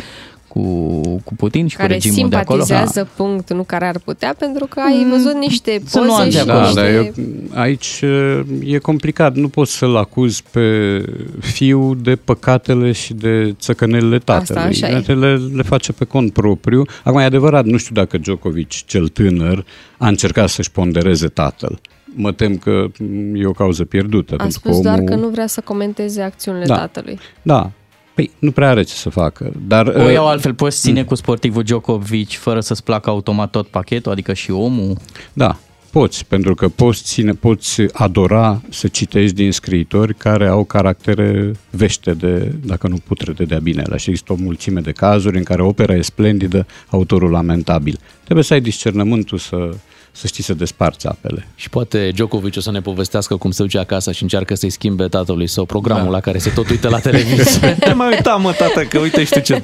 [0.54, 2.64] cu, cu Putin și care cu regimul de acolo.
[2.64, 6.38] simpatizează, punct, nu care ar putea, pentru că ai văzut niște Să nu poze și
[6.38, 6.82] ante Da, niște...
[6.82, 7.12] dar eu,
[7.54, 9.36] aici uh, e complicat.
[9.36, 11.00] Nu poți să-l acuzi pe
[11.40, 14.64] fiu de păcatele și de țăcănelile tatălui.
[14.64, 15.14] așa e.
[15.14, 16.86] le, le face pe cont propriu.
[17.04, 19.66] Acum e adevărat, nu știu dacă Djokovic, cel tânăr,
[19.98, 21.80] a încercat să-și pondereze tatăl.
[22.16, 24.34] Mă tem că mm, e o cauză pierdută.
[24.34, 25.10] A pentru spus că doar omul...
[25.10, 26.76] că nu vrea să comenteze acțiunile Da.
[26.76, 27.20] tatălui.
[27.42, 27.72] Da.
[28.14, 29.52] Păi nu prea are ce să facă.
[29.68, 33.68] Dar, O uh, iau altfel, poți ține cu sportivul Djokovic fără să-ți placă automat tot
[33.68, 34.98] pachetul, adică și omul?
[35.34, 35.58] Da,
[35.92, 42.14] poți, pentru că poți, ține, poți adora să citești din scriitori care au caractere vește
[42.14, 43.98] de, dacă nu putrede de-a binelea.
[43.98, 48.00] Și există o mulțime de cazuri în care opera e splendidă, autorul lamentabil.
[48.24, 49.70] Trebuie să ai discernământul să,
[50.16, 51.48] să știi să desparți apele.
[51.56, 55.08] Și poate Djokovic o să ne povestească cum se duce acasă și încearcă să-i schimbe
[55.08, 56.10] tatălui sau programul Da.
[56.10, 57.78] la care se tot uită la televiziune.
[57.80, 59.64] Te mai uita, mă, tată, că uite și tu ce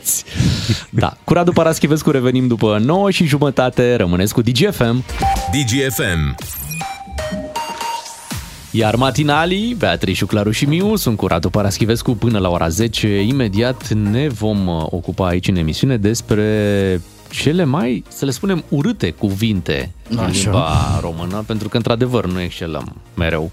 [0.90, 3.96] Da, cu Radu Paraschivescu revenim după 9 și jumătate.
[3.96, 5.04] Rămâneți cu DGFM.
[5.52, 6.36] DGFM.
[8.72, 13.22] Iar matinalii, Beatrice, Claru și Miu sunt cu Radu Paraschivescu până la ora 10.
[13.22, 19.12] Imediat ne vom uh, ocupa aici în emisiune despre cele mai, să le spunem, urâte
[19.12, 20.42] cuvinte din Așa.
[20.44, 23.52] limba română, pentru că, într-adevăr, nu excelăm mereu.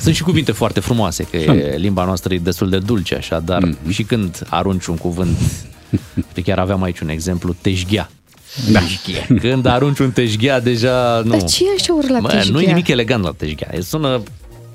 [0.00, 3.74] Sunt și cuvinte foarte frumoase, că e, limba noastră e destul de dulce, așa, dar
[3.88, 5.36] și când arunci un cuvânt,
[6.16, 8.10] uite, chiar aveam aici un exemplu, teșghea.
[8.70, 8.80] Da.
[9.40, 11.30] Când arunci un teșghea, deja nu.
[11.30, 12.52] Dar ce e așa urât la Mă, teșghea?
[12.52, 14.22] nu e nimic elegant la teșghea, e sună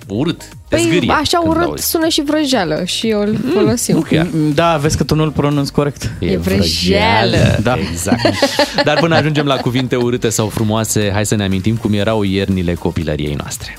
[0.08, 1.90] urât, te Păi zgârie așa când urât auzi.
[1.90, 3.96] sună și vrăjeală și eu îl folosim.
[3.96, 4.28] nu chiar.
[4.54, 6.12] Da, vezi că tu nu-l pronunți corect.
[6.20, 7.60] E vrăjeală.
[7.64, 7.76] Da.
[7.92, 8.22] Exact.
[8.86, 12.74] Dar până ajungem la cuvinte urâte sau frumoase, hai să ne amintim cum erau iernile
[12.74, 13.78] copilăriei noastre.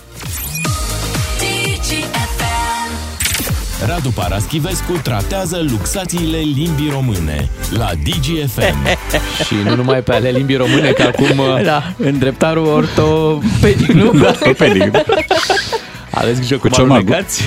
[3.87, 8.87] Radu Paraschivescu tratează luxațiile limbii române la DGFM.
[9.47, 11.39] Și nu numai pe ale limbii române, că acum...
[11.39, 14.11] uh, Da, în dreptarul ortopedic, nu?
[14.11, 14.91] Da, ortopedic.
[16.15, 16.97] Aveți grijă cum Cu ciomagul.
[16.97, 17.43] alunecați.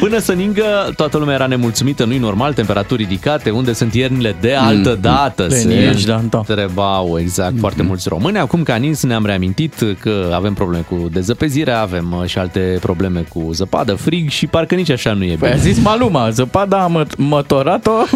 [0.00, 4.54] Până să ningă, toată lumea era nemulțumită, nu-i normal, temperaturi ridicate, unde sunt iernile de
[4.54, 6.38] altă dată, Pe se nici, da, da.
[6.38, 8.38] întrebau exact foarte mulți români.
[8.38, 13.20] Acum ca nins ne-am reamintit că avem probleme cu dezăpezirea, avem uh, și alte probleme
[13.28, 15.62] cu zăpadă, frig și parcă nici așa nu e Păi a bine.
[15.72, 17.92] zis Maluma, zăpada am mă- mătorat-o.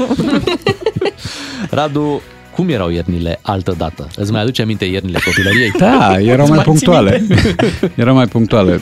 [1.71, 2.21] Radu,
[2.55, 4.07] cum erau iernile altă dată?
[4.17, 5.71] Îți mai aduce aminte iernile copilăriei?
[5.79, 7.23] Da, erau mai mai ții punctuale.
[7.95, 8.81] erau mai punctuale.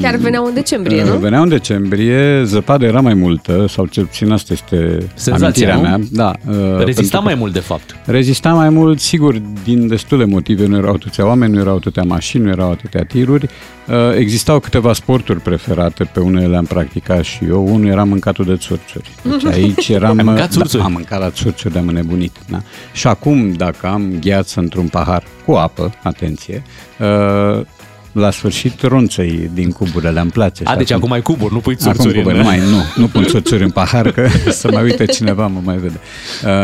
[0.00, 1.16] Chiar veneau în decembrie, Uh, nu?
[1.16, 5.80] Veneau în decembrie, zăpada era mai multă, sau cel puțin asta este Senzația, amintirea nu?
[5.80, 5.98] mea.
[6.10, 7.96] Da, uh, Rezista pentru mai că- mult, de fapt.
[8.06, 10.66] Rezista mai mult, sigur, din destule motive.
[10.66, 13.48] Nu erau atâția oameni, nu erau atâtea mașini, nu erau atâtea tiruri.
[13.90, 17.74] Uh, Existau câteva sporturi preferate, pe unele le-am practicat și eu.
[17.74, 19.10] Unul era mâncatul de țurțuri.
[19.22, 20.18] Deci aici eram...
[20.18, 20.78] Ai mâncat țurțuri?
[20.78, 22.36] Da, am mâncat la țurțuri, am înnebunit.
[22.48, 22.62] Da?
[22.92, 26.62] Și acum, dacă am gheață într-un pahar cu apă, atenție,
[26.98, 27.66] uh,
[28.12, 30.62] la sfârșit ronțăi din cuburile îmi place.
[30.66, 32.82] A, Și deci acum ai cuburi, nu pui Acum țurțuri cu în- nu mai, nu,
[32.96, 36.00] nu pun țurțuri în pahar, că să mai uite cineva, mă mai vede.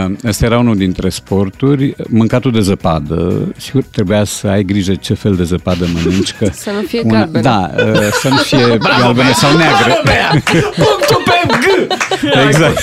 [0.06, 1.94] Uh, Ăsta era unul dintre sporturi.
[2.08, 6.32] Mâncatul de zăpadă, sigur, trebuia să ai grijă ce fel de zăpadă mănânci.
[6.32, 7.42] Că Să nu fie galbenă.
[7.42, 9.94] Da, uh, să nu fie galbenă sau neagră.
[10.54, 11.92] Punctul pe G!
[12.46, 12.78] Exact.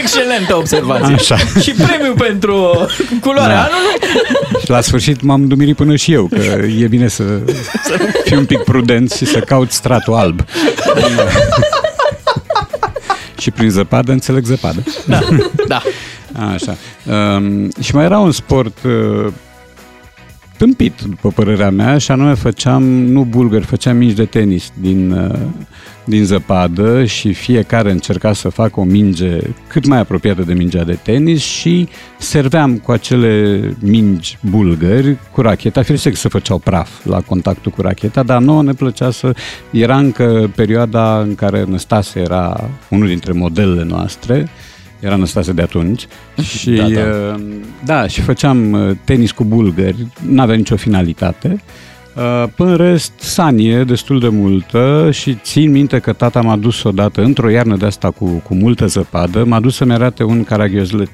[0.00, 1.14] Excelentă observație.
[1.14, 1.36] Așa.
[1.36, 2.86] Și premiu pentru
[3.20, 3.60] culoarea Da.
[3.62, 4.18] anului.
[4.64, 7.22] Și la sfârșit m-am dumirit până și eu, că e bine să
[8.24, 10.40] fii un pic prudent și să cauți stratul alb.
[13.38, 14.82] și prin zăpadă înțeleg zăpadă.
[15.06, 15.18] Da,
[15.66, 15.82] da.
[16.54, 16.76] Așa.
[17.36, 19.32] Um, și mai era un sport uh,
[20.56, 25.38] tâmpit, după părerea mea, și anume făceam, nu bulgări, făceam mingi de tenis din, uh,
[26.04, 30.98] din zăpadă și fiecare încerca să facă o minge cât mai apropiată de mingea de
[31.02, 31.88] tenis și
[32.18, 35.82] serveam cu acele mingi bulgări cu racheta.
[35.82, 39.34] Firește că se făceau praf la contactul cu racheta, dar nouă ne plăcea să...
[39.70, 44.48] Era încă perioada în care Năstase era unul dintre modelele noastre,
[45.00, 46.06] era Năstase de atunci
[46.58, 47.10] și Da, da, da.
[47.10, 47.36] da.
[47.84, 51.62] da și făceam uh, tenis cu bulgări, n-avea nicio finalitate.
[52.16, 56.82] Uh, Până în rest, sanie destul de multă și țin minte că tata m-a dus
[56.82, 61.08] odată într-o iarnă de asta cu, cu multă zăpadă, m-a dus să-mi arate un caragiozlâc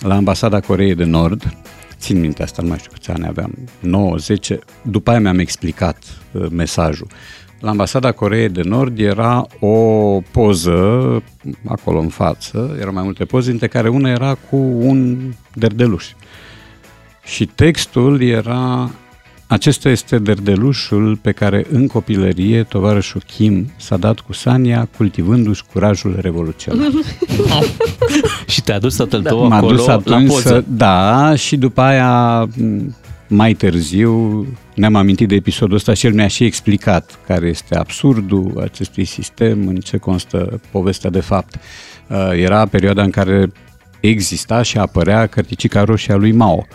[0.00, 1.56] la ambasada Coreei de Nord.
[1.98, 4.58] Țin minte asta, nu mai știu câți ani aveam, 9, 10.
[4.82, 7.06] După aia mi-am explicat uh, mesajul.
[7.60, 9.76] La ambasada Coreei de Nord era o
[10.30, 11.22] poză
[11.66, 15.18] acolo în față, erau mai multe poze, dintre care una era cu un
[15.54, 16.06] derdeluș.
[17.24, 18.90] Și textul era
[19.46, 26.18] acesta este derdelușul pe care în copilărie tovarășul Kim s-a dat cu Sania cultivându-și curajul
[26.20, 26.90] revoluționar.
[28.46, 30.48] și te-a dus tatăl tău M-a acolo dus la atunci poză.
[30.48, 32.94] să, da, și după aia m,
[33.28, 34.46] mai târziu
[34.78, 39.66] ne-am amintit de episodul ăsta și el ne-a și explicat care este absurdul acestui sistem,
[39.66, 41.54] în ce constă povestea de fapt.
[42.06, 43.52] Uh, Era perioada în care
[44.00, 46.66] exista și apărea cărticica roșie a lui Mao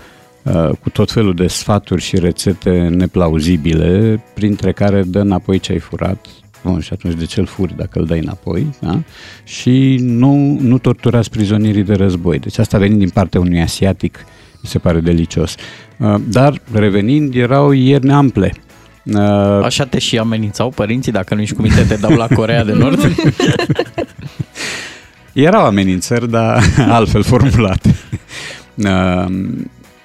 [0.43, 5.79] uh, cu tot felul de sfaturi și rețete neplauzibile, printre care dă înapoi ce ai
[5.79, 6.27] furat,
[6.63, 8.75] Bun, și atunci de ce îl furi dacă îl dai înapoi?
[8.79, 9.03] Da?
[9.43, 12.39] Și nu, nu torturați prizonierii de război.
[12.39, 14.25] Deci asta venind din partea unui asiatic,
[14.63, 15.55] mi se pare delicios.
[15.97, 18.53] Uh, Dar, revenind, erau ierni ample.
[19.03, 22.63] Uh, Așa te și amenințau părinții dacă nu ești cu minte te dau la Corea
[22.63, 22.99] de Nord?
[25.33, 27.95] Erau amenințări, dar altfel formulate.
[28.75, 29.25] Uh,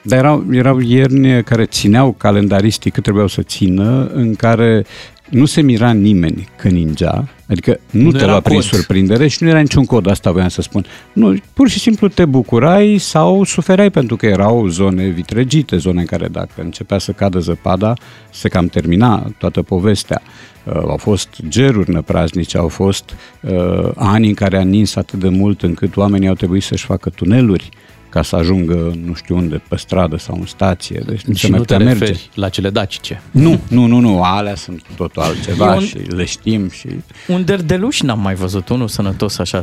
[0.02, 4.85] Dar erau, erau ierni care țineau calendaristic cât trebuiau să țină, în care
[5.30, 8.64] nu se mira nimeni că ningea, adică nu, Nu te era lua prin cod.
[8.64, 10.84] surprindere și nu era niciun cod, asta voiam să spun.
[11.12, 16.06] Nu, pur și simplu te bucurai sau suferai pentru că erau zone vitregite, zone în
[16.06, 17.94] care dacă începea să cadă zăpada,
[18.30, 20.22] se cam termina toată povestea.
[20.64, 25.28] Uh, au fost geruri năpraznice, au fost uh, ani în care a nins atât de
[25.28, 27.68] mult încât oamenii au trebuit să-și facă tuneluri
[28.10, 31.02] ca să ajungă nu știu unde, pe stradă sau în stație.
[31.06, 32.05] Deci nu se Și mai nu te putea merge.
[32.05, 33.22] referi la cele dacice.
[33.30, 36.86] Nu, nu, nu, nu, alea sunt cu totul altceva E un- și le știm și...
[37.26, 39.62] Un derdeluș n-am mai văzut, unul sănătos așa.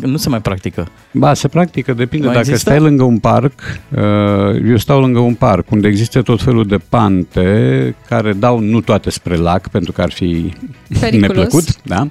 [0.00, 0.88] Nu se mai practică.
[1.12, 2.26] Ba, se practică, depinde.
[2.26, 2.70] Mai Dacă există?
[2.70, 3.52] stai lângă un parc,
[3.96, 4.00] uh,
[4.68, 9.10] eu stau lângă un parc unde există tot felul de pante care dau nu toate
[9.10, 10.52] spre lac, pentru că ar fi
[11.00, 11.26] Periculos.
[11.36, 12.08] neplăcut, da?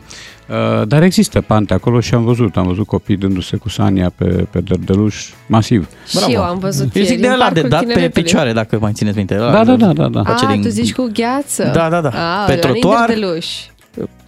[0.50, 4.26] Uh, Dar există pante acolo și am văzut, am văzut copii dându-se cu sania pe,
[4.26, 5.88] pe derdeluș masiv.
[6.08, 8.24] Și eu am văzut Eu zic ieri de în ăla de Parcul dat pe Tineretului.
[8.24, 9.36] picioare, dacă mai țineți minte.
[9.36, 10.24] Ăla Da, de- da, da, da, da.
[10.24, 11.64] face A, din- tu zici cu gheață.
[11.74, 12.10] Da, da, da.
[12.10, 13.08] A, Pe ăla e trotuar.
[13.08, 13.46] derdeluș.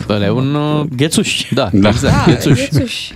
[0.10, 0.54] Ăla e un...
[0.56, 1.42] uh, Ghețuș.
[1.52, 1.88] Da, Da.
[1.90, 2.70] exact, Da, ghețuș.
[2.70, 3.10] ghețuș.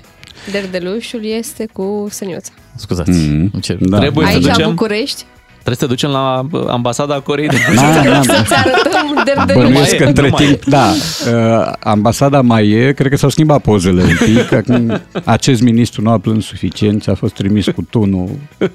[0.51, 2.51] Derdelușul este cu săniuța.
[2.75, 3.09] Scuzați.
[3.09, 3.49] Mhm.
[3.53, 3.97] îmi cer- Da.
[3.97, 5.23] Trebuie să Aici la ducem, București
[5.63, 8.21] trebuie să te ducem la uh, ambasada Coreei de Da, da, da.
[8.21, 9.63] să-ți arătăm derdeluș.
[9.63, 10.47] Bănuiesc e, că între nu mai e.
[10.47, 15.61] timp, da, uh, ambasada mai e, cred că s-au schimbat pozele un pic, acum acest
[15.61, 18.29] ministru nu a plâns suficient și a fost trimis cu tunul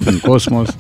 [0.05, 0.69] în cosmos.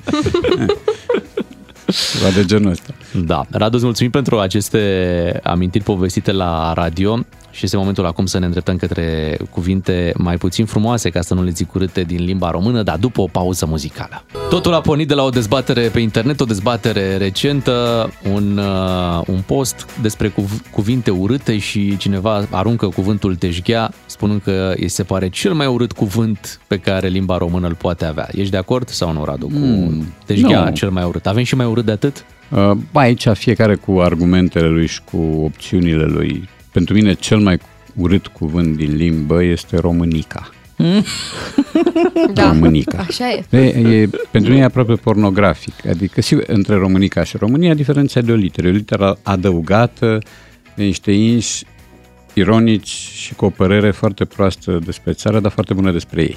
[2.12, 2.94] Ceva de genul ăsta.
[3.24, 7.18] Da, Radu, îți mulțumim pentru aceste amintiri povestite la radio
[7.50, 11.42] și este momentul acum să ne îndreptăm către cuvinte mai puțin frumoase, ca să nu
[11.42, 14.24] le zic urâte din limba română, dar după o pauză muzicală.
[14.48, 19.40] Totul a pornit de la o dezbatere pe internet, o dezbatere recentă, un, uh, un
[19.46, 25.28] post despre cuv- cuvinte urâte și cineva aruncă cuvântul teșghea, spunând că îi se pare
[25.28, 28.28] cel mai urât cuvânt pe care limba română îl poate avea.
[28.32, 30.70] Ești de acord sau nu, Radu, cu Mm, teșghea nu.
[30.74, 31.26] cel mai urât?
[31.26, 32.24] Avem și mai urât de atât?
[32.50, 36.48] Uh, ba, aici fiecare cu argumentele lui și cu opțiunile lui.
[36.72, 37.58] Pentru mine cel mai
[37.94, 40.50] urât cuvânt din limbă este românica.
[42.34, 42.98] Da, Românica.
[43.08, 43.44] așa e.
[43.50, 45.86] E, e, pentru mine e aproape pornografic.
[45.86, 48.66] Adică, sigur, între Românica și România, diferența e de o literă.
[48.66, 50.18] E o literă adăugată
[50.74, 51.64] de niște inși
[52.34, 56.36] ironici și cu o părere foarte proastă despre țară, dar foarte bună despre ei.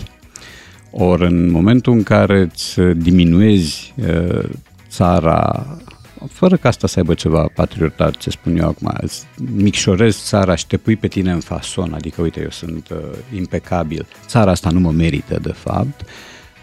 [0.92, 4.50] Ori în momentul în care îți diminuezi uh,
[4.90, 5.66] țara,
[6.32, 9.26] fără ca asta să aibă ceva patriotat, ce spun eu acum, îți
[9.56, 12.98] micșorezi țara și te pui pe tine în fason, adică uite, eu sunt uh,
[13.36, 16.06] impecabil, țara asta nu mă merită de fapt,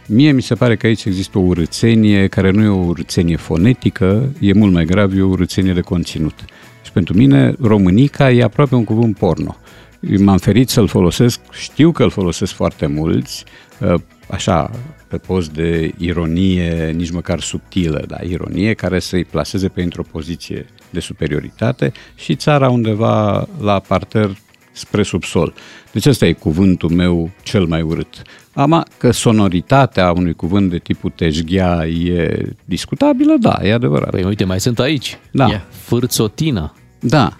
[0.08, 4.32] Mie mi se pare că aici există o urățenie care nu e o urățenie fonetică,
[4.40, 6.34] e mult mai grav, e o urățenie de conținut.
[6.82, 9.56] Și pentru mine, românica e aproape un cuvânt porno.
[10.18, 13.44] M-am ferit să-l folosesc, știu că îl folosesc foarte mulți,
[13.80, 13.94] uh,
[14.30, 14.70] așa,
[15.08, 20.66] pe post de ironie, nici măcar subtilă, dar ironie care să-i plaseze pe într-o poziție
[20.90, 24.36] de superioritate și țara undeva la parter
[24.72, 25.54] spre subsol.
[25.92, 28.22] Deci ăsta e cuvântul meu cel mai urât.
[28.52, 34.10] Ama că sonoritatea unui cuvânt de tipul teșghea e discutabilă, da, e adevărat.
[34.10, 35.18] Păi uite, mai sunt aici.
[35.30, 35.46] Da.
[35.46, 36.74] E fârțotină.
[37.00, 37.36] Da.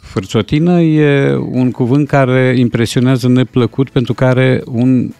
[0.00, 5.10] Fârțotină e un cuvânt care impresionează neplăcut pentru că are un,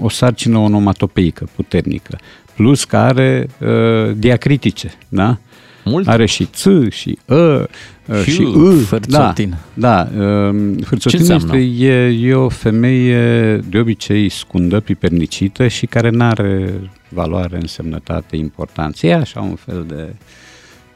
[0.00, 2.18] o sarcină onomatopeică puternică,
[2.56, 5.38] plus că are uh, diacritice, da?
[5.84, 6.08] Mult?
[6.08, 7.66] Are și ț și ă
[8.06, 8.78] uh, Și și â, â.
[8.78, 9.56] fârțotină.
[9.74, 10.24] Da, da.
[10.24, 11.56] um, Ce Fârțotină înseamnă?
[11.56, 16.74] este, e, e o femeie de obicei scundă, pipernicită și care nu are
[17.08, 19.06] valoare, însemnătate, importanță.
[19.06, 20.14] E așa un fel de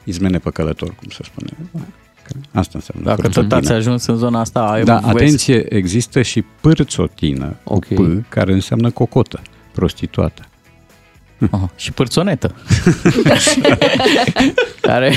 [0.05, 1.51] izmene pe călător, cum se spune.
[2.53, 3.57] Asta înseamnă Dacă tot fârțotină.
[3.57, 7.95] ați ajuns în zona asta, ai Da, voie să- atenție, există și pârțotină, Ok.
[7.95, 9.41] cu P, care înseamnă cocotă,
[9.73, 10.43] prostituată.
[11.51, 12.55] Aha, și pârțonetă.
[14.81, 15.13] care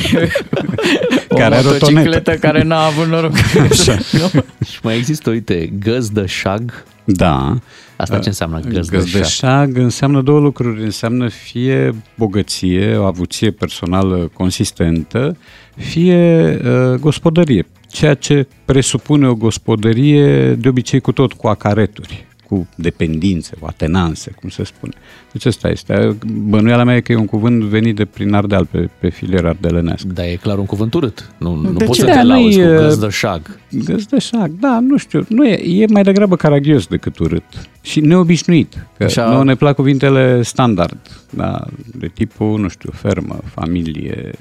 [1.30, 2.36] o Care are o motocicletă tonetă.
[2.48, 3.34] care n-a avut noroc.
[3.70, 3.98] Așa.
[4.12, 4.44] Nu?
[4.66, 6.84] Și mai există, uite, găzdășag.
[7.04, 7.56] Da.
[7.96, 8.92] Asta ce înseamnă găzdășag?
[8.92, 10.84] Găzdășag înseamnă două lucruri.
[10.84, 15.38] Înseamnă fie bogăție, o avuție personală consistentă,
[15.76, 17.68] fie uh, gospodărie.
[17.88, 24.32] Ceea ce presupune o gospodărie de obicei cu tot cu acareturi, cu dependințe, cu atenanțe,
[24.32, 24.94] cum se spune.
[25.32, 26.18] Deci ăsta este.
[26.34, 30.08] Bănuiala mea e că e un cuvânt venit de prin Ardeal, pe, pe filier ardelenească.
[30.14, 31.32] Dar e clar un cuvânt urât.
[31.38, 32.06] Nu, nu De poți ce?
[32.06, 33.60] să te Da, lauzi cu nu-i, uh, găzdășag.
[33.86, 37.44] Găzdășag, da, nu știu, nu e, e mai degrabă caragios decât urât
[37.82, 38.88] și neobișnuit.
[38.98, 39.32] Că Așa- Așa...
[39.32, 41.66] nouă ne plac cuvintele standard, da,
[41.96, 44.32] de tipul, nu știu, fermă, familie,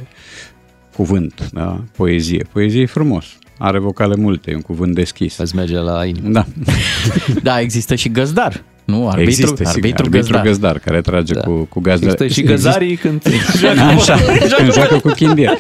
[0.95, 2.47] cuvânt, da, poezie.
[2.53, 3.27] Poezie e frumos,
[3.59, 5.37] are vocale multe, e un cuvânt deschis.
[5.39, 6.29] Îți merge la inimă.
[6.29, 6.45] Da.
[7.43, 8.63] Da, există și găzdar.
[8.85, 10.43] Nu, arbitru, Există, sigur, arbitru, arbitru găzdar.
[10.43, 11.41] găzdar, care trage Da.
[11.41, 12.13] cu, cu gazdele.
[12.21, 13.23] Există și găzarii când
[13.97, 14.17] Așa,
[14.57, 15.57] când joacă cu chindia.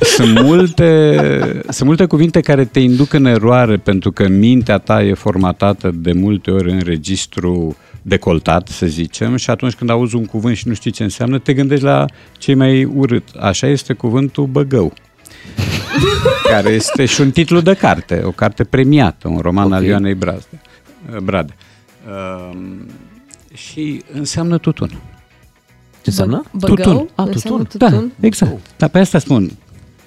[0.00, 1.20] Sunt multe,
[1.68, 6.12] sunt multe cuvinte care te induc în eroare pentru că mintea ta e formatată de
[6.12, 10.74] multe ori în registru decoltat, să zicem, și atunci când auzi un cuvânt și nu
[10.74, 12.04] știi ce înseamnă, te gândești la
[12.38, 13.28] cei mai urât.
[13.40, 14.92] Așa este cuvântul băgău
[16.52, 19.78] care este și un titlu de carte, o carte premiată, un roman okay.
[19.78, 20.44] al Ioanei Brade.
[21.22, 21.54] Brade.
[22.50, 22.86] Um,
[23.54, 24.88] și înseamnă tutun.
[25.90, 26.42] Ce înseamnă?
[26.52, 26.74] Băgău?
[26.74, 27.08] Tutun.
[27.14, 27.88] A, Înseamnă tutun.
[27.88, 28.12] tutun?
[28.20, 28.52] Da, exact.
[28.76, 29.50] Dar pe asta spun.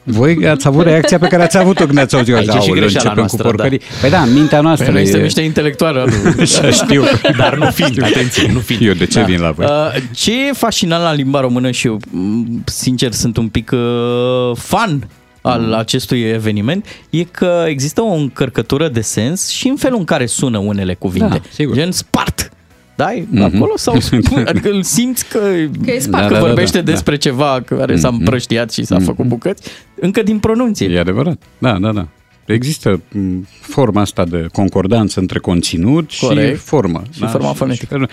[0.04, 2.36] Voi ați avut reacția pe care ați avut-o când ați auzit.
[2.36, 3.82] Aici e și Aoleu, greșeala începem noastră, cu porcării.
[4.02, 5.24] Păi da, în mintea noastră Păi noi suntem e...
[5.24, 6.42] niște intelectuali, Radu.
[6.42, 7.04] Așa știu.
[7.38, 8.82] Dar nu fiind, atenție, nu fiind.
[8.82, 9.26] Eu de ce Da.
[9.26, 9.66] vin la voi?
[9.66, 14.56] Uh, ce e fascinant la limba română și eu, m, sincer, sunt un pic uh,
[14.56, 15.08] fan
[15.42, 15.74] al Mm.
[15.74, 20.58] acestui eveniment, e că există o încărcătură de sens și în felul în care sună
[20.58, 21.28] unele cuvinte.
[21.28, 21.76] Da, sigur.
[21.76, 22.50] Gen spart.
[22.96, 23.10] Da?
[23.30, 23.42] Mhm.
[23.42, 25.40] Acolo sau spun, adică îl simți că,
[25.86, 26.28] Că e spart.
[26.28, 26.92] că Da, da, da, vorbește da.
[26.92, 28.20] despre ceva care s-a Mhm.
[28.20, 30.88] împrăștiat și s-a făcut bucăți, încă din pronunție.
[30.90, 31.42] E adevărat.
[31.58, 32.08] Da, da, da.
[32.46, 36.58] Există m, forma asta de concordanță între conținut Corect.
[36.58, 37.04] și formă.
[37.14, 37.84] Și forma fonetică.
[37.86, 38.10] Și felul,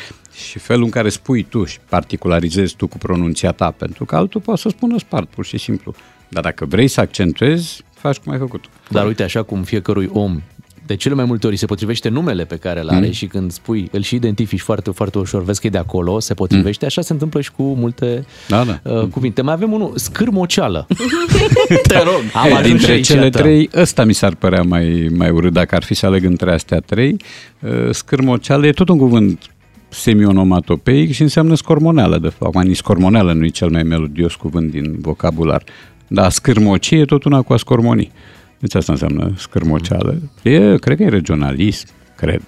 [0.50, 4.40] și felul în care spui tu și particularizezi tu cu pronunția ta, pentru că altul
[4.40, 5.94] poate să spună spart, pur și simplu.
[6.28, 8.64] Dar dacă vrei să accentuezi, faci cum ai făcut.
[8.90, 10.42] Dar uite, așa cum fiecărui om
[10.86, 13.12] de cele mai multe ori se potrivește numele pe care îl are Mm.
[13.12, 16.34] și când spui, îl și identifici foarte, foarte ușor, vezi că e de acolo, se
[16.34, 18.80] potrivește, așa se întâmplă și cu multe Da, da.
[18.92, 19.42] uh, cuvinte.
[19.42, 20.86] Mai avem unul, scârmoceală.
[21.88, 23.38] Te rog, am Ei, ajuns și dintre aici, cele iată.
[23.38, 26.78] trei, ăsta mi s-ar părea mai, mai urât dacă ar fi să aleg între astea
[26.80, 27.16] trei.
[27.60, 29.42] Uh, Scârmoceală e tot un cuvânt
[29.88, 32.54] semionomatopeic și înseamnă scormoneală, de fapt.
[32.56, 35.62] Acum, nici scormoneală nu e cel mai melodios cuvânt din vocabular.
[36.08, 38.10] Dar scârmocie e tot una cu a scormoni.
[38.58, 40.18] Deci asta înseamnă scârmoceală.
[40.42, 42.42] E, cred că e regionalism, cred.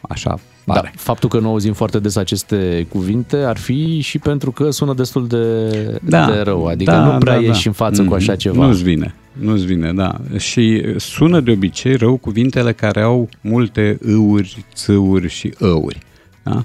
[0.00, 0.92] Așa Da, pare.
[0.96, 5.26] faptul că nu auzim foarte des aceste cuvinte ar fi și pentru că sună destul
[5.26, 5.68] de,
[6.02, 8.40] de rău, adică nu prea ieși în față cu așa Mhm.
[8.40, 8.66] ceva.
[8.66, 10.14] Nu-ți vine, nu-ți vine, da.
[10.38, 15.98] Și sună de obicei rău cuvintele care au multe âuri, țâuri și ăuri.
[16.42, 16.64] Da?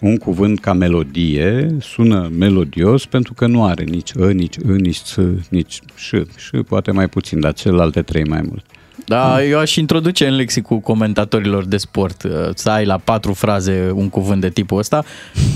[0.00, 4.72] Uh, un cuvânt ca melodie sună melodios pentru că nu are nici ă, nici ă,
[4.72, 5.16] nici ț,
[5.48, 6.12] nici ș.
[6.36, 8.64] Și poate mai puțin, dar celelalte trei mai mult.
[9.06, 13.90] Da, eu aș introduce în lexicul comentatorilor de sport uh, să ai la patru fraze
[13.94, 15.04] un cuvânt de tipul ăsta.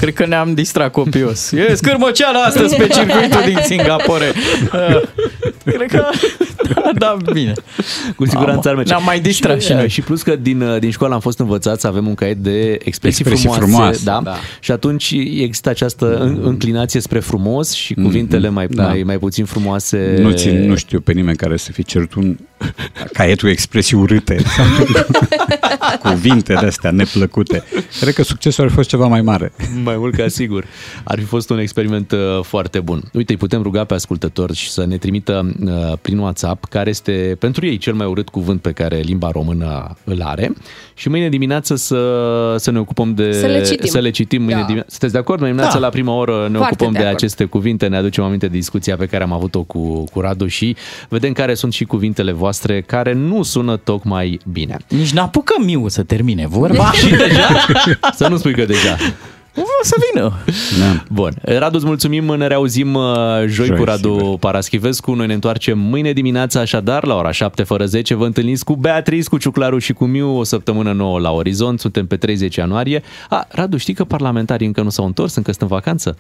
[0.01, 1.51] Cred că ne-am distrat copios.
[1.53, 4.25] E scârmăceală astăzi pe circuitul din Singapore.
[4.73, 5.01] Uh,
[5.65, 6.05] Cred că...
[6.75, 7.53] Da, da, bine.
[8.17, 8.91] Cu siguranță ar merge.
[8.93, 9.89] Ne-am mai distrat și noi.
[9.89, 13.25] Și plus că din, din școală am fost învățați să avem un caiet de expresii,
[13.25, 14.21] Expresii frumoase, frumoase, da?
[14.25, 14.37] da.
[14.61, 15.11] Și atunci
[15.41, 18.87] există această în- înclinație spre frumos și cuvintele mai, da.
[18.87, 20.17] mai, mai puțin frumoase.
[20.21, 22.37] Nu, țin, nu știu pe nimeni care să fi cerut un
[23.13, 24.37] caietul expresii urâte.
[26.03, 27.63] Cuvinte de astea neplăcute.
[28.01, 29.53] Cred că succesul ar fi fost ceva mai mare.
[29.83, 30.65] Mai mult ca sigur.
[31.05, 33.03] Ar fi fost un experiment uh, foarte bun.
[33.13, 37.37] Uite, îi putem ruga pe ascultători și să ne trimită uh, prin WhatsApp care este
[37.39, 40.53] pentru ei cel mai urât cuvânt pe care limba română îl are
[40.95, 43.33] și mâine dimineață să, să ne ocupăm de...
[43.33, 43.91] Să le citim.
[43.91, 44.63] Să le citim mâine Da.
[44.63, 44.91] dimineață.
[44.91, 45.39] Sunteți de acord?
[45.41, 45.85] Mâine dimineață Da.
[45.87, 47.17] la prima oră ne Foarte ocupăm de de, acord.
[47.17, 50.77] aceste cuvinte, ne aducem aminte de discuția pe care am avut-o cu, cu Radu și
[51.09, 52.49] vedem care sunt și cuvintele voastre
[52.87, 54.77] care nu sună tocmai bine.
[54.89, 56.91] Nici n-apucă Miu să termine vorba.
[57.07, 57.67] Și deja?
[58.15, 58.97] Să nu spui că deja.
[59.57, 60.33] O să vină.
[60.79, 61.03] Da.
[61.09, 61.33] Bun.
[61.43, 63.05] Radu, îți mulțumim, ne reauzim uh,
[63.47, 64.39] joi, Joi, cu Radu sigur.
[64.39, 65.13] Paraschivescu.
[65.13, 68.15] Noi ne întoarcem mâine dimineața, așadar, la ora 7 fără 10.
[68.15, 71.81] Vă întâlniți cu Beatrice, cu Ciuclaru și cu Miu o săptămână nouă la Orizont.
[71.81, 73.03] Suntem pe 30 ianuarie.
[73.29, 76.17] A, Radu, știi că parlamentarii încă nu s-au întors, încă sunt în vacanță?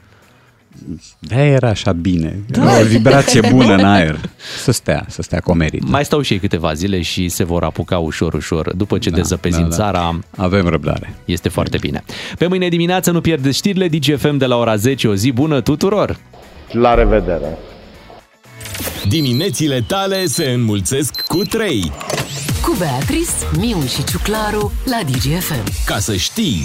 [1.18, 2.40] De era așa bine.
[2.48, 2.78] Da.
[2.80, 4.20] O vibrație bună în aer.
[4.62, 5.88] Să stea, să stea cu merit.
[5.88, 8.74] Mai stau și ei câteva zile și se vor apuca ușor, ușor.
[8.74, 9.74] După ce da, dezăpezim da, da.
[9.74, 11.14] țara, Avem răbdare.
[11.24, 12.02] este foarte bine.
[12.38, 15.08] Pe mâine dimineață nu pierdeți știrile DGFM de la ora 10.
[15.08, 16.16] O zi bună tuturor!
[16.72, 17.58] La revedere!
[19.08, 21.92] Diminețile tale se înmulțesc cu 3.
[22.62, 25.72] Cu Beatrice, Miu și Ciuclaru la DGFM.
[25.86, 26.62] Ca să știi...